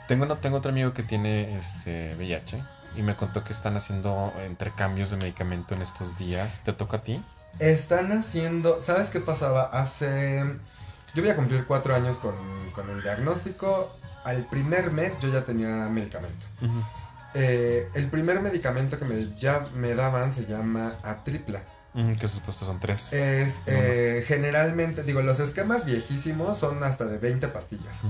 Tengo, 0.09 0.27
no, 0.27 0.37
tengo 0.37 0.59
otro 0.59 0.71
amigo 0.71 0.93
que 0.93 1.03
tiene 1.03 1.57
este 1.57 2.15
VIH 2.17 2.63
y 2.97 3.03
me 3.03 3.17
contó 3.17 3.45
que 3.45 3.53
están 3.53 3.77
haciendo 3.77 4.33
intercambios 4.49 5.11
de 5.11 5.17
medicamento 5.17 5.75
en 5.75 5.83
estos 5.83 6.19
días. 6.19 6.61
¿Te 6.65 6.73
toca 6.73 6.99
a 6.99 7.03
ti? 7.03 7.23
Están 7.59 8.13
haciendo, 8.13 8.81
¿sabes 8.81 9.11
qué 9.11 9.21
pasaba? 9.21 9.63
Hace, 9.65 10.43
yo 11.15 11.23
voy 11.23 11.31
a 11.31 11.37
cumplir 11.37 11.65
cuatro 11.67 11.95
años 11.95 12.19
con, 12.19 12.35
con 12.75 12.91
el 12.91 13.03
diagnóstico. 13.03 13.97
Al 14.25 14.47
primer 14.47 14.91
mes 14.91 15.19
yo 15.21 15.29
ya 15.29 15.45
tenía 15.45 15.89
medicamento. 15.89 16.47
Eh, 17.35 17.89
el 17.95 18.09
primer 18.09 18.41
medicamento 18.41 18.99
que 18.99 19.05
me, 19.05 19.35
ya 19.37 19.67
me 19.75 19.95
daban 19.95 20.33
se 20.33 20.47
llama 20.47 20.95
Atripla. 21.03 21.63
Ujú, 21.95 22.17
que 22.17 22.27
sus 22.27 22.41
puestos 22.41 22.67
son 22.67 22.81
tres. 22.81 23.13
Es 23.13 23.63
eh, 23.67 24.25
generalmente, 24.27 25.05
digo, 25.05 25.23
los 25.23 25.39
esquemas 25.39 25.85
viejísimos 25.85 26.59
son 26.59 26.83
hasta 26.83 27.05
de 27.05 27.19
20 27.19 27.49
pastillas. 27.49 28.03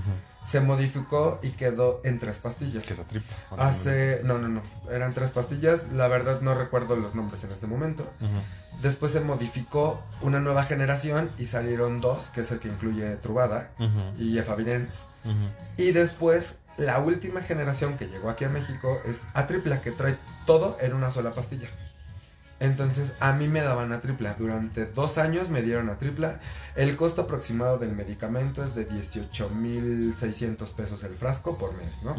Se 0.45 0.61
modificó 0.61 1.39
y 1.43 1.51
quedó 1.51 2.01
en 2.05 2.19
tres 2.19 2.39
pastillas. 2.39 2.83
Que 2.83 2.95
es 2.95 2.99
a 3.01 3.05
triple. 3.05 3.35
Hace, 3.59 4.21
no, 4.25 4.39
no, 4.39 4.49
no, 4.49 4.63
eran 4.91 5.13
tres 5.13 5.31
pastillas. 5.31 5.93
La 5.93 6.09
verdad 6.09 6.41
no 6.41 6.55
recuerdo 6.55 6.97
los 6.97 7.15
nombres 7.15 7.45
en 7.45 7.53
este 7.53 7.67
momento. 7.67 8.11
Después 8.83 9.13
se 9.13 9.21
modificó 9.21 10.03
una 10.21 10.41
nueva 10.41 10.65
generación 10.65 11.31
y 11.39 11.47
salieron 11.47 12.01
dos, 12.01 12.31
que 12.31 12.41
es 12.41 12.51
el 12.51 12.61
que 12.61 12.69
incluye 12.69 13.17
Truvada 13.17 13.71
ujú, 13.79 14.23
y 14.23 14.39
Efavirenz. 14.39 15.05
Y 15.77 15.93
después, 15.93 16.59
la 16.77 16.99
última 16.99 17.41
generación 17.41 17.97
que 17.97 18.07
llegó 18.09 18.31
aquí 18.31 18.45
a 18.45 18.49
México 18.49 19.01
es 19.05 19.23
Atripla, 19.35 19.81
que 19.81 19.91
trae 19.93 20.17
todo 20.47 20.77
en 20.81 20.95
una 20.95 21.11
sola 21.11 21.33
pastilla. 21.35 21.69
Entonces, 22.61 23.15
a 23.21 23.33
mí 23.33 23.49
me 23.49 23.61
daban 23.61 23.93
Atripla. 23.93 24.35
Durante 24.39 24.87
dos 24.87 25.19
años 25.19 25.49
me 25.49 25.63
dieron 25.63 25.91
Atripla. 25.91 26.41
El 26.77 26.97
costo 26.97 27.23
aproximado 27.23 27.79
del 27.79 27.93
medicamento 27.95 28.65
es 28.65 28.75
de 28.75 28.89
18.600 28.89 30.73
pesos 30.75 31.03
el 31.05 31.15
frasco 31.17 31.59
por 31.59 31.75
mes, 31.75 32.03
¿no? 32.03 32.17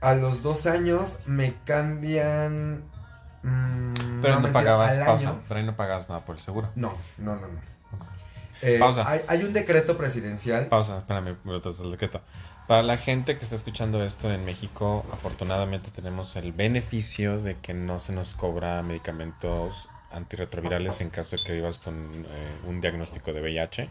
A 0.00 0.14
los 0.14 0.42
dos 0.42 0.66
años 0.66 1.18
me 1.26 1.54
cambian... 1.64 2.82
mm, 3.42 4.20
Pero 4.20 4.34
no, 4.34 4.40
mentira, 4.40 4.52
pagabas 4.52 4.94
pausa. 4.98 5.34
Pero 5.48 5.60
ahí 5.60 5.66
no 5.66 5.76
pagabas 5.76 6.08
nada 6.08 6.24
por 6.24 6.36
el 6.36 6.42
seguro. 6.42 6.70
No, 6.74 6.94
no, 7.18 7.36
no, 7.36 7.48
no. 7.48 7.72
Eh, 8.62 8.78
Pausa. 8.78 9.02
Hay, 9.08 9.22
hay 9.26 9.42
un 9.42 9.52
decreto 9.52 9.96
presidencial. 9.96 10.66
Pausa, 10.66 10.98
espérame, 10.98 11.36
el 11.44 11.90
decreto. 11.90 12.20
Para 12.66 12.82
la 12.82 12.96
gente 12.96 13.36
que 13.36 13.42
está 13.42 13.56
escuchando 13.56 14.02
esto 14.04 14.32
en 14.32 14.44
México, 14.44 15.04
afortunadamente 15.12 15.90
tenemos 15.90 16.36
el 16.36 16.52
beneficio 16.52 17.40
de 17.40 17.56
que 17.56 17.74
no 17.74 17.98
se 17.98 18.12
nos 18.12 18.34
cobra 18.34 18.82
medicamentos 18.82 19.88
antirretrovirales 20.12 21.00
en 21.00 21.10
caso 21.10 21.36
de 21.36 21.42
que 21.42 21.52
vivas 21.54 21.78
con 21.78 22.24
eh, 22.28 22.58
un 22.66 22.80
diagnóstico 22.80 23.32
de 23.32 23.40
VIH. 23.40 23.88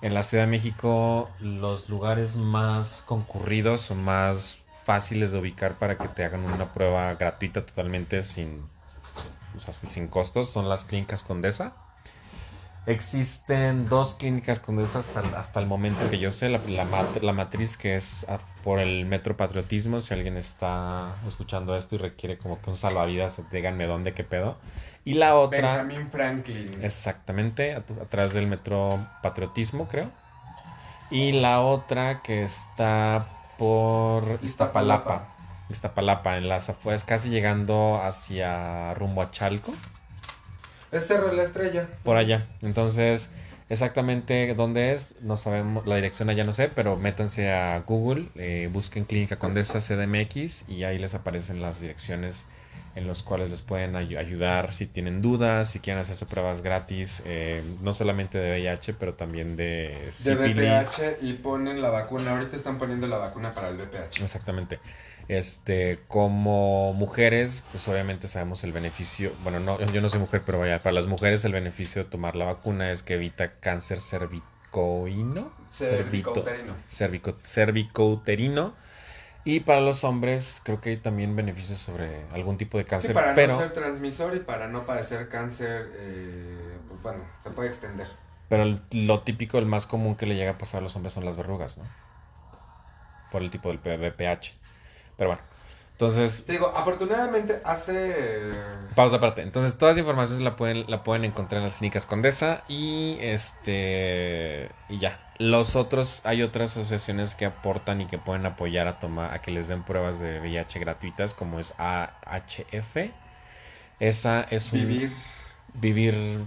En 0.00 0.14
la 0.14 0.22
Ciudad 0.22 0.44
de 0.44 0.50
México, 0.50 1.28
los 1.40 1.88
lugares 1.88 2.36
más 2.36 3.02
concurridos 3.04 3.90
o 3.90 3.96
más 3.96 4.58
fáciles 4.84 5.32
de 5.32 5.38
ubicar 5.38 5.74
para 5.74 5.98
que 5.98 6.08
te 6.08 6.24
hagan 6.24 6.44
una 6.44 6.72
prueba 6.72 7.12
gratuita 7.14 7.66
totalmente 7.66 8.22
sin, 8.22 8.62
o 9.56 9.58
sea, 9.58 9.74
sin, 9.74 10.06
costos 10.06 10.50
son 10.50 10.68
las 10.68 10.84
clínicas 10.84 11.24
Condesa. 11.24 11.74
Existen 12.88 13.86
dos 13.88 14.14
clínicas 14.14 14.60
Condesa 14.60 15.00
hasta, 15.00 15.20
hasta 15.38 15.60
el 15.60 15.66
momento 15.66 16.08
que 16.08 16.18
yo 16.18 16.32
sé. 16.32 16.48
La, 16.48 16.58
la 16.66 16.84
mat- 16.84 17.22
la 17.22 17.32
matriz 17.34 17.76
que 17.76 17.94
es 17.94 18.26
por 18.64 18.78
el 18.78 19.04
Metro 19.04 19.36
Patriotismo. 19.36 20.00
Si 20.00 20.14
alguien 20.14 20.38
está 20.38 21.14
escuchando 21.26 21.76
esto 21.76 21.96
y 21.96 21.98
requiere 21.98 22.38
como 22.38 22.60
que 22.62 22.70
un 22.70 22.76
salvavidas, 22.76 23.40
díganme 23.52 23.86
dónde, 23.86 24.14
qué 24.14 24.24
pedo. 24.24 24.56
Y 25.04 25.14
la 25.14 25.36
otra... 25.36 25.82
Benjamin 25.82 26.10
Franklin. 26.10 26.70
Exactamente, 26.82 27.74
atrás 27.74 28.32
del 28.32 28.46
metro 28.46 29.06
Patriotismo, 29.22 29.86
creo. 29.86 30.10
Y 31.10 31.32
la 31.32 31.60
otra 31.60 32.22
que 32.22 32.42
está 32.42 33.26
por 33.58 34.38
Iztapalapa. 34.42 35.28
Iztapalapa, 35.70 36.38
en 36.38 36.48
las 36.48 36.70
afueras, 36.70 37.04
casi 37.04 37.28
llegando 37.28 38.00
hacia 38.02 38.94
rumbo 38.94 39.20
a 39.22 39.30
Chalco, 39.30 39.74
Es 40.92 41.06
Cerro 41.06 41.28
de 41.28 41.36
la 41.36 41.42
Estrella. 41.44 41.88
por 42.02 42.16
allá. 42.16 42.46
Entonces, 42.62 43.30
exactamente 43.68 44.54
dónde 44.54 44.92
es, 44.92 45.14
no 45.20 45.36
sabemos, 45.36 45.86
la 45.86 45.96
dirección 45.96 46.30
allá 46.30 46.44
no 46.44 46.52
sé, 46.52 46.68
pero 46.68 46.96
métanse 46.96 47.50
a 47.52 47.78
Google, 47.86 48.28
eh, 48.36 48.68
busquen 48.72 49.04
Clínica 49.04 49.36
Condesa 49.38 49.80
CDMX 49.80 50.68
y 50.68 50.84
ahí 50.84 50.98
les 50.98 51.14
aparecen 51.14 51.60
las 51.60 51.80
direcciones 51.80 52.46
en 52.94 53.06
los 53.06 53.22
cuales 53.22 53.50
les 53.50 53.62
pueden 53.62 53.94
ay- 53.94 54.16
ayudar 54.16 54.72
si 54.72 54.86
tienen 54.86 55.20
dudas, 55.22 55.70
si 55.70 55.78
quieren 55.78 56.00
hacerse 56.00 56.26
pruebas 56.26 56.62
gratis, 56.62 57.22
eh, 57.26 57.62
no 57.82 57.92
solamente 57.92 58.38
de 58.38 58.50
VIH, 58.52 58.94
pero 58.94 59.14
también 59.14 59.54
de 59.56 60.06
De 60.06 60.10
sífilis. 60.10 60.56
BPH 60.56 61.18
y 61.20 61.34
ponen 61.34 61.80
la 61.82 61.90
vacuna. 61.90 62.32
Ahorita 62.32 62.56
están 62.56 62.78
poniendo 62.78 63.06
la 63.06 63.18
vacuna 63.18 63.52
para 63.52 63.68
el 63.68 63.76
BPH. 63.76 64.22
Exactamente. 64.24 64.80
Este, 65.28 66.04
como 66.08 66.94
mujeres, 66.94 67.66
pues 67.70 67.86
obviamente 67.88 68.28
sabemos 68.28 68.64
el 68.64 68.72
beneficio, 68.72 69.36
bueno, 69.40 69.60
no, 69.60 69.78
yo 69.92 70.00
no 70.00 70.08
soy 70.08 70.20
mujer, 70.20 70.42
pero 70.44 70.58
vaya, 70.58 70.82
para 70.82 70.94
las 70.94 71.06
mujeres 71.06 71.44
el 71.44 71.52
beneficio 71.52 72.02
de 72.04 72.08
tomar 72.10 72.34
la 72.34 72.46
vacuna 72.46 72.90
es 72.92 73.02
que 73.02 73.14
evita 73.14 73.60
cáncer 73.60 74.00
cervicoíno, 74.00 75.52
cervito- 75.70 76.50
Cervicouterino. 76.50 76.74
cervico- 76.90 77.38
cervicouterino. 77.44 78.76
Y 79.44 79.60
para 79.60 79.80
los 79.80 80.04
hombres 80.04 80.60
creo 80.64 80.80
que 80.80 80.90
hay 80.90 80.96
también 80.98 81.36
beneficios 81.36 81.80
sobre 81.80 82.28
algún 82.32 82.58
tipo 82.58 82.78
de 82.78 82.84
Sí, 82.96 83.08
cáncer, 83.08 83.10
para 83.10 83.32
pero, 83.34 83.54
no 83.56 83.56
ser 83.56 83.72
transmisor 83.72 84.34
y 84.34 84.40
para 84.40 84.68
no 84.68 84.84
padecer 84.84 85.28
cáncer, 85.28 85.90
eh, 85.94 86.78
pues 86.88 87.00
bueno, 87.00 87.24
se 87.40 87.50
puede 87.50 87.68
extender. 87.68 88.08
pero 88.48 88.64
lo 88.92 89.22
típico, 89.22 89.58
el 89.58 89.66
más 89.66 89.86
común 89.86 90.16
que 90.16 90.26
le 90.26 90.34
llega 90.36 90.52
a 90.52 90.58
pasar 90.58 90.80
a 90.80 90.82
los 90.82 90.96
hombres 90.96 91.12
son 91.14 91.24
las 91.24 91.36
verrugas, 91.36 91.78
¿no? 91.78 91.88
Por 93.30 93.42
el 93.42 93.50
tipo 93.50 93.70
del 93.70 93.78
VPH. 93.78 94.52
Pero 95.18 95.30
bueno, 95.30 95.42
entonces 95.92 96.44
Te 96.46 96.52
digo, 96.52 96.72
afortunadamente 96.74 97.60
hace... 97.64 98.54
Pausa 98.94 99.16
aparte. 99.16 99.42
Entonces, 99.42 99.76
toda 99.76 99.90
esa 99.90 100.00
información 100.00 100.42
la 100.42 100.56
pueden, 100.56 100.84
la 100.88 101.02
pueden 101.02 101.24
encontrar 101.24 101.58
en 101.58 101.64
las 101.64 101.74
clínicas 101.76 102.06
Condesa 102.06 102.62
y 102.68 103.18
este 103.20 104.70
y 104.88 104.98
ya. 105.00 105.20
Los 105.38 105.76
otros, 105.76 106.20
hay 106.24 106.42
otras 106.42 106.76
asociaciones 106.76 107.34
que 107.34 107.46
aportan 107.46 108.00
y 108.00 108.06
que 108.06 108.16
pueden 108.18 108.46
apoyar 108.46 108.88
a 108.88 108.98
tomar, 108.98 109.34
a 109.34 109.42
que 109.42 109.50
les 109.50 109.68
den 109.68 109.82
pruebas 109.82 110.18
de 110.20 110.40
VIH 110.40 110.78
gratuitas, 110.80 111.34
como 111.34 111.58
es 111.60 111.74
AHF. 111.78 112.96
Esa 114.00 114.42
es 114.50 114.72
un 114.72 114.80
Vivir. 114.80 115.12
vivir 115.74 116.44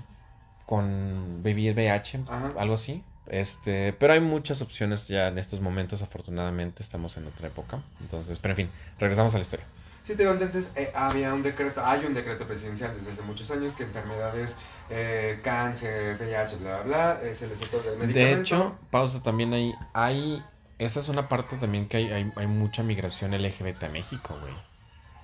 con 0.66 1.44
vivir 1.44 1.74
VIH, 1.76 2.22
Ajá. 2.30 2.54
algo 2.58 2.74
así. 2.76 3.04
Este, 3.28 3.94
pero 3.94 4.14
hay 4.14 4.20
muchas 4.20 4.62
opciones 4.62 5.08
ya 5.08 5.28
en 5.28 5.38
estos 5.38 5.62
momentos, 5.62 6.02
afortunadamente 6.02 6.84
estamos 6.84 7.18
en 7.18 7.28
otra 7.28 7.48
época. 7.48 7.82
Entonces, 8.02 8.40
pero 8.40 8.54
en 8.54 8.58
fin, 8.58 8.70
regresamos 9.00 9.34
a 9.36 9.38
la 9.38 9.44
historia. 9.44 9.66
Sí, 10.04 10.16
te 10.16 10.24
digo, 10.24 10.32
entonces 10.32 10.72
eh, 10.76 10.92
había 10.96 11.34
un 11.34 11.44
decreto, 11.44 11.86
hay 11.86 12.06
un 12.06 12.14
decreto 12.14 12.48
presidencial 12.48 12.94
desde 12.96 13.12
hace 13.12 13.22
muchos 13.22 13.52
años 13.52 13.74
que 13.74 13.84
enfermedades, 13.84 14.56
eh, 14.90 15.40
cáncer, 15.44 16.18
VIH, 16.20 16.58
bla, 16.58 16.82
bla, 16.82 17.14
bla, 17.14 17.22
eh, 17.24 17.36
se 17.36 17.48
les 17.48 17.62
otorga 17.62 17.92
el 17.92 18.00
medicamento. 18.00 18.36
De 18.36 18.42
hecho, 18.42 18.80
pausa 18.90 19.22
también 19.22 19.54
hay, 19.54 19.74
hay 19.94 20.44
esa 20.80 21.00
es 21.00 21.08
una 21.08 21.30
parte 21.30 21.58
también 21.58 21.88
que 21.88 21.98
hay, 21.98 22.12
hay, 22.12 22.34
hay 22.36 22.48
mucha 22.48 22.82
migración 22.82 23.34
LGBT 23.34 23.84
a 23.84 23.90
México, 23.90 24.36
güey. 24.42 24.54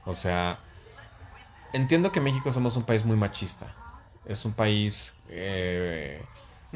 O 0.05 0.13
sea, 0.13 0.59
entiendo 1.73 2.11
que 2.11 2.21
México 2.21 2.51
somos 2.53 2.77
un 2.77 2.83
país 2.83 3.03
muy 3.03 3.17
machista. 3.17 3.73
Es 4.25 4.45
un 4.45 4.53
país... 4.53 5.15
eh, 5.29 6.21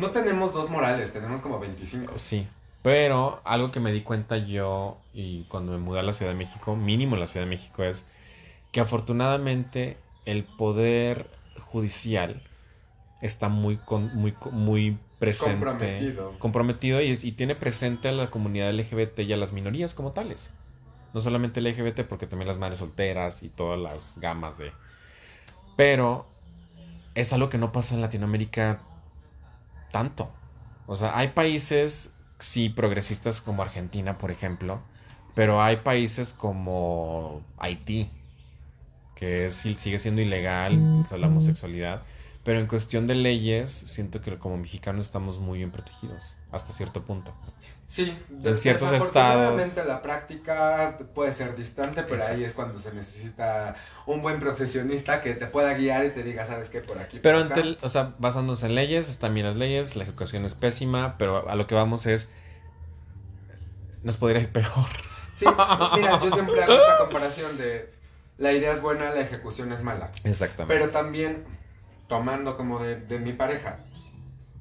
No 0.02 0.10
tenemos 0.12 0.52
dos 0.52 0.70
morales, 0.70 1.14
tenemos 1.14 1.42
como 1.42 1.60
25. 1.60 2.14
Sí, 2.18 2.48
pero 2.82 3.40
algo 3.46 3.72
que 3.72 3.80
me 3.80 3.92
di 3.92 4.02
cuenta 4.02 4.38
yo 4.38 4.98
y 5.14 5.44
cuando 5.44 5.72
me 5.72 5.78
mudé 5.78 6.00
a 6.00 6.04
la 6.04 6.14
Ciudad 6.14 6.32
de 6.32 6.38
México, 6.38 6.76
mínimo 6.76 7.16
en 7.16 7.22
la 7.22 7.28
Ciudad 7.28 7.46
de 7.46 7.50
México, 7.52 7.84
es 7.84 8.06
que 8.72 8.80
afortunadamente 8.82 9.98
el 10.26 10.44
poder 10.44 11.28
judicial 11.72 12.42
está 13.22 13.50
muy, 13.50 13.78
con- 13.78 14.16
muy, 14.16 14.36
muy 14.52 14.98
presente, 15.20 15.62
Comprometido. 15.66 16.40
comprometido 16.40 17.02
y, 17.02 17.20
y 17.22 17.32
tiene 17.34 17.56
presente 17.56 18.10
a 18.10 18.12
la 18.14 18.32
comunidad 18.32 18.70
LGBT 18.70 19.24
y 19.24 19.34
a 19.34 19.38
las 19.38 19.54
minorías 19.54 19.94
como 19.94 20.12
tales. 20.12 20.52
No 21.14 21.22
solamente 21.22 21.60
LGBT, 21.60 22.04
porque 22.06 22.28
también 22.28 22.48
las 22.48 22.58
madres 22.58 22.80
solteras 22.80 23.44
y 23.44 23.50
todas 23.50 23.80
las 23.80 24.18
gamas 24.20 24.58
de... 24.58 24.72
Pero 25.76 26.26
es 27.16 27.34
algo 27.34 27.50
que 27.50 27.58
no 27.58 27.72
pasa 27.72 27.96
en 27.96 28.02
Latinoamérica 28.02 28.80
tanto. 29.92 30.30
O 30.88 30.96
sea, 30.96 31.18
hay 31.18 31.30
países, 31.30 32.12
sí, 32.40 32.70
progresistas 32.70 33.42
como 33.42 33.62
Argentina, 33.64 34.18
por 34.18 34.32
ejemplo, 34.32 34.82
pero 35.36 35.62
hay 35.62 35.78
países 35.78 36.34
como 36.34 37.42
Haití, 37.58 38.10
que 39.16 39.46
es- 39.46 39.56
sigue 39.56 39.98
siendo 40.00 40.22
ilegal 40.22 40.88
o 41.04 41.04
sea, 41.08 41.18
la 41.18 41.28
homosexualidad, 41.28 42.02
pero 42.44 42.60
en 42.60 42.66
cuestión 42.68 43.06
de 43.08 43.14
leyes, 43.16 43.70
siento 43.72 44.20
que 44.22 44.38
como 44.40 44.58
mexicanos 44.58 45.06
estamos 45.06 45.38
muy 45.40 45.60
bien 45.60 45.72
protegidos, 45.72 46.36
hasta 46.52 46.72
cierto 46.74 47.04
punto. 47.04 47.34
Sí, 47.86 48.18
En 48.44 48.56
ciertos 48.56 48.92
estados. 48.94 49.62
la 49.86 50.02
práctica 50.02 50.98
puede 51.14 51.34
ser 51.34 51.56
distante, 51.56 52.04
pero 52.04 52.16
Exacto. 52.16 52.36
ahí 52.38 52.44
es 52.46 52.54
cuando 52.54 52.80
se 52.80 52.94
necesita 52.94 53.76
un 54.06 54.22
buen 54.22 54.40
profesionista 54.40 55.22
que 55.22 55.34
te 55.36 55.46
pueda 55.46 55.74
guiar 55.74 56.06
y 56.06 56.10
te 56.12 56.24
diga, 56.24 56.46
¿sabes 56.46 56.70
qué? 56.70 56.80
Por 56.82 56.98
aquí. 57.00 57.20
Pero 57.22 57.38
por 57.40 57.46
acá". 57.48 57.56
ante 57.56 57.68
el- 57.68 57.78
o 57.82 57.90
sea, 57.90 58.16
basándose 58.18 58.66
en 58.66 58.76
leyes, 58.76 59.10
están 59.10 59.34
bien 59.34 59.46
las 59.46 59.58
leyes, 59.58 59.96
la 59.96 60.04
ejecución 60.04 60.46
es 60.46 60.56
pésima, 60.56 61.18
pero 61.18 61.50
a 61.50 61.56
lo 61.56 61.68
que 61.68 61.76
vamos 61.76 62.06
es, 62.06 62.30
nos 64.04 64.18
podría 64.18 64.42
ir 64.42 64.52
peor. 64.52 64.68
Sí, 65.36 65.46
mira, 65.96 66.20
yo 66.20 66.32
siempre 66.32 66.64
hago 66.64 66.74
esta 66.74 66.98
comparación 66.98 67.58
de 67.58 67.92
la 68.38 68.52
idea 68.52 68.74
es 68.74 68.82
buena, 68.82 69.12
la 69.12 69.22
ejecución 69.22 69.72
es 69.72 69.82
mala. 69.84 70.12
Exactamente. 70.24 70.74
Pero 70.80 70.92
también, 70.92 71.44
tomando 72.12 72.58
como 72.58 72.80
de, 72.80 72.98
de 72.98 73.20
mi 73.20 73.32
pareja, 73.32 73.80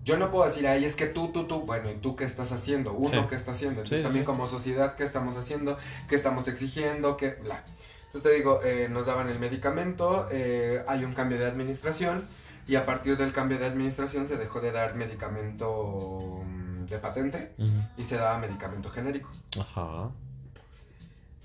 yo 0.05 0.17
no 0.17 0.31
puedo 0.31 0.47
decir, 0.47 0.69
ay, 0.69 0.85
es 0.85 0.95
que 0.95 1.07
tú, 1.07 1.33
tú, 1.33 1.49
tú, 1.49 1.63
bueno, 1.63 1.91
¿y 1.91 1.95
tú 1.95 2.15
qué 2.15 2.23
estás 2.23 2.53
haciendo? 2.53 2.93
Uno, 2.93 3.09
Sí. 3.11 3.27
¿qué 3.29 3.35
está 3.35 3.51
haciendo? 3.51 3.81
Entonces 3.81 3.99
sí, 3.99 4.03
también 4.05 4.23
sí. 4.23 4.27
como 4.27 4.47
sociedad, 4.47 4.95
¿qué 4.95 5.03
estamos 5.03 5.37
haciendo? 5.37 5.77
¿Qué 6.09 6.15
estamos 6.15 6.47
exigiendo? 6.47 7.17
¿Qué? 7.17 7.31
Bla. 7.43 7.65
Entonces 8.07 8.31
te 8.31 8.37
digo, 8.37 8.61
eh, 8.63 8.87
nos 8.89 9.07
daban 9.07 9.29
el 9.29 9.41
medicamento, 9.41 10.29
eh, 10.31 10.85
hay 10.87 11.05
un 11.05 11.13
cambio 11.13 11.39
de 11.39 11.47
administración 11.47 12.23
y 12.69 12.77
a 12.77 12.87
partir 12.87 13.17
del 13.17 13.33
cambio 13.33 13.59
de 13.59 13.67
administración 13.67 14.29
se 14.29 14.37
dejó 14.37 14.61
de 14.61 14.71
dar 14.71 14.95
medicamento 14.95 16.43
mm, 16.47 16.85
de 16.87 16.99
patente 17.01 17.53
y 17.97 18.05
se 18.05 18.17
daba 18.17 18.39
medicamento 18.39 18.91
genérico. 18.91 19.29
Ajá. 19.59 20.11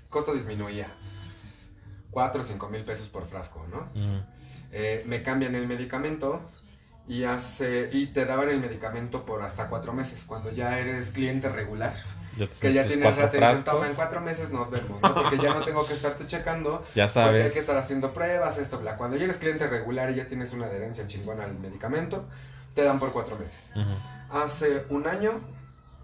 Costo 0.08 0.32
disminuía. 0.34 0.86
4 2.12 2.40
o 2.40 2.44
5 2.44 2.68
mil 2.70 2.84
pesos 2.84 3.08
por 3.08 3.26
frasco, 3.26 3.66
¿no? 3.70 3.78
Ujú. 4.00 4.22
Eh, 4.78 5.02
me 5.06 5.22
cambian 5.22 5.54
el 5.54 5.66
medicamento 5.66 6.42
y 7.08 7.24
hace 7.24 7.88
y 7.92 8.08
te 8.08 8.26
daban 8.26 8.50
el 8.50 8.60
medicamento 8.60 9.24
por 9.24 9.42
hasta 9.42 9.68
cuatro 9.68 9.94
meses 9.94 10.24
cuando 10.26 10.50
ya 10.52 10.78
eres 10.78 11.12
cliente 11.12 11.48
regular 11.48 11.94
Ya 12.36 12.46
que 12.48 12.72
ya 12.74 12.84
tienes 12.84 13.16
rato 13.16 13.38
y 13.82 13.88
en 13.88 13.94
cuatro 13.94 14.20
meses 14.20 14.50
nos 14.50 14.68
vemos 14.70 15.00
¿no? 15.00 15.14
porque 15.14 15.38
ya 15.38 15.54
no 15.54 15.64
tengo 15.64 15.86
que 15.86 15.94
estarte 15.94 16.26
checando 16.26 16.84
Ya 16.94 17.06
porque 17.06 17.20
hay 17.20 17.26
sabes. 17.38 17.52
que 17.54 17.58
estar 17.60 17.78
haciendo 17.78 18.12
pruebas 18.12 18.58
esto 18.58 18.78
bla 18.80 18.96
cuando 18.98 19.16
ya 19.16 19.24
eres 19.24 19.38
cliente 19.38 19.66
regular 19.66 20.10
y 20.10 20.16
ya 20.16 20.26
tienes 20.26 20.52
una 20.52 20.66
adherencia 20.66 21.06
chingona 21.06 21.44
al 21.44 21.58
medicamento 21.58 22.26
te 22.74 22.82
dan 22.84 22.98
por 22.98 23.12
cuatro 23.12 23.38
meses 23.38 23.70
hace 24.30 24.84
un 24.90 25.06
año 25.06 25.40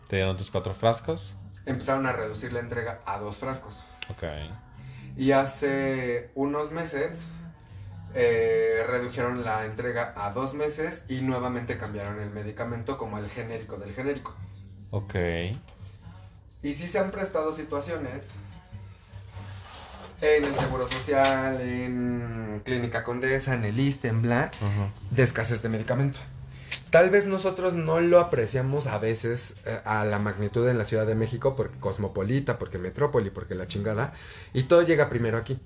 Te 0.09 0.17
dieron 0.17 0.37
tus 0.39 0.51
cuatro 0.51 0.73
frascos. 0.73 1.37
empezaron 1.67 2.07
a 2.07 2.13
reducir 2.13 2.53
la 2.55 2.61
entrega 2.61 3.01
a 3.05 3.19
dos 3.19 3.37
frascos 3.39 3.83
Ok. 4.09 4.23
Y 5.17 5.33
hace 5.33 6.31
unos 6.35 6.71
meses 6.71 7.27
eh, 8.15 8.85
redujeron 8.87 9.45
la 9.45 9.65
entrega 9.65 10.13
a 10.17 10.33
dos 10.33 10.55
meses 10.55 11.05
y 11.09 11.23
nuevamente 11.23 11.79
cambiaron 11.79 12.21
el 12.21 12.31
medicamento 12.31 12.99
como 12.99 13.19
el 13.19 13.29
genérico 13.29 13.77
del 13.77 13.95
genérico. 13.95 14.35
Ok. 14.91 15.15
Y 16.63 16.75
sí 16.75 16.87
se 16.87 16.99
han 16.99 17.11
prestado 17.11 17.55
situaciones 17.55 18.31
en 20.21 20.45
el 20.45 20.55
Seguro 20.55 20.89
Social, 20.89 21.61
en 21.61 22.63
Clínica 22.65 23.03
Condesa, 23.03 23.55
en 23.55 23.65
el 23.65 23.81
ISTE, 23.81 24.09
en 24.09 24.23
Bla, 24.23 24.53
Ajá. 24.61 24.93
de 25.11 25.23
escasez 25.23 25.63
de 25.63 25.69
medicamento. 25.69 26.21
Tal 26.91 27.11
vez 27.11 27.27
nosotros 27.27 27.75
no 27.75 28.01
lo 28.01 28.21
apreciamos 28.21 28.87
a 28.87 28.99
veces 28.99 29.57
eh, 29.67 29.81
a 29.85 30.05
la 30.05 30.19
magnitud 30.19 30.69
en 30.69 30.79
la 30.79 30.85
Ciudad 30.85 31.07
de 31.07 31.15
México, 31.15 31.57
porque 31.57 31.79
cosmopolita, 31.79 32.59
porque 32.59 32.79
metrópoli, 32.79 33.31
porque 33.31 33.55
la 33.55 33.67
chingada, 33.67 34.13
y 34.53 34.65
todo 34.65 34.83
llega 34.83 35.09
primero 35.09 35.39
aquí. 35.39 35.59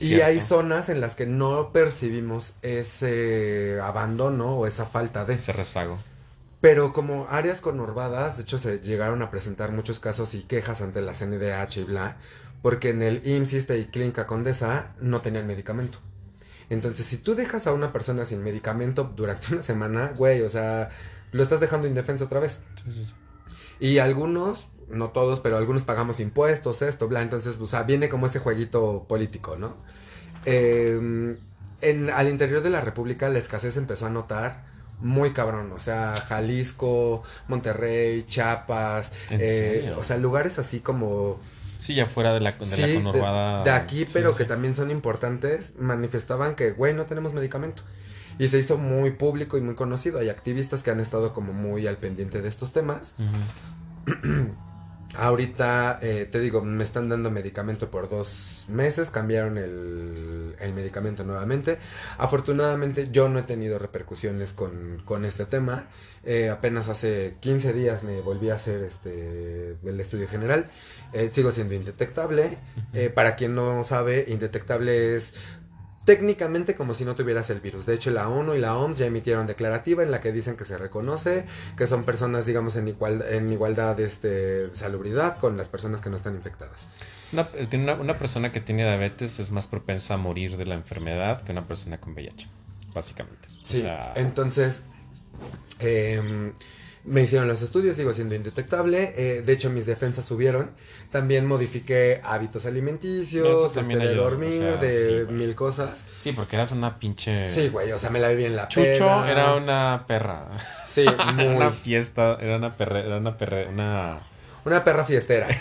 Y 0.00 0.20
hay 0.20 0.40
zonas 0.40 0.88
en 0.88 1.00
las 1.00 1.14
que 1.14 1.26
no 1.26 1.72
percibimos 1.72 2.54
ese 2.62 3.78
abandono 3.82 4.56
o 4.56 4.66
esa 4.66 4.86
falta 4.86 5.24
de. 5.24 5.34
Ese 5.34 5.52
rezago. 5.52 5.98
Pero 6.60 6.92
como 6.92 7.26
áreas 7.28 7.60
conurbadas, 7.60 8.36
de 8.36 8.44
hecho 8.44 8.56
se 8.56 8.78
llegaron 8.80 9.20
a 9.22 9.30
presentar 9.30 9.72
muchos 9.72 9.98
casos 9.98 10.34
y 10.34 10.42
quejas 10.44 10.80
ante 10.80 11.02
la 11.02 11.12
CNDH 11.12 11.78
y 11.78 11.82
bla, 11.82 12.16
porque 12.62 12.90
en 12.90 13.02
el 13.02 13.26
IMSS 13.26 13.70
y 13.70 13.86
Clínica 13.86 14.26
Condesa 14.28 14.92
no 15.00 15.20
tenían 15.22 15.46
medicamento. 15.46 15.98
Entonces, 16.70 17.04
si 17.04 17.16
tú 17.16 17.34
dejas 17.34 17.66
a 17.66 17.72
una 17.72 17.92
persona 17.92 18.24
sin 18.24 18.42
medicamento 18.42 19.12
durante 19.16 19.52
una 19.52 19.62
semana, 19.62 20.12
güey, 20.16 20.42
o 20.42 20.48
sea, 20.48 20.90
lo 21.32 21.42
estás 21.42 21.60
dejando 21.60 21.88
indefenso 21.88 22.26
otra 22.26 22.40
vez. 22.40 22.60
Y 23.80 23.98
algunos, 23.98 24.68
no 24.92 25.08
todos, 25.10 25.40
pero 25.40 25.56
algunos 25.56 25.82
pagamos 25.82 26.20
impuestos, 26.20 26.82
esto, 26.82 27.08
bla. 27.08 27.22
Entonces, 27.22 27.56
o 27.60 27.66
sea, 27.66 27.82
viene 27.82 28.08
como 28.08 28.26
ese 28.26 28.38
jueguito 28.38 29.06
político, 29.08 29.56
¿no? 29.56 29.76
Eh, 30.44 31.36
en, 31.80 32.10
al 32.10 32.28
interior 32.28 32.62
de 32.62 32.70
la 32.70 32.80
República 32.80 33.28
la 33.28 33.38
escasez 33.38 33.76
empezó 33.76 34.06
a 34.06 34.10
notar 34.10 34.64
muy 35.00 35.32
cabrón. 35.32 35.72
O 35.72 35.78
sea, 35.80 36.14
Jalisco, 36.28 37.22
Monterrey, 37.48 38.22
Chiapas. 38.22 39.12
¿En 39.30 39.40
eh, 39.42 39.92
o 39.98 40.04
sea, 40.04 40.16
lugares 40.18 40.58
así 40.58 40.80
como 40.80 41.40
Sí, 41.78 41.96
ya 41.96 42.06
fuera 42.06 42.32
de 42.32 42.38
la, 42.40 42.52
de 42.52 42.64
Sí, 42.66 42.80
la 42.82 42.86
de- 42.86 42.94
conurbada. 42.94 43.64
de, 43.64 43.70
aquí, 43.72 44.00
Sí, 44.04 44.10
pero 44.12 44.30
sí. 44.30 44.38
que 44.38 44.44
también 44.44 44.76
son 44.76 44.92
importantes, 44.92 45.72
manifestaban 45.80 46.54
que, 46.54 46.70
güey, 46.70 46.94
no 46.94 47.06
tenemos 47.06 47.32
medicamento. 47.32 47.82
Y 48.38 48.46
se 48.48 48.58
hizo 48.60 48.78
muy 48.78 49.10
público 49.10 49.58
y 49.58 49.60
muy 49.60 49.74
conocido. 49.74 50.20
Hay 50.20 50.28
activistas 50.28 50.84
que 50.84 50.90
han 50.92 51.00
estado 51.00 51.32
como 51.34 51.52
muy 51.52 51.88
al 51.88 51.96
pendiente 51.96 52.40
de 52.40 52.48
estos 52.48 52.72
temas. 52.72 53.14
Ahorita, 55.14 55.98
eh, 56.00 56.26
te 56.30 56.40
digo, 56.40 56.62
me 56.64 56.84
están 56.84 57.08
dando 57.10 57.30
medicamento 57.30 57.90
por 57.90 58.08
dos 58.08 58.64
meses, 58.68 59.10
cambiaron 59.10 59.58
el, 59.58 60.56
el 60.58 60.72
medicamento 60.72 61.22
nuevamente. 61.22 61.78
Afortunadamente 62.16 63.08
yo 63.12 63.28
no 63.28 63.38
he 63.38 63.42
tenido 63.42 63.78
repercusiones 63.78 64.54
con, 64.54 65.02
con 65.04 65.26
este 65.26 65.44
tema. 65.44 65.88
Eh, 66.24 66.48
apenas 66.48 66.88
hace 66.88 67.36
15 67.40 67.74
días 67.74 68.04
me 68.04 68.22
volví 68.22 68.48
a 68.50 68.54
hacer 68.54 68.80
este, 68.82 69.76
el 69.84 70.00
estudio 70.00 70.28
general. 70.28 70.70
Eh, 71.12 71.28
sigo 71.30 71.52
siendo 71.52 71.74
indetectable. 71.74 72.58
Para 73.14 73.36
quien 73.36 73.54
no 73.54 73.84
sabe, 73.84 74.24
indetectable 74.28 75.16
es 75.16 75.34
técnicamente 76.04 76.74
como 76.74 76.94
si 76.94 77.04
no 77.04 77.14
tuvieras 77.14 77.50
el 77.50 77.60
virus. 77.60 77.86
De 77.86 77.94
hecho, 77.94 78.10
la 78.10 78.28
ONU 78.28 78.54
y 78.54 78.58
la 78.58 78.76
OMS 78.76 78.98
ya 78.98 79.06
emitieron 79.06 79.46
declarativa 79.46 80.02
en 80.02 80.10
la 80.10 80.20
que 80.20 80.32
dicen 80.32 80.56
que 80.56 80.64
se 80.64 80.76
reconoce 80.78 81.44
que 81.76 81.86
son 81.86 82.04
personas, 82.04 82.44
digamos, 82.46 82.76
en, 82.76 82.88
igual, 82.88 83.24
en 83.28 83.52
igualdad 83.52 83.98
este, 84.00 84.68
de 84.68 84.76
salubridad 84.76 85.38
con 85.38 85.56
las 85.56 85.68
personas 85.68 86.00
que 86.00 86.10
no 86.10 86.16
están 86.16 86.34
infectadas. 86.34 86.86
Una, 87.32 88.18
persona 88.18 88.52
que 88.52 88.60
tiene 88.60 88.84
diabetes 88.84 89.38
es 89.38 89.50
más 89.52 89.66
propensa 89.66 90.14
a 90.14 90.16
morir 90.18 90.56
de 90.56 90.66
la 90.66 90.74
enfermedad 90.74 91.42
que 91.42 91.52
una 91.52 91.66
persona 91.66 91.98
con 91.98 92.12
VIH, 92.12 92.46
básicamente. 92.92 93.48
O 93.48 93.66
Sí, 93.66 93.82
sea, 93.82 94.12
entonces 94.16 94.82
em, 95.78 96.52
me 97.04 97.22
hicieron 97.22 97.48
los 97.48 97.62
estudios, 97.62 97.96
sigo 97.96 98.12
siendo 98.12 98.34
indetectable. 98.34 99.12
eh, 99.16 99.42
de 99.42 99.52
hecho, 99.52 99.70
mis 99.70 99.86
defensas 99.86 100.24
subieron. 100.24 100.70
También 101.10 101.46
modifiqué 101.46 102.20
hábitos 102.24 102.64
alimenticios, 102.64 103.76
este, 103.76 103.96
de 103.96 104.14
dormir, 104.14 104.62
o 104.62 104.72
sea, 104.74 104.76
de 104.82 105.26
sí, 105.26 105.32
mil 105.32 105.54
cosas. 105.54 106.04
sí, 106.18 106.32
porque 106.32 106.56
eras 106.56 106.72
una 106.72 106.98
pinche... 106.98 107.48
Sí, 107.48 107.68
güey, 107.68 107.92
o 107.92 107.98
sea, 107.98 108.10
me 108.10 108.20
la 108.20 108.28
viví 108.28 108.44
en 108.44 108.56
la 108.56 108.68
Chucho 108.68 109.24
era 109.26 109.54
una 109.54 110.04
perra. 110.06 110.48
Sí, 110.86 111.02
Era 111.06 111.32
muy. 111.32 111.46
una 111.46 111.70
fiesta, 111.72 112.38
era 112.40 112.56
una 112.56 112.76
perra, 112.76 113.00
era 113.00 113.16
una 113.18 113.36
perra, 113.36 113.68
una... 113.68 114.20
Una 114.64 114.84
perra 114.84 115.04
fiestera. 115.04 115.48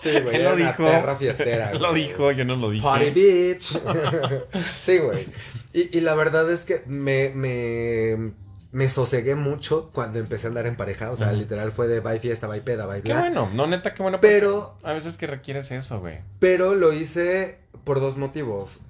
Sí, 0.00 0.10
güey, 0.20 0.36
Él 0.36 0.40
era 0.42 0.50
lo 0.50 0.56
una 0.56 0.66
dijo. 0.72 0.84
perra 0.84 1.16
fiestera. 1.16 1.70
Él 1.72 1.82
lo 1.82 1.92
dijo, 1.92 2.30
yo 2.30 2.44
no 2.44 2.54
lo 2.54 2.70
dije. 2.70 2.84
Party 2.84 3.10
bitch. 3.10 3.80
sí, 4.78 4.98
güey. 4.98 5.26
Y, 5.72 5.98
y 5.98 6.00
la 6.00 6.14
verdad 6.14 6.48
es 6.52 6.64
que 6.64 6.82
me, 6.86 7.30
me 7.34 8.32
me 8.72 8.88
sosegué 8.88 9.34
mucho 9.36 9.90
cuando 9.92 10.18
empecé 10.18 10.46
a 10.46 10.48
andar 10.48 10.66
en 10.66 10.76
pareja. 10.76 11.10
O 11.10 11.16
sea, 11.16 11.32
literal 11.32 11.72
fue 11.72 11.86
de 11.88 12.00
bye 12.00 12.18
fiesta, 12.20 12.46
bye 12.46 12.60
peda, 12.60 12.86
bye 12.86 13.02
Qué 13.02 13.12
bla. 13.12 13.20
bueno, 13.20 13.48
no, 13.54 13.66
neta, 13.66 13.94
qué 13.94 14.02
bueno. 14.02 14.20
Pero- 14.20 14.76
A 14.82 14.92
veces 14.92 15.16
que 15.16 15.26
requieres 15.26 15.70
eso, 15.70 16.00
güey. 16.00 16.20
Pero 16.40 16.74
lo 16.74 16.92
hice 16.92 17.58
por 17.84 18.00
dos 18.00 18.16
motivos. 18.16 18.80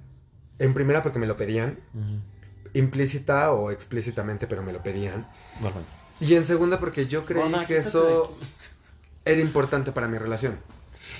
En 0.59 0.73
primera, 0.73 1.03
porque 1.03 1.19
me 1.19 1.27
lo 1.27 1.37
pedían. 1.37 1.79
Implícita 2.73 3.51
o 3.53 3.71
explícitamente, 3.71 4.47
pero 4.47 4.61
me 4.63 4.73
lo 4.73 4.83
pedían. 4.83 5.27
Bueno, 5.59 5.77
Y 6.19 6.33
en 6.35 6.45
segunda, 6.47 6.79
porque 6.79 7.05
yo 7.07 7.25
creí 7.25 7.53
que 7.67 7.77
eso 7.77 8.35
era 9.23 9.39
importante 9.39 9.91
para 9.91 10.07
mi 10.07 10.17
relación. 10.17 10.59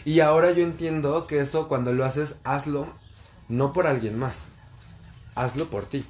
Y 0.05 0.19
ahora 0.21 0.51
yo 0.51 0.63
entiendo 0.63 1.27
que 1.27 1.39
eso 1.39 1.67
cuando 1.67 1.93
lo 1.93 2.03
haces, 2.05 2.39
hazlo 2.43 2.87
no 3.47 3.73
por 3.73 3.87
alguien 3.87 4.17
más. 4.17 4.49
Hazlo 5.35 5.69
por 5.69 5.85
ti. 5.85 6.05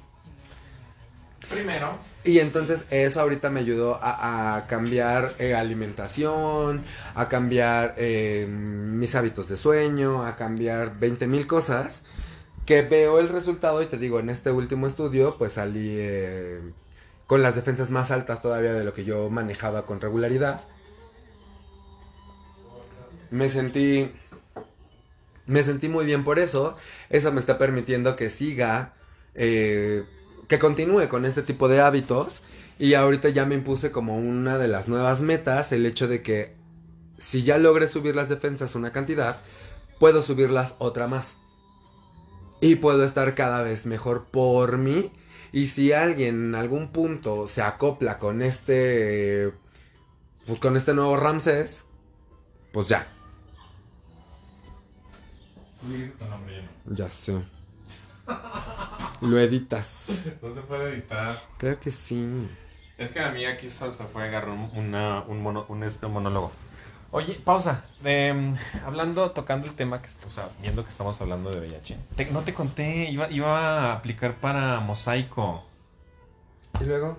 Primero, 1.50 1.98
Y 2.24 2.40
entonces 2.40 2.84
eso 2.90 3.20
ahorita 3.20 3.48
me 3.50 3.60
ayudó 3.60 3.98
a, 4.02 4.66
cambiar 4.68 5.34
eh, 5.38 5.54
alimentación, 5.54 6.84
a 7.14 7.28
cambiar 7.28 7.94
eh, 7.96 8.46
mis 8.48 9.14
hábitos 9.14 9.48
de 9.48 9.56
sueño, 9.56 10.24
a 10.24 10.36
cambiar 10.36 10.98
20 10.98 11.26
mil 11.26 11.46
cosas. 11.46 12.02
Que 12.66 12.82
veo 12.82 13.18
el 13.18 13.28
resultado 13.28 13.80
y 13.82 13.86
te 13.86 13.96
digo, 13.96 14.20
en 14.20 14.28
este 14.28 14.50
último 14.50 14.86
estudio 14.86 15.38
pues 15.38 15.54
salí 15.54 15.94
eh, 15.98 16.60
con 17.26 17.40
las 17.42 17.54
defensas 17.54 17.88
más 17.90 18.10
altas 18.10 18.42
todavía 18.42 18.74
de 18.74 18.84
lo 18.84 18.92
que 18.92 19.04
yo 19.04 19.30
manejaba 19.30 19.86
con 19.86 20.00
regularidad. 20.00 20.62
Me 23.30 23.48
sentí... 23.48 24.12
Me 25.46 25.62
sentí 25.62 25.88
muy 25.88 26.04
bien 26.04 26.24
por 26.24 26.38
eso. 26.38 26.76
Eso 27.08 27.32
me 27.32 27.40
está 27.40 27.56
permitiendo 27.56 28.16
que 28.16 28.28
siga, 28.28 28.92
eh, 29.34 30.04
que 30.48 30.58
continúe 30.58 31.08
con 31.08 31.24
este 31.24 31.42
tipo 31.42 31.68
de 31.68 31.80
hábitos. 31.80 32.42
Y 32.78 32.94
ahorita 32.94 33.28
ya 33.28 33.44
me 33.44 33.54
impuse 33.54 33.90
como 33.90 34.18
una 34.18 34.58
de 34.58 34.68
las 34.68 34.88
nuevas 34.88 35.20
metas 35.20 35.72
el 35.72 35.84
hecho 35.84 36.08
de 36.08 36.22
que 36.22 36.56
si 37.18 37.42
ya 37.42 37.58
logré 37.58 37.88
subir 37.88 38.14
las 38.14 38.28
defensas 38.28 38.74
una 38.74 38.92
cantidad, 38.92 39.40
puedo 39.98 40.22
subirlas 40.22 40.76
otra 40.78 41.08
más. 41.08 41.36
Y 42.60 42.76
puedo 42.76 43.04
estar 43.04 43.34
cada 43.34 43.62
vez 43.62 43.86
mejor 43.86 44.26
por 44.30 44.78
mí. 44.78 45.12
Y 45.52 45.68
si 45.68 45.92
alguien 45.92 46.46
en 46.46 46.54
algún 46.54 46.92
punto 46.92 47.48
se 47.48 47.62
acopla 47.62 48.18
con 48.18 48.42
este, 48.42 49.52
pues 50.46 50.60
con 50.60 50.76
este 50.76 50.94
nuevo 50.94 51.16
Ramsés, 51.16 51.84
pues 52.72 52.88
ya, 52.88 53.08
ya 56.86 57.10
sé. 57.10 57.42
Lo 59.20 59.38
editas. 59.38 60.10
No 60.42 60.54
se 60.54 60.60
puede 60.62 60.94
editar. 60.94 61.42
Creo 61.58 61.78
que 61.80 61.90
sí. 61.90 62.48
Es 62.96 63.10
que 63.10 63.20
a 63.20 63.30
mí 63.30 63.44
aquí 63.44 63.68
se, 63.70 63.92
se 63.92 64.04
fue 64.04 64.22
a 64.22 64.26
agarrar 64.26 64.50
un, 64.50 64.70
una- 64.74 65.20
un, 65.22 65.42
mono- 65.42 65.66
un, 65.68 65.82
este, 65.84 66.06
monólogo. 66.06 66.52
Oye, 67.10 67.34
pausa. 67.34 67.84
Mm, 68.02 68.52
hablando, 68.84 69.30
tocando 69.30 69.66
el 69.66 69.74
tema, 69.74 70.02
que, 70.02 70.08
o 70.26 70.30
sea, 70.30 70.50
viendo 70.60 70.82
que 70.84 70.90
estamos 70.90 71.20
hablando 71.20 71.50
de 71.50 71.60
VIH. 71.60 71.96
Te- 72.16 72.30
no 72.30 72.42
te 72.42 72.52
conté, 72.54 73.10
iba, 73.10 73.30
iba 73.30 73.90
a 73.90 73.92
aplicar 73.94 74.34
para 74.36 74.80
mosaico. 74.80 75.64
¿Y 76.80 76.84
luego? 76.84 77.18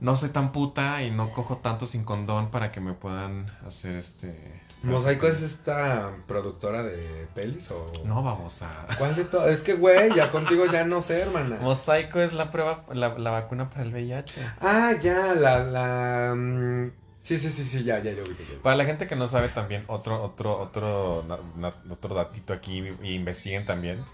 No 0.00 0.16
soy 0.16 0.30
tan 0.30 0.50
puta 0.52 1.02
y 1.02 1.10
no 1.10 1.30
cojo 1.32 1.58
tanto 1.58 1.86
sin 1.86 2.04
condón 2.04 2.50
para 2.50 2.72
que 2.72 2.80
me 2.80 2.92
puedan 2.94 3.46
hacer 3.66 3.96
este... 3.96 4.60
¿Mosaico 4.84 5.26
es 5.26 5.42
esta 5.42 6.12
productora 6.26 6.82
de 6.82 7.26
pelis 7.34 7.70
o...? 7.70 7.92
No, 8.04 8.22
babosa. 8.22 8.86
¿Cuál 8.98 9.14
de 9.16 9.24
todo? 9.24 9.48
Es 9.48 9.60
que, 9.62 9.74
güey, 9.74 10.14
ya 10.14 10.30
contigo 10.30 10.66
ya 10.66 10.84
no 10.84 11.00
sé, 11.02 11.20
hermana. 11.20 11.58
Mosaico 11.60 12.20
es 12.20 12.32
la 12.32 12.50
prueba, 12.50 12.84
la, 12.92 13.18
la 13.18 13.30
vacuna 13.30 13.68
para 13.70 13.82
el 13.82 13.92
VIH. 13.92 14.34
Ah, 14.60 14.92
ya, 15.00 15.34
la... 15.34 15.64
la 15.64 16.34
mm, 16.36 16.90
Sí, 17.22 17.38
sí, 17.38 17.48
sí, 17.48 17.64
sí, 17.64 17.84
ya, 17.84 18.00
ya, 18.02 18.12
yo 18.12 18.22
vi. 18.22 18.34
Para 18.62 18.76
la 18.76 18.84
gente 18.84 19.06
que 19.06 19.16
no 19.16 19.26
sabe 19.26 19.48
también, 19.48 19.84
otro, 19.86 20.22
otro, 20.22 20.58
otro, 20.60 21.24
na- 21.26 21.38
na- 21.56 21.74
otro 21.90 22.14
datito 22.14 22.52
aquí, 22.52 22.84
y 23.02 23.14
investiguen 23.14 23.64
también. 23.64 24.04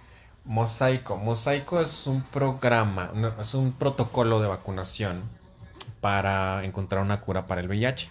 Mosaico. 0.44 1.16
Mosaico 1.16 1.80
es 1.80 2.06
un 2.06 2.22
programa, 2.22 3.10
no, 3.12 3.40
es 3.40 3.54
un 3.54 3.72
protocolo 3.72 4.40
de 4.40 4.46
vacunación 4.46 5.24
para 6.00 6.64
encontrar 6.64 7.02
una 7.02 7.20
cura 7.20 7.46
para 7.48 7.60
el 7.60 7.68
VIH. 7.68 8.10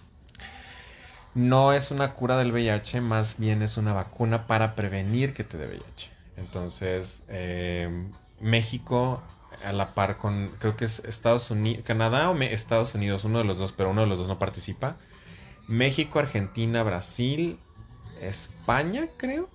No 1.33 1.73
es 1.73 1.91
una 1.91 2.13
cura 2.15 2.37
del 2.37 2.51
VIH, 2.51 3.01
más 3.01 3.37
bien 3.37 3.61
es 3.61 3.77
una 3.77 3.93
vacuna 3.93 4.47
para 4.47 4.75
prevenir 4.75 5.33
que 5.33 5.43
te 5.43 5.57
dé 5.57 5.67
VIH. 5.67 6.11
Entonces, 6.35 7.23
eh, 7.27 7.89
México, 8.39 9.21
a 9.63 9.71
la 9.73 9.93
par 9.93 10.17
con, 10.17 10.49
creo 10.59 10.75
que 10.75 10.85
es 10.85 10.99
Estados 11.05 11.51
Unidos, 11.51 11.83
Canadá 11.85 12.29
o 12.31 12.37
Estados 12.41 12.95
Unidos, 12.95 13.23
uno 13.25 13.39
de 13.39 13.43
los 13.45 13.57
dos, 13.59 13.73
pero 13.73 13.91
uno 13.91 14.01
de 14.01 14.07
los 14.07 14.17
dos 14.19 14.27
no 14.27 14.39
participa. 14.39 14.97
México, 15.67 16.19
Argentina, 16.19 16.83
Brasil, 16.83 17.59
España, 18.21 19.09
creo. 19.17 19.49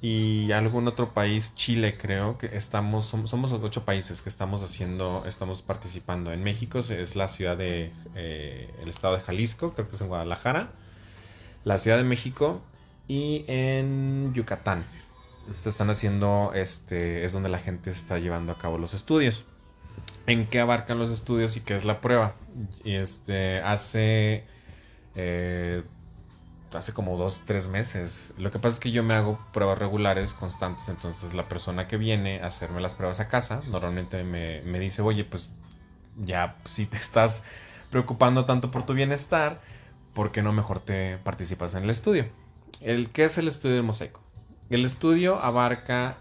Y 0.00 0.50
algún 0.52 0.88
otro 0.88 1.14
país, 1.14 1.54
Chile, 1.54 1.96
creo, 1.96 2.36
que 2.36 2.46
estamos, 2.56 3.12
som- 3.12 3.26
somos 3.28 3.52
ocho 3.52 3.84
países 3.84 4.20
que 4.20 4.28
estamos 4.28 4.62
haciendo, 4.64 5.24
estamos 5.26 5.62
participando. 5.62 6.32
En 6.32 6.42
México 6.42 6.80
es 6.80 7.14
la 7.14 7.28
ciudad 7.28 7.56
de, 7.56 7.94
eh, 8.14 8.74
el 8.82 8.88
estado 8.88 9.14
de 9.14 9.20
Jalisco, 9.20 9.72
creo 9.74 9.88
que 9.88 9.94
es 9.94 10.00
en 10.02 10.08
Guadalajara, 10.08 10.74
la 11.64 11.78
Ciudad 11.78 11.96
de 11.96 12.04
México 12.04 12.60
y 13.08 13.44
en 13.48 14.32
Yucatán. 14.34 14.84
Se 15.58 15.68
están 15.68 15.90
haciendo, 15.90 16.52
este, 16.54 17.24
es 17.24 17.32
donde 17.32 17.48
la 17.48 17.58
gente 17.58 17.90
está 17.90 18.18
llevando 18.18 18.52
a 18.52 18.58
cabo 18.58 18.78
los 18.78 18.94
estudios. 18.94 19.44
¿En 20.26 20.46
qué 20.46 20.60
abarcan 20.60 20.98
los 20.98 21.10
estudios 21.10 21.56
y 21.56 21.60
qué 21.60 21.74
es 21.74 21.84
la 21.84 22.00
prueba? 22.00 22.34
Este, 22.84 23.60
hace 23.60 24.44
eh, 25.14 25.82
hace 26.74 26.92
como 26.92 27.16
dos, 27.16 27.42
tres 27.44 27.68
meses. 27.68 28.32
Lo 28.38 28.50
que 28.50 28.58
pasa 28.58 28.74
es 28.74 28.80
que 28.80 28.90
yo 28.90 29.02
me 29.02 29.14
hago 29.14 29.38
pruebas 29.52 29.78
regulares, 29.78 30.34
constantes, 30.34 30.88
entonces 30.88 31.34
la 31.34 31.48
persona 31.48 31.88
que 31.88 31.96
viene 31.96 32.40
a 32.42 32.46
hacerme 32.46 32.80
las 32.80 32.94
pruebas 32.94 33.20
a 33.20 33.28
casa, 33.28 33.62
normalmente 33.68 34.24
me, 34.24 34.62
me 34.62 34.78
dice, 34.78 35.02
oye, 35.02 35.24
pues 35.24 35.50
ya 36.16 36.56
si 36.64 36.86
te 36.86 36.96
estás 36.96 37.42
preocupando 37.90 38.44
tanto 38.44 38.70
por 38.70 38.84
tu 38.84 38.94
bienestar, 38.94 39.60
¿por 40.14 40.32
qué 40.32 40.42
no 40.42 40.52
mejor 40.52 40.80
te 40.80 41.18
participas 41.18 41.74
en 41.74 41.84
el 41.84 41.90
estudio? 41.90 42.26
El, 42.80 43.10
¿Qué 43.10 43.24
es 43.24 43.38
el 43.38 43.48
estudio 43.48 43.76
de 43.76 43.82
mosaico? 43.82 44.20
El 44.70 44.84
estudio 44.84 45.36
abarca 45.36 46.16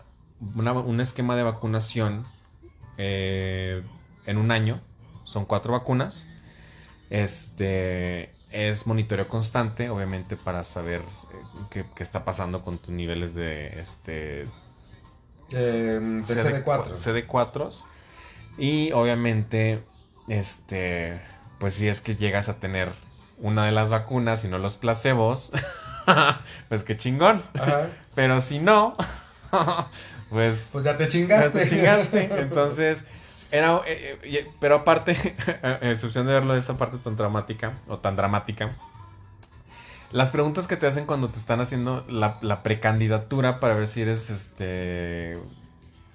una- 0.56 0.74
un 0.74 1.00
esquema 1.02 1.36
de 1.36 1.44
vacunación 1.44 2.26
eh, 2.98 3.82
en 4.26 4.38
un 4.38 4.52
año, 4.52 4.80
son 5.24 5.46
cuatro 5.46 5.74
vacunas. 5.74 6.28
Este 7.10 8.32
es 8.52 8.86
monitoreo 8.88 9.28
constante, 9.28 9.90
obviamente, 9.90 10.36
para 10.38 10.64
saber 10.64 11.02
eh, 11.02 11.06
qué, 11.70 11.86
qué 11.96 12.04
está 12.04 12.24
pasando 12.26 12.64
con 12.64 12.78
tus 12.78 12.92
niveles 12.94 13.34
de 13.34 13.80
este 13.80 14.48
Eh, 15.52 16.00
de 16.02 16.24
CD4. 16.24 16.96
CD4s. 16.96 17.86
Y 18.58 18.92
obviamente, 18.92 19.84
este, 20.28 21.22
pues 21.60 21.74
si 21.76 21.88
es 21.88 22.02
que 22.02 22.16
llegas 22.16 22.50
a 22.50 22.60
tener 22.60 22.92
una 23.42 23.66
de 23.66 23.72
las 23.74 23.90
vacunas 23.90 24.44
y 24.46 24.48
no 24.48 24.58
los 24.58 24.78
placebos, 24.78 25.52
pues 26.70 26.84
qué 26.84 26.96
chingón. 26.96 27.42
Ajá. 27.60 27.88
Pero 28.16 28.40
si 28.42 28.60
no, 28.60 28.96
pues 30.30 30.70
Pues 30.72 30.84
ya 30.84 30.96
te 30.98 31.04
ya 31.06 31.10
chingaste. 31.10 31.50
te 31.60 31.68
chingaste. 31.70 32.24
Entonces, 32.42 33.04
era. 33.52 33.82
eh, 33.86 34.18
eh, 34.24 34.52
pero 34.60 34.76
aparte, 34.76 35.16
a 35.64 35.90
excepción 35.90 36.28
de 36.28 36.34
verlo 36.34 36.54
de 36.54 36.60
esa 36.60 36.78
parte 36.78 36.98
tan 36.98 37.16
dramática 37.16 37.74
o 37.88 37.98
tan 38.00 38.16
dramática, 38.16 38.72
las 40.12 40.30
preguntas 40.32 40.68
que 40.68 40.76
te 40.78 40.88
hacen 40.88 41.06
cuando 41.06 41.30
te 41.30 41.40
están 41.40 41.62
haciendo 41.62 42.06
la, 42.10 42.38
la 42.42 42.64
precandidatura 42.64 43.60
para 43.60 43.76
ver 43.76 43.88
si 43.88 44.02
eres 44.02 44.30
este 44.30 45.38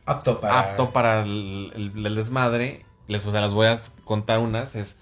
Apto 0.05 0.41
para... 0.41 0.61
apto 0.61 0.93
para 0.93 1.23
el, 1.23 1.73
el- 1.97 2.07
el 2.07 2.15
desmadre, 2.15 2.85
les, 3.09 3.27
o 3.27 3.33
sea, 3.33 3.41
las 3.41 3.55
voy 3.55 3.67
a 3.69 3.79
contar 4.05 4.39
unas, 4.39 4.75
es. 4.77 4.97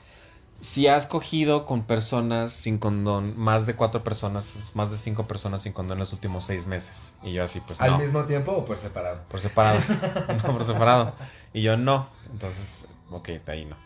Si 0.65 0.87
has 0.89 1.07
cogido 1.07 1.67
con 1.67 1.83
personas 1.85 2.53
sin 2.55 2.79
condón, 2.79 3.35
más 3.39 3.67
de 3.67 3.75
cuatro 3.77 4.03
personas, 4.03 4.71
más 4.73 4.91
de 4.91 4.97
cinco 4.97 5.27
personas 5.29 5.61
sin 5.61 5.73
condón 5.75 5.97
en 5.97 6.01
los 6.01 6.13
últimos 6.15 6.45
seis 6.47 6.67
meses. 6.67 7.13
Y 7.23 7.33
yo 7.35 7.45
así, 7.45 7.61
pues 7.61 7.83
¿Al 7.83 7.91
no. 7.93 7.99
mismo 7.99 8.25
tiempo 8.25 8.53
o 8.53 8.65
por 8.65 8.79
separado? 8.79 9.21
Por 9.29 9.41
separado. 9.41 9.79
no, 10.47 10.53
por 10.55 10.65
separado. 10.65 11.15
Y 11.53 11.61
yo 11.61 11.77
no. 11.77 12.09
Entonces, 12.33 12.87
ok, 13.11 13.29
de 13.29 13.53
ahí 13.53 13.65
no. 13.67 13.77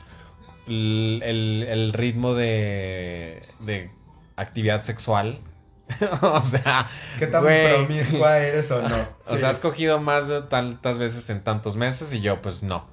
El, 0.68 1.20
el- 1.24 1.66
el 1.68 1.92
ritmo 1.92 2.34
de, 2.34 3.42
de 3.58 3.90
actividad 4.36 4.82
sexual. 4.82 5.40
o 6.22 6.42
sea, 6.42 6.88
¿Qué 7.18 7.26
tan 7.26 7.42
güey. 7.42 7.74
promiscua 7.86 8.38
eres 8.38 8.70
o 8.70 8.82
no? 8.82 8.94
O 9.26 9.36
sea, 9.36 9.48
has 9.50 9.58
cogido 9.58 9.98
más 10.00 10.28
de 10.28 10.42
tantas 10.42 10.96
veces 10.98 11.28
en 11.30 11.42
tantos 11.42 11.76
meses 11.76 12.12
y 12.12 12.20
yo, 12.20 12.40
pues 12.40 12.62
no. 12.62 12.84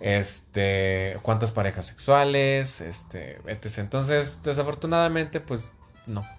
Este, 0.00 1.18
¿cuántas 1.22 1.52
parejas 1.52 1.86
sexuales? 1.86 2.80
Este, 2.80 3.40
etc. 3.46 3.78
Entonces, 3.78 4.40
desafortunadamente, 4.42 5.40
pues 5.40 5.72
no. 6.06 6.26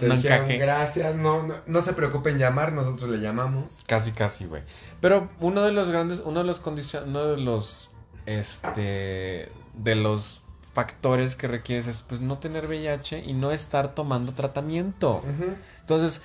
No 0.00 0.14
dijeron, 0.14 0.48
gracias, 0.58 1.16
no, 1.16 1.42
no, 1.42 1.54
no 1.66 1.82
se 1.82 1.92
preocupen 1.92 2.34
en 2.34 2.38
llamar, 2.38 2.72
nosotros 2.72 3.10
le 3.10 3.18
llamamos. 3.18 3.80
Casi, 3.86 4.12
casi, 4.12 4.46
güey. 4.46 4.62
Pero 5.00 5.28
uno 5.40 5.62
de 5.62 5.72
los 5.72 5.90
grandes, 5.90 6.20
uno 6.20 6.40
de 6.40 6.46
los 6.46 6.60
condiciones, 6.60 7.08
uno 7.08 7.26
de 7.26 7.38
los 7.38 7.90
este, 8.28 9.50
de 9.74 9.94
los 9.94 10.42
factores 10.74 11.34
que 11.34 11.48
requieres 11.48 11.86
es 11.86 12.02
pues 12.02 12.20
no 12.20 12.38
tener 12.38 12.66
VIH 12.66 13.20
y 13.20 13.32
no 13.32 13.50
estar 13.50 13.94
tomando 13.94 14.34
tratamiento. 14.34 15.22
Entonces, 15.80 16.22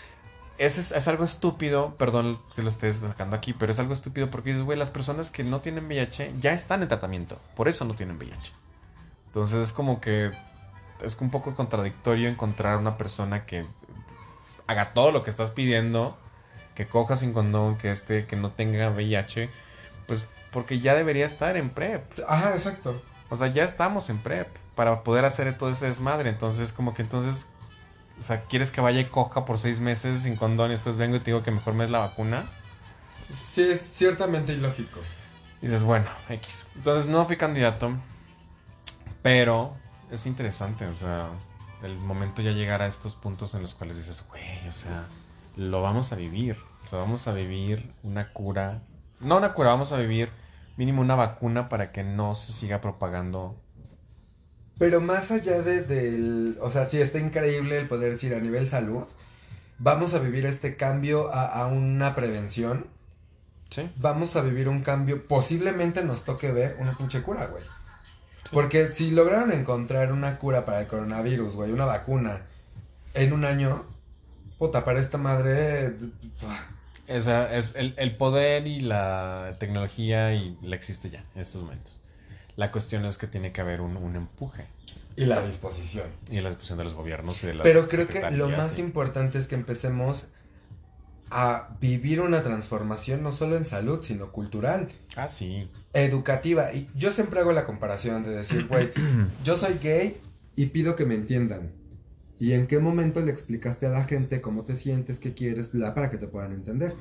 es, 0.65 0.91
es 0.91 1.07
algo 1.07 1.23
estúpido, 1.23 1.95
perdón 1.97 2.39
que 2.55 2.61
lo 2.61 2.69
estés 2.69 2.97
sacando 2.97 3.35
aquí, 3.35 3.53
pero 3.53 3.71
es 3.71 3.79
algo 3.79 3.93
estúpido 3.93 4.29
porque 4.29 4.49
dices, 4.49 4.63
güey, 4.63 4.77
las 4.77 4.89
personas 4.89 5.31
que 5.31 5.43
no 5.43 5.61
tienen 5.61 5.85
VIH 5.85 6.35
ya 6.39 6.53
están 6.53 6.81
en 6.81 6.87
tratamiento, 6.87 7.39
por 7.55 7.67
eso 7.67 7.85
no 7.85 7.95
tienen 7.95 8.17
VIH. 8.17 8.53
Entonces 9.27 9.59
es 9.59 9.73
como 9.73 9.99
que 9.99 10.31
es 11.01 11.17
un 11.19 11.29
poco 11.29 11.55
contradictorio 11.55 12.29
encontrar 12.29 12.77
una 12.77 12.97
persona 12.97 13.45
que 13.45 13.65
haga 14.67 14.93
todo 14.93 15.11
lo 15.11 15.23
que 15.23 15.29
estás 15.29 15.51
pidiendo, 15.51 16.17
que 16.75 16.87
coja 16.87 17.15
sin 17.15 17.33
condón, 17.33 17.77
que 17.77 17.91
este, 17.91 18.25
que 18.25 18.35
no 18.35 18.51
tenga 18.51 18.89
VIH, 18.89 19.49
pues 20.07 20.27
porque 20.51 20.79
ya 20.79 20.95
debería 20.95 21.25
estar 21.25 21.57
en 21.57 21.71
PrEP. 21.71 22.03
Ajá, 22.27 22.51
exacto. 22.51 23.01
O 23.29 23.35
sea, 23.35 23.47
ya 23.47 23.63
estamos 23.63 24.09
en 24.09 24.19
PrEP 24.19 24.47
para 24.75 25.03
poder 25.03 25.25
hacer 25.25 25.57
todo 25.57 25.71
ese 25.71 25.87
desmadre. 25.87 26.29
Entonces, 26.29 26.71
como 26.71 26.93
que 26.93 27.01
entonces, 27.01 27.47
o 28.19 28.21
sea, 28.21 28.43
¿quieres 28.45 28.71
que 28.71 28.81
vaya 28.81 28.99
y 28.99 29.09
coja 29.09 29.45
por 29.45 29.59
seis 29.59 29.79
meses 29.79 30.21
sin 30.23 30.35
condón 30.35 30.67
y 30.67 30.71
después 30.71 30.97
vengo 30.97 31.15
y 31.17 31.19
te 31.19 31.25
digo 31.25 31.43
que 31.43 31.51
mejor 31.51 31.73
me 31.73 31.83
es 31.83 31.89
la 31.89 31.99
vacuna? 31.99 32.45
Sí, 33.31 33.63
es 33.63 33.81
ciertamente 33.93 34.53
ilógico. 34.53 34.99
Y 35.61 35.67
dices, 35.67 35.83
bueno, 35.83 36.05
X. 36.29 36.67
Entonces 36.75 37.09
no 37.09 37.25
fui 37.25 37.37
candidato, 37.37 37.93
pero 39.21 39.75
es 40.11 40.25
interesante, 40.25 40.85
o 40.85 40.95
sea, 40.95 41.29
el 41.81 41.97
momento 41.97 42.41
ya 42.41 42.51
llegar 42.51 42.81
a 42.81 42.87
estos 42.87 43.15
puntos 43.15 43.55
en 43.55 43.61
los 43.61 43.73
cuales 43.73 43.97
dices, 43.97 44.25
güey, 44.29 44.67
o 44.67 44.71
sea, 44.71 45.05
lo 45.55 45.81
vamos 45.81 46.11
a 46.11 46.15
vivir. 46.15 46.57
O 46.85 46.89
sea, 46.89 46.99
vamos 46.99 47.27
a 47.27 47.33
vivir 47.33 47.93
una 48.03 48.31
cura. 48.33 48.81
No 49.19 49.37
una 49.37 49.53
cura, 49.53 49.69
vamos 49.69 49.91
a 49.91 49.97
vivir 49.97 50.31
mínimo 50.75 51.01
una 51.01 51.15
vacuna 51.15 51.69
para 51.69 51.91
que 51.91 52.03
no 52.03 52.35
se 52.35 52.51
siga 52.51 52.81
propagando. 52.81 53.55
Pero 54.77 55.01
más 55.01 55.31
allá 55.31 55.61
de, 55.61 55.81
del... 55.81 56.57
O 56.61 56.71
sea, 56.71 56.85
sí, 56.85 56.99
está 56.99 57.19
increíble 57.19 57.77
el 57.77 57.87
poder 57.87 58.11
decir 58.11 58.33
a 58.33 58.39
nivel 58.39 58.67
salud, 58.67 59.03
vamos 59.77 60.13
a 60.13 60.19
vivir 60.19 60.45
este 60.45 60.75
cambio 60.75 61.33
a, 61.33 61.45
a 61.45 61.67
una 61.67 62.15
prevención. 62.15 62.87
Sí. 63.69 63.89
Vamos 63.97 64.35
a 64.35 64.41
vivir 64.41 64.69
un 64.69 64.81
cambio, 64.81 65.27
posiblemente 65.27 66.03
nos 66.03 66.23
toque 66.23 66.51
ver 66.51 66.77
una 66.79 66.97
pinche 66.97 67.21
cura, 67.21 67.47
güey. 67.47 67.63
Porque 68.51 68.87
si 68.87 69.11
lograron 69.11 69.51
encontrar 69.51 70.11
una 70.11 70.37
cura 70.37 70.65
para 70.65 70.81
el 70.81 70.87
coronavirus, 70.87 71.55
güey, 71.55 71.71
una 71.71 71.85
vacuna, 71.85 72.41
en 73.15 73.33
un 73.33 73.45
año, 73.45 73.85
puta, 74.59 74.85
para 74.85 74.99
esta 74.99 75.17
madre... 75.17 75.95
O 77.09 77.19
sea, 77.19 77.55
es 77.55 77.75
el, 77.75 77.95
el 77.97 78.15
poder 78.15 78.67
y 78.67 78.79
la 78.79 79.55
tecnología 79.59 80.33
y 80.33 80.57
la 80.61 80.75
existe 80.75 81.09
ya 81.09 81.25
en 81.35 81.41
estos 81.41 81.63
momentos. 81.63 81.99
La 82.55 82.71
cuestión 82.71 83.05
es 83.05 83.17
que 83.17 83.27
tiene 83.27 83.51
que 83.51 83.61
haber 83.61 83.81
un, 83.81 83.97
un 83.97 84.15
empuje 84.15 84.67
Y 85.15 85.25
la 85.25 85.41
disposición. 85.41 86.07
y 86.29 86.39
la 86.41 86.49
disposición 86.49 86.77
de 86.77 86.83
los 86.83 86.93
gobiernos 86.93 87.43
y 87.43 87.47
de 87.47 87.53
las 87.55 87.63
Pero 87.63 87.87
creo 87.87 88.07
que 88.07 88.29
lo 88.31 88.49
más 88.49 88.77
y- 88.77 88.81
importante 88.81 89.37
es 89.39 89.47
que 89.47 89.55
empecemos 89.55 90.27
a 91.31 91.69
vivir 91.81 92.21
una 92.21 92.43
transformación 92.43 93.23
no 93.23 93.31
solo 93.31 93.57
en 93.57 93.65
salud, 93.65 94.01
sino 94.03 94.31
cultural, 94.31 94.87
Ah, 95.15 95.27
sí. 95.27 95.67
educativa. 95.93 96.71
Y 96.73 96.87
yo 96.95 97.09
siempre 97.09 97.39
hago 97.39 97.51
la 97.53 97.65
comparación 97.65 98.23
de 98.23 98.29
decir, 98.31 98.67
güey, 98.69 98.91
yo 99.43 99.57
soy 99.57 99.79
gay 99.81 100.17
y 100.55 100.67
pido 100.67 100.95
que 100.95 101.05
me 101.05 101.15
entiendan. 101.15 101.71
¿Y 102.39 102.53
en 102.53 102.67
qué 102.67 102.77
momento 102.77 103.21
le 103.21 103.31
explicaste 103.31 103.87
a 103.87 103.89
la 103.89 104.03
gente 104.03 104.41
cómo 104.41 104.63
te 104.63 104.75
sientes, 104.75 105.17
qué 105.17 105.33
quieres, 105.33 105.71
bla, 105.71 105.95
para 105.95 106.11
que 106.11 106.17
te 106.17 106.27
puedan 106.27 106.51
entender? 106.53 106.93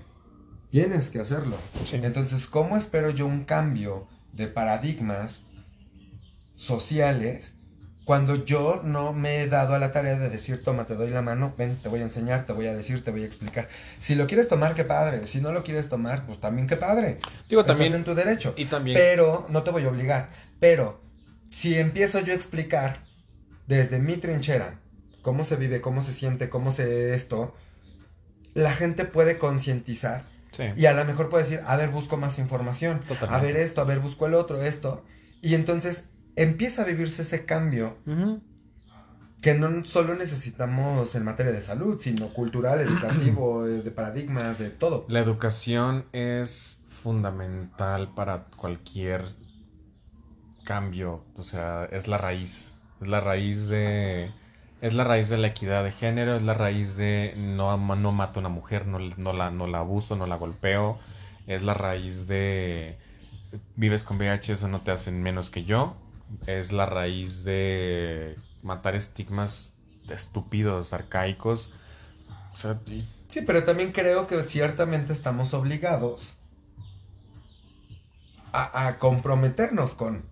Tienes 0.71 1.11
que 1.11 1.19
hacerlo. 1.19 1.57
Sí. 1.85 1.97
Entonces, 2.03 2.47
¿cómo 2.47 2.77
espero 2.79 3.11
yo 3.11 3.27
un 3.27 3.45
cambio 3.45 4.07
de 4.33 4.49
paradigmas 4.49 5.41
sociales 6.55 7.55
cuando 8.05 8.45
yo 8.45 8.83
no 8.85 9.13
me 9.13 9.43
he 9.43 9.49
dado 9.49 9.75
a 9.75 9.79
la 9.79 9.93
tarea 9.93 10.19
de 10.19 10.29
decir, 10.29 10.63
toma, 10.65 10.87
te 10.87 10.97
doy 10.97 11.11
la 11.11 11.23
mano, 11.23 11.55
ven, 11.57 11.77
te 11.81 11.89
voy 11.89 12.01
a 12.01 12.03
enseñar, 12.03 12.47
te 12.47 12.53
voy 12.53 12.67
a 12.67 12.75
decir, 12.75 13.05
te 13.05 13.13
voy 13.13 13.23
a 13.23 13.27
explicar? 13.27 13.69
Si 14.01 14.17
lo 14.17 14.27
quieres 14.27 14.49
tomar, 14.49 14.75
qué 14.75 14.85
padre. 14.85 15.25
Si 15.27 15.41
no 15.41 15.53
lo 15.53 15.63
quieres 15.63 15.89
tomar, 15.89 16.27
pues 16.27 16.41
también 16.41 16.67
qué 16.67 16.77
padre. 16.77 17.19
Digo, 17.49 17.61
Estás 17.61 17.77
también. 17.77 17.95
en 17.95 18.05
tu 18.05 18.15
derecho. 18.15 18.55
Y 18.57 18.65
también. 18.65 18.97
Pero 18.99 19.47
no 19.51 19.63
te 19.63 19.71
voy 19.71 19.85
a 19.85 19.89
obligar. 19.89 20.31
Pero 20.59 21.01
si 21.51 21.79
empiezo 21.79 22.19
yo 22.21 22.33
a 22.33 22.37
explicar 22.37 23.05
desde 23.69 24.01
mi 24.01 24.17
trinchera 24.17 24.81
cómo 25.23 25.45
se 25.45 25.55
vive, 25.55 25.81
cómo 25.81 26.01
se 26.01 26.13
siente, 26.13 26.49
cómo 26.49 26.73
se 26.73 27.15
esto, 27.15 27.55
la 28.55 28.73
gente 28.73 29.05
puede 29.05 29.39
concientizar 29.39 30.25
Sí. 30.53 30.65
y 30.77 30.87
a 30.87 30.93
lo 30.93 31.05
mejor 31.05 31.29
puede 31.29 31.45
decir, 31.45 31.61
a 31.67 31.77
ver, 31.77 31.91
busco 31.91 32.17
más 32.17 32.39
información, 32.39 33.01
Totalmente. 33.01 33.35
a 33.35 33.39
ver 33.41 33.57
esto, 33.57 33.81
a 33.81 33.85
ver, 33.85 33.99
busco 33.99 34.27
el 34.27 34.35
otro, 34.35 34.63
esto. 34.63 35.05
Y 35.41 35.55
entonces 35.55 36.09
empieza 36.37 36.83
a 36.83 36.85
vivirse 36.85 37.23
ese 37.23 37.45
cambio 37.45 37.97
que 39.41 39.55
no 39.55 39.85
solo 39.85 40.15
necesitamos 40.15 41.15
en 41.17 41.25
materia 41.25 41.53
de 41.53 41.61
salud, 41.63 41.99
sino 42.01 42.29
cultural, 42.29 42.81
educativo, 42.89 43.67
eh, 43.67 43.83
de 43.83 43.91
paradigmas, 43.91 44.59
de 44.59 44.71
todo. 44.71 45.05
La 45.09 45.19
educación 45.19 46.05
es 46.13 46.79
fundamental 46.89 48.15
para 48.15 48.45
cualquier 48.57 49.25
cambio. 50.65 51.25
O 51.35 51.43
sea, 51.43 51.87
es 51.91 52.07
la 52.07 52.19
raíz. 52.19 52.79
Es 53.01 53.09
la 53.09 53.21
raíz 53.21 53.67
de. 53.67 54.31
Es 54.83 54.95
la 54.95 55.05
raíz 55.05 55.29
de 55.29 55.39
la 55.39 55.47
equidad 55.47 55.85
de 55.85 55.93
género, 55.93 56.35
es 56.35 56.43
la 56.43 56.55
raíz 56.55 56.97
de 56.97 57.35
no, 57.37 57.77
no 57.77 58.13
mato 58.13 58.41
a 58.41 58.43
una 58.43 58.49
mujer, 58.49 58.85
no, 58.89 58.99
no 58.99 59.33
la, 59.33 59.53
no 59.53 59.69
la 59.69 59.79
abuso, 59.79 60.17
no 60.17 60.27
la 60.27 60.35
golpeo, 60.35 60.99
es 61.47 61.63
la 61.63 61.73
raíz 61.73 62.27
de 62.27 62.99
vives 63.77 64.03
con 64.03 64.17
VIH, 64.17 64.55
eso 64.55 64.67
no 64.67 64.81
te 64.81 64.91
hacen 64.91 65.23
menos 65.23 65.51
que 65.51 65.63
yo, 65.63 65.95
es 66.49 66.73
la 66.73 66.87
raíz 66.87 67.45
de 67.45 68.35
matar 68.61 68.97
estigmas 68.97 69.73
estúpidos, 70.11 70.93
arcaicos. 70.93 71.71
O 72.53 72.57
sea, 72.57 72.81
Sí, 73.29 73.41
pero 73.43 73.63
también 73.63 73.93
creo 73.93 74.27
que 74.27 74.43
ciertamente 74.43 75.13
estamos 75.13 75.55
obligados 75.55 76.35
a 78.53 78.99
comprometernos 78.99 79.95
con. 79.95 80.32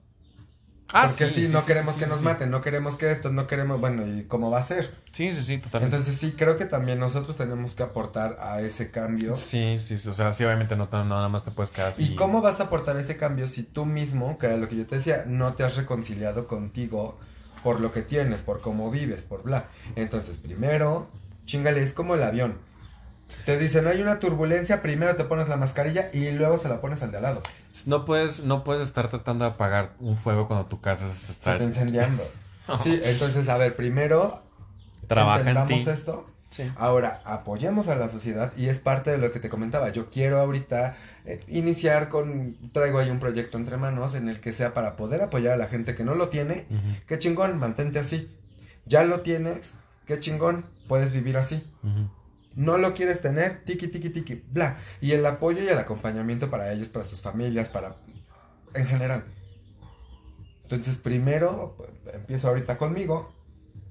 Ah, 0.93 1.07
porque 1.07 1.29
sí, 1.29 1.35
sí, 1.35 1.47
sí, 1.47 1.53
no 1.53 1.61
sí, 1.61 1.67
queremos 1.67 1.97
que 1.97 2.07
nos 2.07 2.23
maten, 2.23 2.51
no 2.51 2.63
queremos 2.63 2.97
que 2.97 3.11
esto, 3.11 3.31
no 3.31 3.47
queremos, 3.47 3.81
bueno, 3.81 4.07
¿y 4.07 4.25
cómo 4.25 4.51
va 4.51 4.59
a 4.59 4.63
ser? 4.63 4.95
Sí, 5.13 5.33
sí, 5.33 5.43
sí, 5.43 5.59
totalmente. 5.59 5.97
Entonces 5.97 6.21
sí, 6.21 6.35
creo 6.37 6.57
que 6.57 6.65
también 6.65 6.99
nosotros 6.99 7.37
tenemos 7.37 7.75
que 7.75 7.83
aportar 7.83 8.39
a 8.41 8.61
ese 8.61 8.91
cambio. 8.91 9.37
Sí, 9.37 9.79
sí, 9.79 9.99
sí, 9.99 10.09
o 10.09 10.13
sea, 10.13 10.33
sí, 10.33 10.45
obviamente 10.45 10.77
no, 10.77 10.89
no 10.91 11.05
nada 11.05 11.29
más 11.29 11.45
te 11.45 11.51
puedes 11.51 11.71
quedar 11.71 11.89
así. 11.89 12.05
¿Y 12.05 12.15
cómo 12.17 12.41
vas 12.41 12.61
a 12.61 12.65
aportar 12.65 12.97
ese 12.97 13.17
cambio 13.17 13.47
si 13.47 13.63
tú 13.63 13.85
mismo, 13.87 14.39
que 14.39 14.47
era 14.47 14.57
lo 14.57 14.69
que 14.69 14.77
yo 14.77 14.87
te 14.87 14.97
decía, 14.97 15.25
no 15.27 15.55
te 15.55 15.65
has 15.65 15.77
reconciliado 15.77 16.47
contigo 16.47 17.19
por 17.63 17.81
lo 17.81 17.93
que 17.93 18.03
tienes, 18.03 18.43
por 18.43 18.61
cómo 18.61 18.91
vives, 18.91 19.23
por 19.23 19.43
bla? 19.43 19.69
Entonces, 19.97 20.37
primero, 20.37 21.09
chingale, 21.47 21.83
es 21.83 21.93
como 21.93 22.15
el 22.15 22.23
avión. 22.23 22.70
Te 23.47 23.59
dicen, 23.59 23.87
hay 23.87 24.01
una 24.03 24.19
turbulencia, 24.19 24.83
primero 24.83 25.17
te 25.17 25.25
pones 25.25 25.49
la 25.49 25.57
mascarilla 25.57 26.11
y 26.13 26.31
luego 26.33 26.59
se 26.59 26.69
la 26.69 26.81
pones 26.81 27.03
al 27.03 27.11
de 27.11 27.17
al 27.19 27.23
lado. 27.25 27.43
No 27.87 28.05
puedes, 28.05 28.43
no 28.45 28.65
puedes 28.65 28.83
estar 28.83 29.09
tratando 29.09 29.45
de 29.45 29.53
apagar 29.53 29.93
un 29.99 30.17
fuego 30.19 30.47
cuando 30.47 30.67
tu 30.67 30.81
casa 30.81 31.09
se 31.09 31.27
Se 31.27 31.33
está... 31.33 31.57
incendiando. 31.63 32.23
Sí, 32.79 33.01
entonces, 33.03 33.49
a 33.49 33.57
ver, 33.57 33.75
primero 33.75 34.43
Trabaja 35.09 35.41
en 35.41 35.45
ti. 35.47 35.51
entendamos 35.51 35.87
esto. 35.89 36.27
Sí. 36.51 36.71
Ahora, 36.77 37.21
apoyemos 37.25 37.89
a 37.89 37.97
la 37.97 38.09
sociedad 38.09 38.53
y 38.57 38.69
es 38.69 38.79
parte 38.79 39.11
de 39.11 39.19
lo 39.19 39.33
que 39.33 39.41
te 39.41 39.49
comentaba. 39.49 39.89
Yo 39.91 40.11
quiero 40.11 40.39
ahorita 40.41 40.97
eh, 41.25 41.45
iniciar 41.49 42.09
con, 42.09 42.57
traigo 42.73 42.99
ahí 42.99 43.11
un 43.11 43.19
proyecto 43.21 43.57
entre 43.59 43.77
manos 43.77 44.15
en 44.15 44.29
el 44.29 44.41
que 44.41 44.53
sea 44.53 44.73
para 44.75 44.95
poder 44.97 45.21
apoyar 45.23 45.55
a 45.55 45.57
la 45.57 45.67
gente 45.69 45.95
que 45.97 46.05
no 46.05 46.15
lo 46.15 46.29
tiene. 46.29 46.67
Ujú, 46.71 46.81
Qué 47.09 47.19
chingón, 47.19 47.59
mantente 47.59 47.99
así. 48.01 48.29
Ya 48.85 49.03
lo 49.05 49.21
tienes, 49.21 49.75
qué 50.07 50.19
chingón, 50.21 50.65
puedes 50.89 51.11
vivir 51.13 51.37
así. 51.39 51.65
ujú. 51.83 52.09
No 52.55 52.79
lo 52.79 52.95
quieres 52.95 53.21
tener, 53.21 53.63
tiki, 53.65 53.89
tiki, 53.89 54.11
tiki, 54.11 54.43
bla. 54.51 54.77
Y 55.01 55.13
el 55.13 55.25
apoyo 55.25 55.63
y 55.63 55.69
el 55.69 55.79
acompañamiento 55.79 56.51
para 56.51 56.73
ellos, 56.73 56.89
para 56.89 57.05
sus 57.07 57.23
familias, 57.23 57.69
para... 57.69 57.97
en 58.75 58.87
general. 58.87 59.25
Entonces, 60.65 60.97
primero, 60.97 61.75
pues, 61.77 61.91
empiezo 62.15 62.49
ahorita 62.49 62.79
conmigo. 62.79 63.33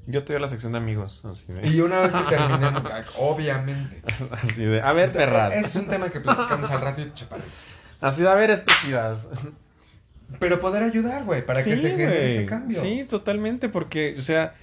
Yo 0.06 0.24
te 0.24 0.34
doy 0.34 0.42
la 0.42 0.48
sección 0.48 0.72
de 0.72 0.78
amigos, 0.80 1.24
así 1.26 1.52
de... 1.52 1.68
Y 1.68 1.82
una 1.82 2.00
vez 2.02 2.14
que 2.14 2.24
terminemos, 2.30 2.84
obviamente. 3.18 4.02
Así 4.32 4.64
de, 4.66 4.82
a 4.82 4.92
ver, 4.94 5.12
perras. 5.12 5.54
Es 5.54 5.76
un 5.76 5.88
tema 5.88 6.10
que 6.10 6.20
platicamos 6.20 6.70
al 6.72 6.82
ratito, 6.82 7.12
chaparro. 7.14 7.44
Así 8.02 8.24
de, 8.24 8.30
a 8.30 8.36
ver, 8.36 8.50
estúpidas. 8.50 9.28
Pero 10.40 10.60
poder 10.62 10.84
ayudar, 10.84 11.26
güey, 11.26 11.46
para 11.46 11.64
que 11.64 11.76
Sí, 11.76 11.82
se 11.82 11.92
genere 11.92 12.18
güey. 12.20 12.32
ese 12.32 12.46
cambio. 12.46 12.82
Sí, 12.82 13.04
totalmente, 13.08 13.68
porque, 13.70 14.16
o 14.18 14.22
sea, 14.22 14.56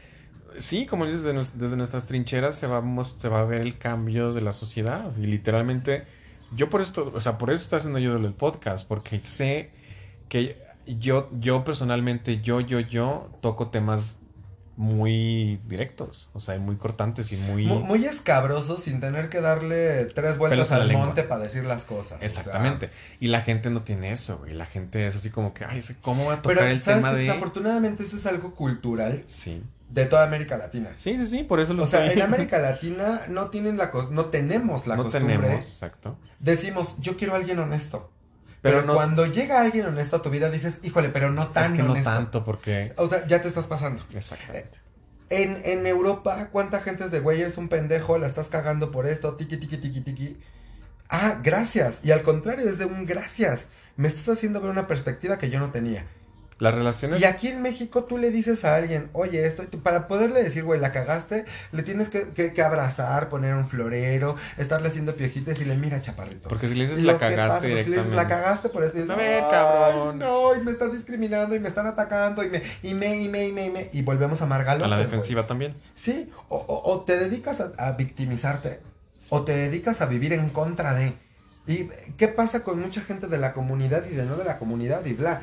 sí, 0.58 0.86
como 0.86 1.04
dices, 1.06 1.22
desde, 1.24 1.38
nues- 1.38 1.52
desde 1.54 1.76
nuestras 1.76 2.06
trincheras 2.06 2.54
se 2.56 2.66
va, 2.66 2.82
se 3.04 3.28
va 3.28 3.40
a 3.40 3.44
ver 3.44 3.60
el 3.60 3.78
cambio 3.78 4.32
de 4.32 4.40
la 4.40 4.52
sociedad. 4.52 5.10
Y 5.16 5.26
literalmente, 5.26 6.04
yo 6.54 6.70
por 6.70 6.80
esto, 6.80 7.12
o 7.14 7.20
sea, 7.20 7.38
por 7.38 7.50
eso 7.50 7.62
estoy 7.64 7.78
haciendo 7.78 7.98
yo 7.98 8.16
el 8.16 8.32
podcast, 8.34 8.86
porque 8.86 9.18
sé 9.18 9.70
que 10.28 10.56
yo, 10.86 11.28
yo 11.40 11.64
personalmente, 11.64 12.40
yo, 12.40 12.60
yo, 12.60 12.80
yo 12.80 13.30
toco 13.40 13.68
temas 13.70 14.18
muy 14.76 15.58
directos, 15.66 16.28
o 16.34 16.40
sea, 16.40 16.58
muy 16.58 16.76
cortantes 16.76 17.32
y 17.32 17.36
muy... 17.38 17.64
Muy, 17.66 17.78
muy 17.82 18.04
escabrosos 18.04 18.82
sin 18.82 19.00
tener 19.00 19.30
que 19.30 19.40
darle 19.40 20.04
tres 20.06 20.36
vueltas 20.36 20.70
al 20.70 20.92
monte 20.92 21.22
para 21.22 21.44
decir 21.44 21.64
las 21.64 21.86
cosas. 21.86 22.16
o 22.16 22.18
sea. 22.18 22.26
Exactamente. 22.26 22.90
Y 23.18 23.28
la 23.28 23.40
gente 23.40 23.70
no 23.70 23.82
tiene 23.82 24.12
eso, 24.12 24.36
güey. 24.36 24.52
La 24.52 24.66
gente 24.66 25.06
es 25.06 25.16
así 25.16 25.30
como 25.30 25.54
que, 25.54 25.64
ay, 25.64 25.80
¿cómo 26.02 26.24
voy 26.24 26.34
a 26.34 26.42
tocar 26.42 26.58
Pero, 26.58 26.70
el 26.70 26.82
¿sabes 26.82 27.00
tema 27.00 27.12
que 27.14 27.20
de...? 27.22 27.26
Desafortunadamente 27.26 28.02
eso 28.02 28.16
es 28.18 28.26
algo 28.26 28.54
cultural 28.54 29.24
Sí. 29.26 29.62
De 29.88 30.06
toda 30.06 30.24
América 30.24 30.56
Latina. 30.56 30.90
Sí, 30.96 31.16
sí, 31.18 31.26
sí, 31.26 31.42
por 31.44 31.60
eso 31.60 31.72
lo 31.74 31.84
O 31.84 31.86
sea, 31.86 32.10
en 32.12 32.20
América 32.22 32.58
Latina 32.58 33.22
no 33.28 33.50
tienen 33.50 33.76
la 33.76 33.90
no 34.10 34.26
tenemos 34.26 34.86
la 34.86 34.96
no 34.96 35.04
costumbre. 35.04 35.36
tenemos, 35.38 35.60
exacto. 35.66 36.18
Decimos, 36.40 36.96
yo 37.00 37.16
quiero 37.16 37.34
a 37.34 37.36
alguien 37.36 37.58
honesto. 37.58 38.10
Pero 38.62 38.78
Pero, 38.78 38.86
no- 38.86 38.94
cuando 38.94 39.26
llega 39.26 39.60
alguien 39.60 39.86
honesto 39.86 40.16
a 40.16 40.22
tu 40.22 40.30
vida 40.30 40.50
dices, 40.50 40.80
híjole, 40.82 41.08
pero 41.10 41.30
no 41.30 41.48
tan 41.48 41.66
es 41.66 41.72
que 41.72 41.82
no 41.82 41.92
honesto. 41.92 42.10
tanto 42.10 42.42
porque... 42.44 42.92
O 42.96 43.08
sea, 43.08 43.24
ya 43.26 43.40
te 43.40 43.48
estás 43.48 43.66
pasando. 43.66 44.02
Exactamente. 44.12 44.78
En, 45.28 45.60
en 45.64 45.86
Europa, 45.86 46.48
¿cuánta 46.50 46.80
gente 46.80 47.04
es 47.04 47.10
de 47.10 47.20
güey? 47.20 47.40
Eres 47.40 47.58
un 47.58 47.68
pendejo, 47.68 48.18
la 48.18 48.26
estás 48.26 48.48
cagando 48.48 48.90
por 48.90 49.06
esto, 49.06 49.34
tiki, 49.34 49.56
tiki, 49.56 49.76
tiki, 49.78 50.00
tiki. 50.00 50.36
Ah, 51.08 51.38
gracias. 51.42 52.00
Y 52.02 52.10
al 52.10 52.22
contrario, 52.22 52.68
es 52.68 52.78
de 52.78 52.86
un 52.86 53.06
gracias. 53.06 53.68
Me 53.96 54.08
estás 54.08 54.28
haciendo 54.28 54.60
ver 54.60 54.70
una 54.70 54.86
perspectiva 54.88 55.38
que 55.38 55.48
yo 55.50 55.60
no 55.60 55.70
tenía. 55.70 56.04
Las 56.58 56.74
relaciones... 56.74 57.20
Y 57.20 57.24
aquí 57.26 57.48
en 57.48 57.60
México 57.60 58.04
tú 58.04 58.16
le 58.16 58.30
dices 58.30 58.64
a 58.64 58.76
alguien, 58.76 59.10
oye, 59.12 59.44
esto, 59.46 59.62
y 59.62 59.66
tú- 59.66 59.80
para 59.82 60.06
poderle 60.08 60.42
decir, 60.42 60.64
güey, 60.64 60.80
la 60.80 60.90
cagaste, 60.90 61.44
le 61.72 61.82
tienes 61.82 62.08
que, 62.08 62.28
que- 62.30 62.54
que 62.54 62.62
abrazar, 62.62 63.28
poner 63.28 63.54
un 63.54 63.68
florero, 63.68 64.36
estarle 64.56 64.88
haciendo 64.88 65.14
piojitos 65.16 65.48
y 65.48 65.50
decirle, 65.50 65.76
mira, 65.76 66.00
chaparrito. 66.00 66.48
Porque 66.48 66.68
si 66.68 66.74
le 66.74 66.84
dices 66.88 67.00
la 67.04 67.18
que 67.18 67.18
pasa, 67.26 67.36
cagaste 67.36 67.68
porque 67.68 67.68
si 67.68 67.68
le 67.68 67.76
dices, 67.76 67.86
directamente... 68.10 68.16
la 68.16 68.28
cagaste 68.28 68.68
por 68.70 68.84
eso. 68.84 68.96
y 68.96 69.00
dices, 69.02 69.14
A 69.14 69.16
ver, 69.18 69.42
"Ay, 69.44 69.50
cabrón". 69.50 70.18
No, 70.18 70.54
y 70.54 70.60
me 70.64 70.70
están 70.70 70.92
discriminando 70.92 71.54
y 71.54 71.60
me 71.60 71.68
están 71.68 71.86
atacando 71.86 72.42
y 72.42 72.48
me, 72.48 72.62
y 72.82 72.94
me, 72.94 73.20
y 73.20 73.28
me, 73.28 73.46
y 73.48 73.52
me, 73.52 73.66
y 73.66 73.70
me. 73.70 73.90
Y 73.92 74.00
volvemos 74.00 74.40
a 74.40 74.46
Margalo. 74.46 74.82
A 74.82 74.88
la 74.88 74.98
defensiva 74.98 75.46
también. 75.46 75.74
Sí, 75.92 76.30
o, 76.48 76.56
o- 76.56 76.90
o 76.92 77.00
te 77.02 77.18
dedicas 77.18 77.60
a, 77.60 77.72
a 77.76 77.92
victimizarte, 77.92 78.80
o 79.28 79.42
te 79.42 79.54
dedicas 79.54 80.00
a 80.00 80.06
vivir 80.06 80.32
en 80.32 80.48
contra 80.48 80.94
de. 80.94 81.12
¿Y 81.66 81.88
qué 82.16 82.28
pasa 82.28 82.62
con 82.62 82.80
mucha 82.80 83.00
gente 83.02 83.26
de 83.26 83.38
la 83.38 83.52
comunidad 83.52 84.04
y 84.10 84.14
de 84.14 84.24
no 84.24 84.36
de 84.36 84.44
la 84.44 84.56
comunidad 84.58 85.04
y 85.04 85.12
bla? 85.12 85.42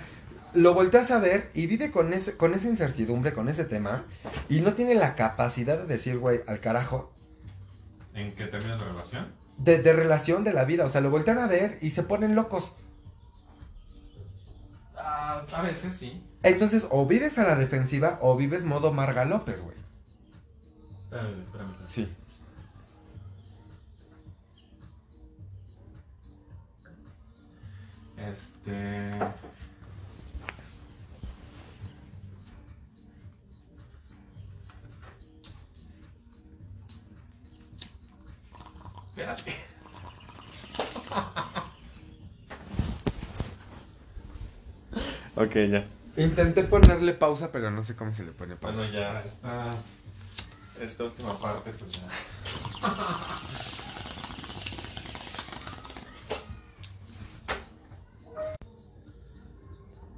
Lo 0.54 0.74
volteas 0.74 1.12
a 1.12 1.20
ver 1.20 1.50
y 1.54 1.66
vive 1.68 1.92
con, 1.92 2.14
ese, 2.14 2.38
con 2.38 2.54
esa 2.54 2.68
incertidumbre, 2.68 3.34
con 3.34 3.50
ese 3.50 3.66
tema, 3.66 4.06
y 4.50 4.62
no 4.62 4.74
tiene 4.74 4.94
la 4.96 5.16
capacidad 5.16 5.78
de 5.80 5.86
decir, 5.88 6.20
güey, 6.20 6.42
al 6.48 6.60
carajo, 6.60 7.12
¿En 8.14 8.32
qué 8.36 8.46
términos 8.46 8.80
de 8.80 8.86
relación? 8.86 9.28
de, 9.58 9.80
de 9.80 9.94
relación 9.94 10.44
de 10.44 10.54
la 10.54 10.66
vida. 10.66 10.86
O 10.86 10.90
sea, 10.90 11.02
lo 11.02 11.10
voltean 11.10 11.40
a 11.40 11.48
ver 11.48 11.78
y 11.82 11.90
se 11.92 12.04
ponen 12.04 12.36
locos. 12.36 12.76
a 14.96 15.62
veces 15.62 15.96
sí. 15.96 16.24
Entonces, 16.44 16.88
o 16.90 17.06
vives 17.06 17.38
a 17.38 17.44
la 17.44 17.56
defensiva 17.56 18.20
o 18.22 18.36
vives 18.36 18.66
modo 18.66 18.92
Marga 18.92 19.26
López, 19.26 19.62
güey. 19.62 19.78
Sí. 21.86 22.10
Este... 28.18 29.12
Espérate. 39.16 39.54
ok, 45.36 45.56
ya. 45.70 45.86
Intenté 46.18 46.64
ponerle 46.64 47.14
pausa, 47.14 47.52
pero 47.52 47.70
no 47.70 47.84
sé 47.84 47.96
cómo 47.96 48.12
se 48.12 48.24
le 48.24 48.32
pone 48.32 48.56
pausa. 48.56 48.78
Bueno, 48.78 48.92
ya, 48.92 49.22
esta, 49.22 49.76
esta 50.82 51.04
última 51.04 51.40
parte, 51.40 51.72
pues 51.74 51.92
ya. 51.92 52.02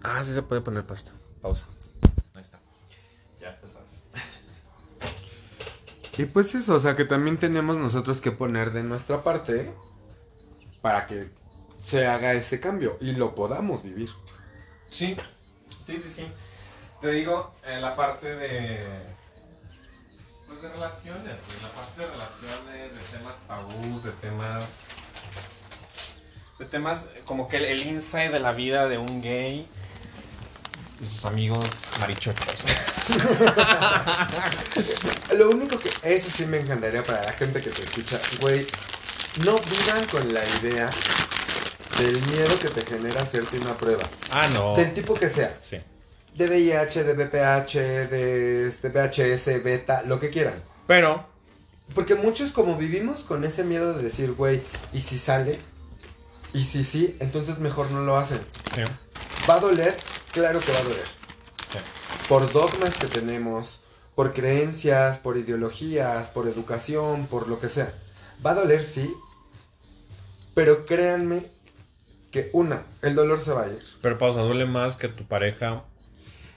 Ah, 0.03 0.23
sí 0.23 0.33
se 0.33 0.41
puede 0.41 0.61
poner 0.61 0.85
pasta. 0.85 1.11
Pausa. 1.41 1.65
Ahí 2.33 2.41
está. 2.41 2.59
Ya, 3.41 3.57
pues 3.59 3.73
sabes. 3.73 4.05
Y 6.17 6.25
pues 6.25 6.55
eso, 6.55 6.75
o 6.75 6.79
sea 6.79 6.95
que 6.95 7.05
también 7.05 7.37
tenemos 7.37 7.77
nosotros 7.77 8.21
que 8.21 8.31
poner 8.31 8.71
de 8.71 8.83
nuestra 8.83 9.23
parte 9.23 9.73
para 10.81 11.07
que 11.07 11.29
se 11.83 12.07
haga 12.07 12.33
ese 12.33 12.59
cambio 12.59 12.97
y 13.01 13.13
lo 13.13 13.35
podamos 13.35 13.83
vivir. 13.83 14.09
Sí, 14.89 15.17
sí, 15.79 15.97
sí, 15.97 16.09
sí. 16.09 16.27
Te 17.01 17.11
digo, 17.11 17.53
en 17.65 17.81
la 17.81 17.95
parte 17.95 18.35
de. 18.35 18.85
Pues 20.47 20.61
de 20.61 20.69
relaciones, 20.69 21.23
güey. 21.23 21.61
La 21.61 21.69
parte 21.69 22.01
de 22.01 22.07
relaciones, 22.07 22.93
de 22.93 23.17
temas 23.17 23.35
tabús, 23.47 24.03
de 24.03 24.11
temas. 24.11 24.87
De 26.57 26.65
temas 26.65 27.05
como 27.25 27.49
que 27.49 27.57
el, 27.57 27.65
el 27.65 27.85
insight 27.85 28.31
de 28.31 28.39
la 28.39 28.53
vida 28.53 28.87
de 28.87 28.97
un 28.97 29.21
gay 29.21 29.67
y 31.01 31.05
sus 31.05 31.25
amigos 31.25 31.83
marichochos. 31.99 32.65
Lo 35.37 35.49
único 35.49 35.77
que 35.79 35.89
eso 36.03 36.29
sí 36.35 36.45
me 36.45 36.59
encantaría 36.59 37.03
para 37.03 37.23
la 37.23 37.33
gente 37.33 37.61
que 37.61 37.69
te 37.69 37.81
escucha, 37.81 38.19
güey, 38.41 38.65
no 39.45 39.57
vivan 39.59 40.05
con 40.07 40.33
la 40.33 40.41
idea 40.61 40.89
del 41.99 42.21
miedo 42.23 42.57
que 42.59 42.69
te 42.69 42.85
genera 42.85 43.21
hacerte 43.21 43.57
una 43.59 43.75
prueba, 43.77 44.03
Ah, 44.31 44.47
no. 44.53 44.75
del 44.75 44.93
tipo 44.93 45.13
que 45.13 45.29
sea, 45.29 45.55
Sí. 45.59 45.77
de 46.35 46.45
VIH, 46.47 47.03
de 47.03 47.13
BPH, 47.13 47.73
de 48.09 48.67
este 48.67 48.89
VHS, 48.89 49.63
beta, 49.63 50.03
lo 50.05 50.19
que 50.19 50.29
quieran. 50.29 50.61
Pero. 50.87 51.27
Porque 51.93 52.15
muchos 52.15 52.51
como 52.51 52.77
vivimos 52.77 53.23
con 53.23 53.43
ese 53.43 53.63
miedo 53.63 53.93
de 53.93 54.03
decir, 54.03 54.31
güey, 54.33 54.61
¿y 54.91 55.01
si 55.01 55.19
sale? 55.19 55.57
¿Y 56.51 56.63
si 56.63 56.83
sí? 56.83 57.15
Entonces 57.19 57.59
mejor 57.59 57.91
no 57.91 58.01
lo 58.01 58.17
hacen. 58.17 58.39
Sí. 58.73 58.81
¿Va 59.49 59.55
a 59.55 59.59
doler? 59.59 59.95
Claro 60.31 60.59
que 60.59 60.71
va 60.71 60.79
a 60.79 60.83
doler. 60.83 61.14
Por 62.27 62.51
dogmas 62.51 62.97
que 62.97 63.07
tenemos, 63.07 63.79
por 64.15 64.33
creencias, 64.33 65.17
por 65.17 65.37
ideologías, 65.37 66.29
por 66.29 66.47
educación, 66.47 67.27
por 67.27 67.47
lo 67.47 67.59
que 67.59 67.69
sea. 67.69 67.93
Va 68.43 68.51
a 68.51 68.55
doler, 68.55 68.83
sí. 68.83 69.13
Pero 70.53 70.85
créanme 70.85 71.45
que 72.31 72.49
una, 72.53 72.83
el 73.01 73.15
dolor 73.15 73.39
se 73.41 73.53
va 73.53 73.63
a 73.63 73.67
ir. 73.67 73.83
Pero 74.01 74.17
pausa, 74.17 74.41
duele 74.41 74.65
más 74.65 74.95
que 74.95 75.07
tu 75.07 75.25
pareja 75.25 75.83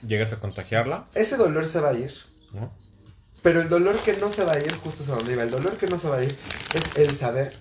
llegues 0.05 0.31
a 0.33 0.39
contagiarla, 0.39 1.07
Ese 1.13 1.37
dolor 1.37 1.65
se 1.65 1.81
va 1.81 1.89
a 1.89 1.93
ir. 1.93 2.13
¿no? 2.53 2.71
Pero 3.41 3.61
el 3.61 3.69
dolor 3.69 3.97
que 3.97 4.17
no 4.17 4.31
se 4.31 4.43
va 4.43 4.53
a 4.53 4.59
ir, 4.59 4.73
justo 4.77 5.03
es 5.03 5.09
a 5.09 5.15
donde 5.15 5.33
iba, 5.33 5.43
el 5.43 5.51
dolor 5.51 5.77
que 5.77 5.87
no 5.87 5.97
se 5.97 6.09
va 6.09 6.17
a 6.17 6.23
ir 6.23 6.35
es 6.73 6.97
el 6.97 7.15
saber 7.17 7.57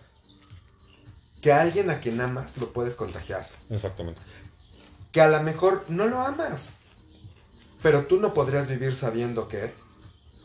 que 1.40 1.52
a 1.52 1.60
alguien 1.60 1.90
a 1.90 2.00
quien 2.00 2.20
amas 2.20 2.56
lo 2.56 2.72
puedes 2.72 2.96
contagiar. 2.96 3.48
Exactamente. 3.70 4.20
Que 5.12 5.20
a 5.20 5.28
lo 5.28 5.42
mejor 5.42 5.84
no 5.88 6.06
lo 6.06 6.20
amas, 6.20 6.77
pero 7.82 8.06
tú 8.06 8.18
no 8.18 8.34
podrías 8.34 8.68
vivir 8.68 8.94
sabiendo 8.94 9.48
que, 9.48 9.72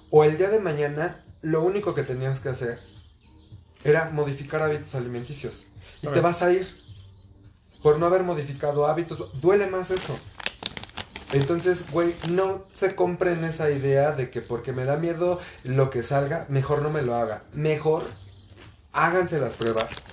o 0.09 0.23
el 0.23 0.37
día 0.37 0.49
de 0.49 0.59
mañana, 0.59 1.23
lo 1.41 1.63
único 1.63 1.95
que 1.95 2.03
tenías 2.03 2.39
que 2.39 2.49
hacer 2.49 2.79
era 3.83 4.09
modificar 4.11 4.61
hábitos 4.61 4.95
alimenticios. 4.95 5.65
Y 6.01 6.07
te 6.07 6.21
vas 6.21 6.41
a 6.41 6.51
ir 6.51 6.67
por 7.81 7.99
no 7.99 8.05
haber 8.05 8.23
modificado 8.23 8.87
hábitos. 8.87 9.41
Duele 9.41 9.67
más 9.67 9.91
eso. 9.91 10.15
Entonces, 11.33 11.89
güey, 11.91 12.13
no 12.29 12.65
se 12.73 12.95
compren 12.95 13.43
esa 13.43 13.71
idea 13.71 14.11
de 14.11 14.29
que 14.29 14.41
porque 14.41 14.71
me 14.71 14.85
da 14.85 14.97
miedo 14.97 15.39
lo 15.63 15.89
que 15.89 16.03
salga, 16.03 16.45
mejor 16.47 16.81
no 16.81 16.91
me 16.91 17.01
lo 17.01 17.15
haga. 17.15 17.43
Mejor 17.53 18.03
háganse 18.91 19.39
las 19.39 19.55
pruebas. 19.55 20.03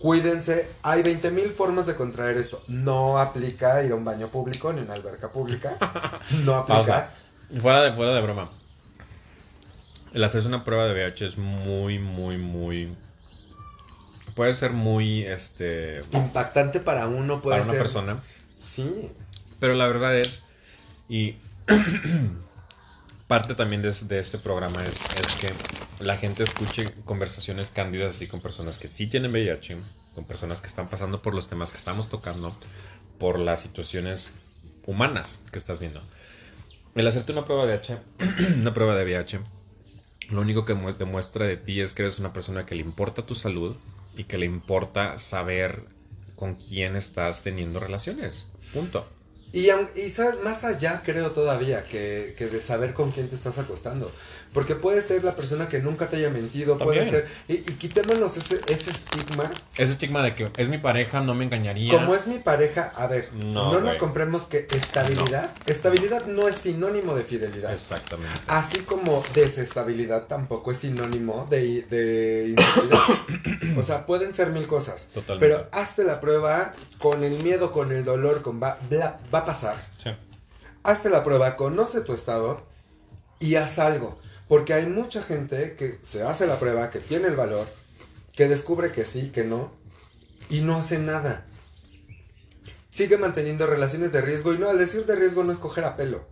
Cuídense. 0.00 0.70
Hay 0.82 1.02
20 1.02 1.30
mil 1.30 1.50
formas 1.50 1.86
de 1.86 1.94
contraer 1.94 2.38
esto. 2.38 2.62
No 2.68 3.18
aplica 3.18 3.82
ir 3.84 3.92
a 3.92 3.94
un 3.94 4.04
baño 4.04 4.28
público 4.28 4.72
ni 4.72 4.80
una 4.80 4.94
alberca 4.94 5.30
pública. 5.30 5.76
No 6.44 6.54
aplica. 6.54 6.74
Pausa. 6.74 7.10
Fuera 7.60 7.82
de, 7.82 7.92
fuera 7.92 8.14
de 8.14 8.22
broma. 8.22 8.48
El 10.14 10.24
hacerse 10.24 10.48
una 10.48 10.64
prueba 10.64 10.86
de 10.86 10.94
VIH 10.94 11.26
es 11.26 11.36
muy, 11.38 11.98
muy, 11.98 12.38
muy. 12.38 12.96
Puede 14.34 14.54
ser 14.54 14.70
muy, 14.72 15.24
este. 15.24 16.00
Impactante 16.12 16.80
para 16.80 17.06
uno 17.06 17.42
puede 17.42 17.58
para 17.58 17.64
una 17.64 17.72
ser. 17.74 17.82
persona. 17.82 18.22
Sí. 18.64 19.12
Pero 19.58 19.74
la 19.74 19.86
verdad 19.86 20.16
es. 20.16 20.42
Y. 21.10 21.36
parte 23.26 23.54
también 23.54 23.82
de, 23.82 23.92
de 23.92 24.18
este 24.18 24.38
programa 24.38 24.82
es, 24.84 24.98
es 25.20 25.36
que 25.36 25.52
la 26.00 26.16
gente 26.16 26.42
escuche 26.42 26.86
conversaciones 27.04 27.70
cándidas 27.70 28.16
así 28.16 28.26
con 28.26 28.40
personas 28.40 28.78
que 28.78 28.90
sí 28.90 29.06
tienen 29.06 29.30
VIH, 29.32 29.76
con 30.14 30.24
personas 30.24 30.60
que 30.60 30.66
están 30.68 30.88
pasando 30.88 31.22
por 31.22 31.34
los 31.34 31.48
temas 31.48 31.70
que 31.70 31.76
estamos 31.78 32.08
tocando, 32.08 32.56
por 33.18 33.38
las 33.38 33.60
situaciones 33.60 34.32
humanas 34.86 35.40
que 35.52 35.58
estás 35.58 35.78
viendo. 35.78 36.02
El 36.94 37.06
hacerte 37.06 37.32
una 37.32 37.44
prueba 37.44 37.66
de 37.66 37.74
VIH, 37.74 37.98
una 38.60 38.74
prueba 38.74 38.94
de 38.96 39.04
VIH, 39.04 39.40
lo 40.30 40.40
único 40.40 40.64
que 40.64 40.74
mu- 40.74 40.92
demuestra 40.92 41.46
de 41.46 41.56
ti 41.56 41.80
es 41.80 41.94
que 41.94 42.02
eres 42.02 42.18
una 42.18 42.32
persona 42.32 42.66
que 42.66 42.74
le 42.74 42.82
importa 42.82 43.26
tu 43.26 43.34
salud 43.34 43.76
y 44.16 44.24
que 44.24 44.38
le 44.38 44.46
importa 44.46 45.18
saber 45.18 45.84
con 46.36 46.56
quién 46.56 46.96
estás 46.96 47.42
teniendo 47.42 47.80
relaciones. 47.80 48.48
Punto. 48.72 49.06
Y, 49.52 49.68
y 49.68 50.12
más 50.44 50.62
allá 50.64 51.02
creo 51.04 51.32
todavía 51.32 51.82
que, 51.84 52.34
que 52.38 52.46
de 52.46 52.60
saber 52.60 52.94
con 52.94 53.10
quién 53.10 53.28
te 53.28 53.34
estás 53.34 53.58
acostando. 53.58 54.12
Porque 54.52 54.74
puede 54.74 55.00
ser 55.00 55.22
la 55.22 55.36
persona 55.36 55.68
que 55.68 55.78
nunca 55.78 56.08
te 56.08 56.16
haya 56.16 56.28
mentido, 56.28 56.76
puede 56.76 57.08
ser... 57.08 57.28
Y, 57.46 57.52
y 57.54 57.62
quitémonos 57.62 58.36
ese, 58.36 58.60
ese 58.68 58.90
estigma. 58.90 59.48
Ese 59.76 59.92
estigma 59.92 60.24
de 60.24 60.34
que 60.34 60.50
es 60.56 60.68
mi 60.68 60.78
pareja, 60.78 61.20
no 61.20 61.36
me 61.36 61.44
engañaría. 61.44 61.92
Como 61.92 62.16
es 62.16 62.26
mi 62.26 62.38
pareja, 62.40 62.92
a 62.96 63.06
ver, 63.06 63.32
No, 63.32 63.72
no, 63.72 63.80
nos 63.80 63.94
compremos 63.94 64.46
que 64.46 64.66
estabilidad, 64.72 65.52
estabilidad 65.66 66.26
no 66.26 66.48
es 66.48 66.56
sinónimo 66.56 67.14
de 67.14 67.22
fidelidad. 67.22 67.72
Exactamente. 67.72 68.32
Así 68.48 68.80
como 68.80 69.22
desestabilidad 69.34 70.26
tampoco 70.26 70.72
es 70.72 70.78
sinónimo 70.78 71.46
de, 71.48 71.82
de 71.82 72.48
inseguridad. 72.48 72.98
o 73.78 73.82
sea, 73.84 74.04
pueden 74.04 74.34
ser 74.34 74.48
mil 74.50 74.66
cosas. 74.66 75.10
Totalmente. 75.14 75.46
Pero 75.54 75.68
hazte 75.70 76.02
la 76.02 76.20
prueba 76.20 76.72
con 76.98 77.22
el 77.22 77.40
miedo, 77.42 77.70
con 77.70 77.92
el 77.92 78.04
dolor, 78.04 78.42
con 78.42 78.60
va, 78.60 78.78
bla- 78.90 79.18
va 79.32 79.38
a 79.40 79.44
pasar. 79.44 79.76
Sí. 80.02 80.10
Hazte 80.82 81.08
la 81.08 81.22
prueba, 81.22 81.54
conoce 81.54 82.00
tu 82.00 82.12
estado 82.14 82.66
y 83.38 83.54
haz 83.54 83.78
algo. 83.78 84.18
Porque 84.50 84.74
hay 84.74 84.84
mucha 84.86 85.22
gente 85.22 85.76
que 85.76 85.98
se 86.02 86.22
hace 86.24 86.46
la 86.46 86.58
prueba, 86.58 86.90
que 86.90 86.98
tiene 86.98 87.28
el 87.28 87.36
valor, 87.36 87.68
que 88.34 88.48
descubre 88.48 88.90
que 88.92 89.04
sí, 89.04 89.30
que 89.30 89.44
no, 89.44 89.72
y 90.50 90.60
no 90.60 90.76
hace 90.76 90.98
nada. 90.98 91.46
Sigue 92.90 93.16
manteniendo 93.16 93.66
relaciones 93.68 94.10
de 94.12 94.20
riesgo, 94.20 94.52
y 94.52 94.58
no, 94.58 94.68
al 94.68 94.76
decir 94.78 95.06
de 95.06 95.14
riesgo 95.14 95.44
no 95.44 95.52
es 95.52 95.58
coger 95.58 95.84
a 95.84 95.96
pelo. 95.96 96.26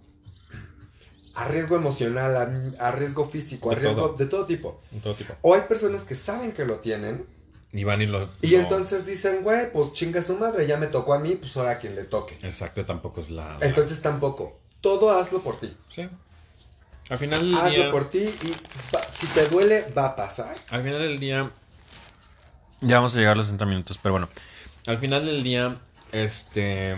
A 1.37 1.47
riesgo 1.47 1.77
emocional, 1.77 2.75
a, 2.81 2.89
a 2.89 2.91
riesgo 2.91 3.29
físico, 3.31 3.71
a 3.71 3.77
De 3.77 3.83
riesgo 3.83 4.07
todo. 4.09 4.17
de 4.17 4.27
todo 4.27 4.47
tipo. 4.47 4.81
Todo 5.01 5.15
tipo. 5.15 5.35
O 5.43 5.55
hay 5.55 5.61
personas 5.63 6.03
que 6.03 6.17
saben 6.17 6.51
que 6.51 6.65
lo 6.65 6.81
tienen, 6.81 7.25
Y 7.73 7.85
van 7.85 8.03
y 8.03 8.07
lo. 8.07 8.29
y 8.43 8.55
no. 8.57 8.59
entonces 8.63 9.07
dicen, 9.07 9.45
güey, 9.45 9.73
pues 9.73 9.93
chinga 9.93 10.21
su 10.23 10.35
madre, 10.37 10.67
ya 10.67 10.77
me 10.79 10.89
tocó 10.89 11.15
a 11.15 11.21
mí, 11.21 11.37
pues 11.37 11.57
ahora 11.57 11.71
a 11.73 11.79
quien 11.79 11.95
le 11.95 12.03
toque. 12.03 12.37
Exacto, 12.43 12.85
tampoco 12.85 13.21
es 13.21 13.31
la. 13.31 13.57
la- 13.61 13.67
Entonces 13.67 14.03
tampoco. 14.03 14.59
Todo 14.81 15.11
hazlo 15.13 15.41
por 15.43 15.61
ti. 15.61 15.77
Sí. 15.89 16.09
Al 17.09 17.19
final 17.19 17.41
del 17.41 17.55
Hazlo 17.57 17.71
día. 17.71 17.91
por 17.91 18.11
ti 18.11 18.19
y 18.19 18.51
va- 18.95 19.01
si 19.15 19.27
te 19.29 19.47
duele, 19.47 19.87
va 19.97 20.07
a 20.07 20.17
pasar. 20.17 20.55
Al 20.71 20.83
final 20.83 21.01
del 21.01 21.19
día. 21.19 21.51
Ya 22.81 22.97
vamos 22.97 23.15
a 23.15 23.19
llegar 23.19 23.33
a 23.33 23.37
los 23.37 23.47
60 23.47 23.65
minutos, 23.67 23.99
pero 24.03 24.13
bueno. 24.13 24.29
Al 24.87 24.99
final 24.99 25.25
del 25.27 25.43
día, 25.43 25.77
este. 26.13 26.93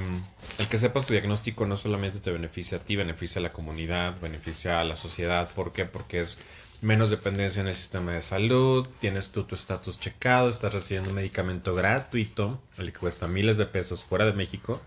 El 0.58 0.66
que 0.68 0.78
sepas 0.78 1.06
tu 1.06 1.12
diagnóstico 1.14 1.64
no 1.64 1.76
solamente 1.76 2.18
te 2.20 2.30
beneficia 2.30 2.78
a 2.78 2.80
ti, 2.80 2.96
beneficia 2.96 3.38
a 3.38 3.42
la 3.42 3.50
comunidad, 3.50 4.20
beneficia 4.20 4.80
a 4.80 4.84
la 4.84 4.96
sociedad. 4.96 5.48
¿Por 5.54 5.72
qué? 5.72 5.84
Porque 5.86 6.20
es 6.20 6.38
menos 6.82 7.08
dependencia 7.10 7.60
en 7.60 7.68
el 7.68 7.74
sistema 7.74 8.12
de 8.12 8.20
salud, 8.22 8.86
tienes 9.00 9.30
tú 9.30 9.44
tu 9.44 9.54
estatus 9.54 9.98
checado, 10.00 10.48
estás 10.48 10.72
recibiendo 10.74 11.10
un 11.10 11.16
medicamento 11.16 11.74
gratuito, 11.74 12.60
el 12.78 12.92
que 12.92 12.98
cuesta 12.98 13.26
miles 13.28 13.58
de 13.58 13.66
pesos 13.66 14.02
fuera 14.04 14.24
de 14.26 14.32
México. 14.32 14.80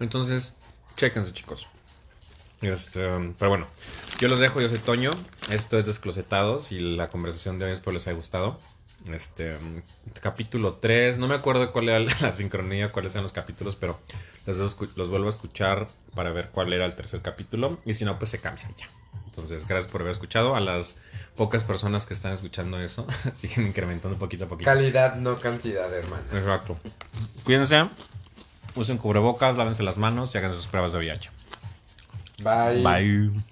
Entonces, 0.00 0.54
chéquense, 0.96 1.32
chicos. 1.32 1.68
Este, 2.62 3.00
pero 3.38 3.48
bueno, 3.48 3.66
yo 4.18 4.28
los 4.28 4.38
dejo, 4.38 4.60
yo 4.60 4.68
soy 4.68 4.78
Toño. 4.78 5.10
Esto 5.50 5.78
es 5.78 5.86
Desclosetados 5.86 6.72
y 6.72 6.80
la 6.80 7.08
conversación 7.10 7.58
de 7.58 7.66
hoy 7.66 7.72
espero 7.72 7.92
les 7.92 8.06
haya 8.06 8.16
gustado. 8.16 8.58
Este, 9.12 9.58
capítulo 10.22 10.74
3, 10.74 11.18
no 11.18 11.28
me 11.28 11.34
acuerdo 11.34 11.72
cuál 11.72 11.90
era 11.90 11.98
la 11.98 12.32
sincronía, 12.32 12.90
cuáles 12.90 13.14
eran 13.14 13.24
los 13.24 13.34
capítulos, 13.34 13.76
pero 13.76 14.00
los, 14.46 14.76
los 14.96 15.08
vuelvo 15.10 15.26
a 15.26 15.30
escuchar 15.30 15.88
para 16.14 16.30
ver 16.32 16.50
cuál 16.50 16.72
era 16.72 16.86
el 16.86 16.94
tercer 16.94 17.20
capítulo 17.20 17.80
y 17.84 17.94
si 17.94 18.04
no, 18.04 18.18
pues 18.18 18.30
se 18.30 18.40
cambia 18.40 18.70
ya. 18.78 18.88
Entonces, 19.26 19.66
gracias 19.66 19.90
por 19.90 20.00
haber 20.00 20.12
escuchado. 20.12 20.54
A 20.54 20.60
las 20.60 20.96
pocas 21.34 21.64
personas 21.64 22.06
que 22.06 22.14
están 22.14 22.32
escuchando 22.32 22.80
eso, 22.80 23.06
siguen 23.32 23.66
incrementando 23.66 24.16
poquito 24.16 24.44
a 24.44 24.48
poquito. 24.48 24.70
Calidad, 24.70 25.16
no 25.16 25.36
cantidad, 25.36 25.92
hermano. 25.92 26.24
Exacto. 26.32 26.78
Cuídense, 27.44 27.88
usen 28.76 28.96
cubrebocas, 28.96 29.56
lávense 29.56 29.82
las 29.82 29.98
manos 29.98 30.34
y 30.34 30.38
hagan 30.38 30.52
sus 30.52 30.68
pruebas 30.68 30.92
de 30.92 30.98
VIH. 30.98 31.30
Bye. 32.38 32.82
Bye. 32.82 33.44